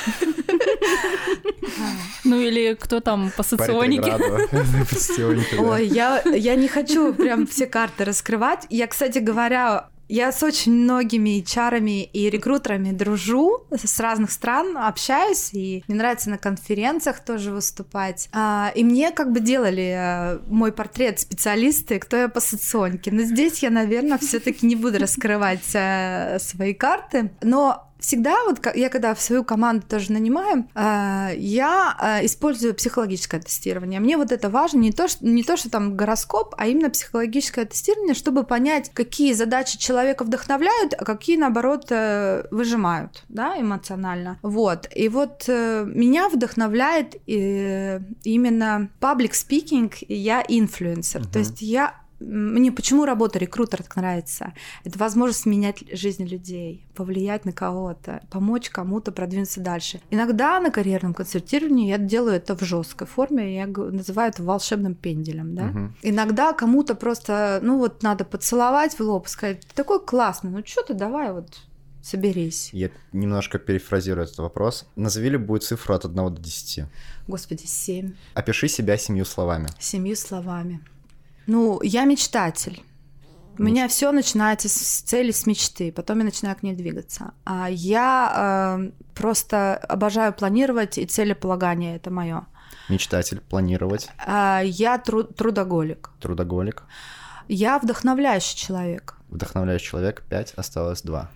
Ну 2.25 2.41
или 2.41 2.75
кто 2.75 3.01
там 3.01 3.33
по 3.37 3.43
соционике? 3.43 4.12
Ой, 5.59 5.87
я, 5.87 6.23
я 6.23 6.55
не 6.55 6.68
хочу 6.68 7.12
прям 7.12 7.47
все 7.47 7.66
карты 7.66 8.05
раскрывать. 8.05 8.66
Я, 8.70 8.87
кстати 8.87 9.18
говоря, 9.18 9.89
я 10.09 10.31
с 10.31 10.43
очень 10.43 10.73
многими 10.73 11.43
HR 11.43 11.81
и 12.12 12.31
рекрутерами 12.31 12.93
дружу, 12.93 13.64
с 13.70 13.99
разных 13.99 14.31
стран 14.31 14.77
общаюсь, 14.77 15.51
и 15.55 15.83
мне 15.89 15.97
нравится 15.97 16.29
на 16.29 16.37
конференциях 16.37 17.20
тоже 17.20 17.51
выступать. 17.51 18.29
А, 18.33 18.73
и 18.75 18.85
мне 18.85 19.11
как 19.11 19.33
бы 19.33 19.41
делали 19.41 19.95
э, 19.97 20.39
мой 20.49 20.70
портрет 20.70 21.18
специалисты, 21.18 21.99
кто 21.99 22.18
я 22.18 22.29
по 22.29 22.41
соционике. 22.41 23.11
Но 23.11 23.23
здесь 23.23 23.62
я, 23.62 23.70
наверное, 23.70 24.18
все 24.18 24.39
таки 24.39 24.66
не 24.66 24.77
буду 24.77 24.99
раскрывать 24.99 25.70
э, 25.73 26.39
свои 26.41 26.75
карты. 26.75 27.31
Но 27.41 27.91
всегда, 28.03 28.37
вот 28.45 28.61
я 28.75 28.89
когда 28.89 29.15
в 29.15 29.21
свою 29.21 29.45
команду 29.45 29.87
тоже 29.89 30.13
нанимаю, 30.13 30.67
э, 30.75 31.31
я 31.37 31.97
э, 31.99 32.27
использую 32.27 32.75
психологическое 32.75 33.41
тестирование. 33.41 34.01
Мне 34.01 34.17
вот 34.17 34.33
это 34.33 34.51
важно, 34.51 34.79
не 34.81 34.93
то, 34.93 35.09
что, 35.09 35.25
не 35.25 35.43
то, 35.43 35.57
что 35.57 35.71
там 35.71 35.97
гороскоп, 35.97 36.55
а 36.59 36.67
именно 36.67 36.91
психологическое 36.91 37.65
тестирование, 37.65 38.15
чтобы 38.15 38.43
понять, 38.43 38.91
какие 38.93 39.33
задачи 39.33 39.79
человека 39.79 40.25
вдохновляют, 40.25 40.95
а 40.99 41.05
какие, 41.05 41.37
наоборот, 41.37 41.87
э, 41.91 42.45
выжимают, 42.51 43.25
да, 43.29 43.59
эмоционально. 43.59 44.39
Вот. 44.43 44.89
И 44.95 45.09
вот 45.09 45.47
меня 45.47 46.29
вдохновляет 46.29 47.17
именно 47.27 48.89
public 49.01 49.31
speaking, 49.33 49.93
я 50.09 50.45
инфлюенсер. 50.47 51.21
Uh-huh. 51.21 51.33
То 51.33 51.39
есть 51.39 51.63
я 51.63 52.02
мне 52.23 52.73
почему 52.73 53.05
работа 53.05 53.39
рекрутера 53.39 53.83
так 53.83 53.97
нравится? 53.97 54.53
Это 54.85 54.99
возможность 54.99 55.47
менять 55.47 55.85
жизнь 55.93 56.25
людей, 56.25 56.87
повлиять 56.95 57.45
на 57.45 57.53
кого-то, 57.53 58.23
помочь 58.31 58.70
кому-то 58.70 59.12
продвинуться 59.12 59.61
дальше. 59.61 60.01
Иногда 60.11 60.61
на 60.61 60.70
карьерном 60.70 61.14
консультировании 61.14 61.89
я 61.89 61.99
делаю 61.99 62.37
это 62.37 62.57
в 62.57 62.62
жесткой 62.62 63.07
форме, 63.07 63.55
я 63.55 63.66
называю 63.66 64.31
это 64.31 64.43
волшебным 64.43 64.95
пенделем, 64.95 65.55
да. 65.55 65.66
Угу. 65.66 65.93
Иногда 66.03 66.53
кому-то 66.53 66.95
просто, 66.95 67.61
ну 67.62 67.79
вот 67.79 68.03
надо 68.03 68.25
поцеловать 68.25 68.99
в 68.99 69.01
лоб, 69.01 69.29
сказать, 69.29 69.61
ты 69.61 69.75
такой 69.75 70.05
классный, 70.05 70.51
ну 70.51 70.62
что 70.64 70.83
ты, 70.83 70.95
давай 70.95 71.33
вот 71.33 71.61
соберись. 72.03 72.70
Я 72.73 72.91
немножко 73.12 73.59
перефразирую 73.59 74.25
этот 74.25 74.39
вопрос. 74.39 74.87
Назови 74.97 75.31
любую 75.31 75.61
цифру 75.61 75.95
от 75.95 76.05
1 76.05 76.35
до 76.35 76.41
10. 76.41 76.87
Господи, 77.29 77.64
7. 77.64 78.14
Опиши 78.35 78.68
себя 78.68 78.97
семью 78.97 79.25
словами. 79.25 79.68
Семью 79.79 80.16
словами. 80.16 80.81
Ну, 81.47 81.80
я 81.82 82.05
мечтатель. 82.05 82.82
У 83.59 83.62
меня 83.64 83.86
все 83.86 84.12
начинается 84.12 84.68
с 84.68 85.03
цели, 85.03 85.30
с 85.30 85.47
мечты, 85.47 85.93
потом 85.93 86.18
я 86.18 86.24
начинаю 86.24 86.57
к 86.57 86.62
ней 86.62 86.74
двигаться. 86.74 87.32
А 87.45 87.68
я 87.70 88.78
э, 88.80 88.90
просто 89.14 89.76
обожаю 89.76 90.32
планировать 90.32 90.97
и 90.97 91.05
целеполагание 91.05 91.97
это 91.97 92.11
мое. 92.11 92.47
Мечтатель, 92.88 93.40
планировать. 93.40 94.09
А, 94.26 94.62
я 94.64 94.97
тру- 94.99 95.24
трудоголик. 95.24 96.11
Трудоголик. 96.20 96.84
Я 97.47 97.78
вдохновляющий 97.78 98.57
человек. 98.57 99.16
Вдохновляющий 99.28 99.86
человек, 99.88 100.22
пять, 100.28 100.55
осталось 100.57 101.03
два. 101.03 101.30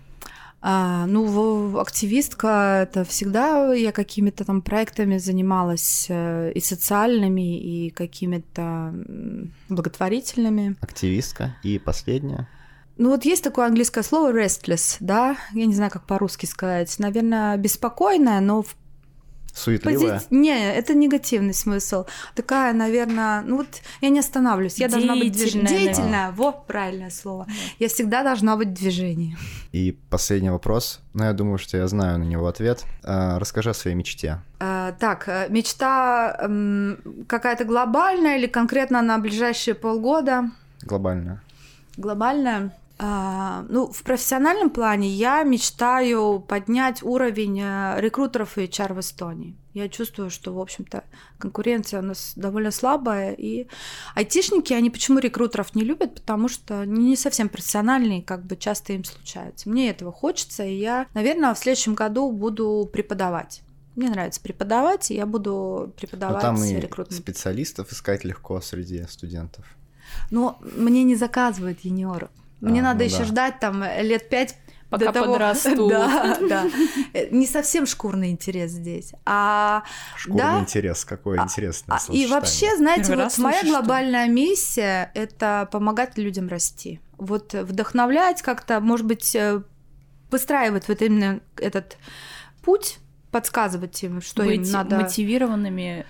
А, 0.61 1.07
ну, 1.07 1.79
активистка 1.79 2.81
это 2.83 3.05
всегда 3.05 3.73
я 3.75 3.93
какими-то 3.93 4.45
там 4.45 4.63
проектами 4.63 5.19
занималась 5.19 6.07
э, 6.09 6.53
и 6.53 6.61
социальными, 6.61 7.59
и 7.61 7.91
какими-то 7.91 8.95
благотворительными. 9.69 10.77
Активистка. 10.81 11.57
И 11.63 11.79
последняя. 11.79 12.49
Ну 12.99 13.11
вот 13.11 13.27
есть 13.27 13.45
такое 13.45 13.67
английское 13.67 14.03
слово 14.03 14.33
restless, 14.33 14.97
да, 15.01 15.37
я 15.53 15.67
не 15.67 15.75
знаю, 15.75 15.91
как 15.91 16.07
по-русски 16.07 16.47
сказать, 16.47 16.99
наверное, 16.99 17.57
беспокойная, 17.59 18.41
но 18.41 18.63
в 18.63 18.75
Суетливая? 19.57 20.21
Пози... 20.21 20.27
Не, 20.31 20.71
это 20.75 20.95
негативный 20.95 21.55
смысл. 21.55 22.05
Такая, 22.35 22.75
наверное, 22.75 23.41
ну 23.41 23.57
вот 23.57 23.67
я 24.03 24.11
не 24.11 24.19
останавливаюсь. 24.19 24.77
Я 24.79 24.89
должна 24.89 25.17
быть 25.17 25.33
движение. 25.33 25.67
Деятельная, 25.67 26.31
во, 26.33 26.53
правильное 26.53 27.09
слово. 27.09 27.47
Я 27.79 27.89
всегда 27.89 28.23
должна 28.23 28.57
быть 28.57 28.69
в 28.69 28.75
движении. 28.75 29.35
И 29.73 29.97
последний 30.11 30.51
вопрос. 30.51 31.01
Ну, 31.15 31.25
я 31.25 31.33
думаю, 31.33 31.57
что 31.57 31.79
я 31.79 31.89
знаю 31.89 32.19
на 32.19 32.25
него 32.25 32.47
ответ. 32.47 32.85
А, 33.03 33.39
расскажи 33.39 33.71
о 33.71 33.75
своей 33.75 33.97
мечте. 33.97 34.41
А, 34.61 34.93
так, 34.93 35.27
э, 35.27 35.47
мечта 35.49 36.37
какая-то 37.27 37.65
глобальная 37.65 38.37
или 38.37 38.47
конкретно 38.47 39.01
на 39.01 39.19
ближайшие 39.19 39.75
полгода? 39.75 40.51
Глобальная. 40.83 41.41
Глобальная. 41.97 42.73
А, 42.99 43.67
ну, 43.69 43.93
в 43.93 44.03
профессиональном 44.03 44.71
плане 44.71 45.09
я 45.09 45.43
мечтаю 45.43 46.41
поднять 46.41 47.03
уровень 47.03 47.61
э, 47.61 48.01
рекрутеров 48.01 48.57
и 48.57 48.63
HR 48.63 48.95
в 48.95 49.01
Эстонии. 49.01 49.55
Я 49.75 49.91
чувствую, 49.91 50.31
что, 50.31 50.55
в 50.55 50.59
общем-то, 50.59 51.05
конкуренция 51.37 52.01
у 52.01 52.03
нас 52.03 52.33
довольно 52.37 52.71
слабая, 52.71 53.35
и 53.35 53.67
айтишники, 54.15 54.73
они 54.73 54.89
почему 54.89 55.19
рекрутеров 55.19 55.75
не 55.75 55.83
любят? 55.83 56.15
Потому 56.15 56.49
что 56.49 56.81
они 56.81 57.11
не 57.11 57.17
совсем 57.17 57.51
профессиональные, 57.51 58.23
как 58.23 58.47
бы 58.47 58.57
часто 58.57 58.95
им 58.95 59.05
случается. 59.05 59.69
Мне 59.69 59.91
этого 59.91 60.11
хочется, 60.11 60.65
и 60.65 60.79
я, 60.79 61.07
наверное, 61.13 61.53
в 61.53 61.59
следующем 61.59 61.95
году 61.95 62.33
буду 62.33 62.89
преподавать. 62.91 63.61
Мне 63.95 64.09
нравится 64.09 64.41
преподавать, 64.41 65.11
и 65.11 65.15
я 65.15 65.27
буду 65.27 65.93
преподавать 65.99 66.37
Но 66.37 66.41
там 66.41 66.65
и 66.65 67.15
специалистов 67.15 67.93
искать 67.93 68.25
легко 68.25 68.59
среди 68.63 69.03
студентов. 69.07 69.67
Но 70.31 70.59
мне 70.63 71.05
не 71.05 71.17
заказывают 71.17 71.81
юниоров. 71.81 72.31
Мне 72.61 72.81
а, 72.81 72.85
надо 72.85 73.01
ну 73.01 73.11
еще 73.11 73.19
да. 73.19 73.25
ждать 73.25 73.61
там 73.61 73.83
лет 73.83 74.29
пять 74.29 74.57
пока 74.91 75.07
до 75.07 75.13
того... 75.13 75.33
подрастут. 75.33 75.77
Да, 75.91 76.39
да. 76.49 76.67
Не 77.31 77.47
совсем 77.47 77.87
шкурный 77.87 78.31
интерес 78.31 78.71
здесь. 78.73 79.13
А, 79.25 79.83
шкурный 80.17 80.43
да? 80.43 80.61
интерес, 80.61 81.05
какой 81.05 81.39
а, 81.39 81.45
интересный. 81.45 81.95
А, 81.95 82.13
и 82.13 82.27
вообще, 82.27 82.77
знаете, 82.77 83.09
Первый 83.09 83.25
вот 83.25 83.39
моя 83.39 83.63
глобальная 83.63 84.29
миссия— 84.29 85.11
это 85.15 85.69
помогать 85.71 86.19
людям 86.19 86.49
расти. 86.49 87.01
Вот 87.19 87.55
вдохновлять 87.55 88.43
как-то, 88.43 88.81
может 88.81 89.07
быть, 89.07 89.35
э, 89.35 89.63
выстраивать 90.31 90.87
вот 90.89 91.01
именно 91.01 91.41
этот 91.57 91.97
путь, 92.63 92.99
подсказывать 93.31 94.03
им, 94.03 94.21
что 94.21 94.45
Быть 94.45 94.67
им 94.67 94.73
надо... 94.73 94.97
мотивированными 94.97 96.07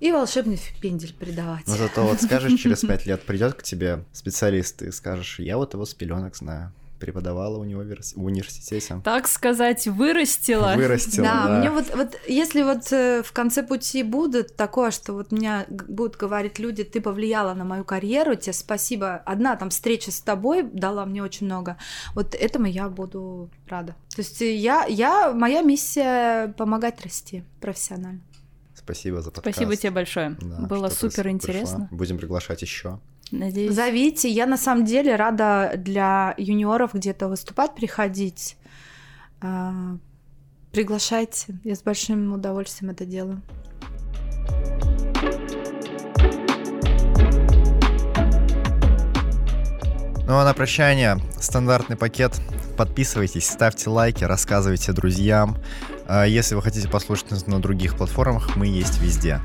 и 0.00 0.10
волшебный 0.10 0.58
пендель 0.80 1.14
придавать. 1.14 1.66
Но 1.66 1.76
зато 1.76 2.02
вот 2.02 2.20
скажешь, 2.20 2.58
через 2.60 2.80
пять 2.80 3.06
лет 3.06 3.22
придет 3.22 3.54
к 3.54 3.62
тебе 3.62 4.04
специалист 4.12 4.82
и 4.82 4.90
скажешь, 4.90 5.38
я 5.38 5.56
вот 5.56 5.74
его 5.74 5.84
с 5.84 5.94
пеленок 5.94 6.36
знаю 6.36 6.72
преподавала 7.00 7.58
у 7.58 7.64
него 7.64 7.82
в 7.82 8.24
университете. 8.24 9.00
Так 9.02 9.26
сказать, 9.26 9.88
вырастила. 9.88 10.74
Вырастила, 10.76 11.24
да. 11.24 11.46
да. 11.48 11.58
Мне 11.58 11.70
вот, 11.70 11.86
вот 11.96 12.14
если 12.28 12.62
вот 12.62 12.92
э, 12.92 13.22
в 13.24 13.32
конце 13.32 13.62
пути 13.62 14.02
будет 14.02 14.54
такое, 14.54 14.90
что 14.92 15.14
вот 15.14 15.32
меня 15.32 15.66
будут 15.68 16.16
говорить 16.16 16.58
люди, 16.58 16.84
ты 16.84 17.00
повлияла 17.00 17.54
на 17.54 17.64
мою 17.64 17.84
карьеру, 17.84 18.36
тебе 18.36 18.52
спасибо. 18.52 19.16
Одна 19.24 19.56
там 19.56 19.70
встреча 19.70 20.12
с 20.12 20.20
тобой 20.20 20.62
дала 20.62 21.06
мне 21.06 21.22
очень 21.22 21.46
много. 21.46 21.78
Вот 22.14 22.34
этому 22.34 22.66
я 22.66 22.88
буду 22.88 23.50
рада. 23.66 23.96
То 24.14 24.20
есть 24.20 24.40
я, 24.40 24.84
я 24.84 25.32
моя 25.32 25.62
миссия 25.62 26.48
помогать 26.58 27.02
расти 27.02 27.44
профессионально. 27.60 28.20
Спасибо 28.90 29.22
за 29.22 29.30
подкаст. 29.30 29.54
Спасибо 29.56 29.76
тебе 29.76 29.90
большое. 29.92 30.36
Да, 30.40 30.66
Было 30.66 30.88
супер 30.88 31.28
интересно. 31.28 31.88
Будем 31.92 32.18
приглашать 32.18 32.62
еще. 32.62 32.98
Надеюсь. 33.30 33.72
Зовите. 33.72 34.28
Я 34.28 34.46
на 34.46 34.56
самом 34.56 34.84
деле 34.84 35.14
рада 35.14 35.74
для 35.76 36.34
юниоров 36.36 36.94
где-то 36.94 37.28
выступать, 37.28 37.76
приходить. 37.76 38.56
А, 39.40 39.96
приглашайте. 40.72 41.60
Я 41.62 41.76
с 41.76 41.82
большим 41.82 42.32
удовольствием 42.32 42.90
это 42.90 43.04
делаю. 43.04 43.40
Ну 50.30 50.38
а 50.38 50.44
на 50.44 50.54
прощание 50.54 51.20
стандартный 51.40 51.96
пакет. 51.96 52.40
Подписывайтесь, 52.76 53.50
ставьте 53.50 53.90
лайки, 53.90 54.22
рассказывайте 54.22 54.92
друзьям. 54.92 55.58
А 56.06 56.22
если 56.22 56.54
вы 56.54 56.62
хотите 56.62 56.88
послушать 56.88 57.32
нас 57.32 57.48
на 57.48 57.60
других 57.60 57.96
платформах, 57.96 58.54
мы 58.54 58.68
есть 58.68 59.00
везде. 59.00 59.40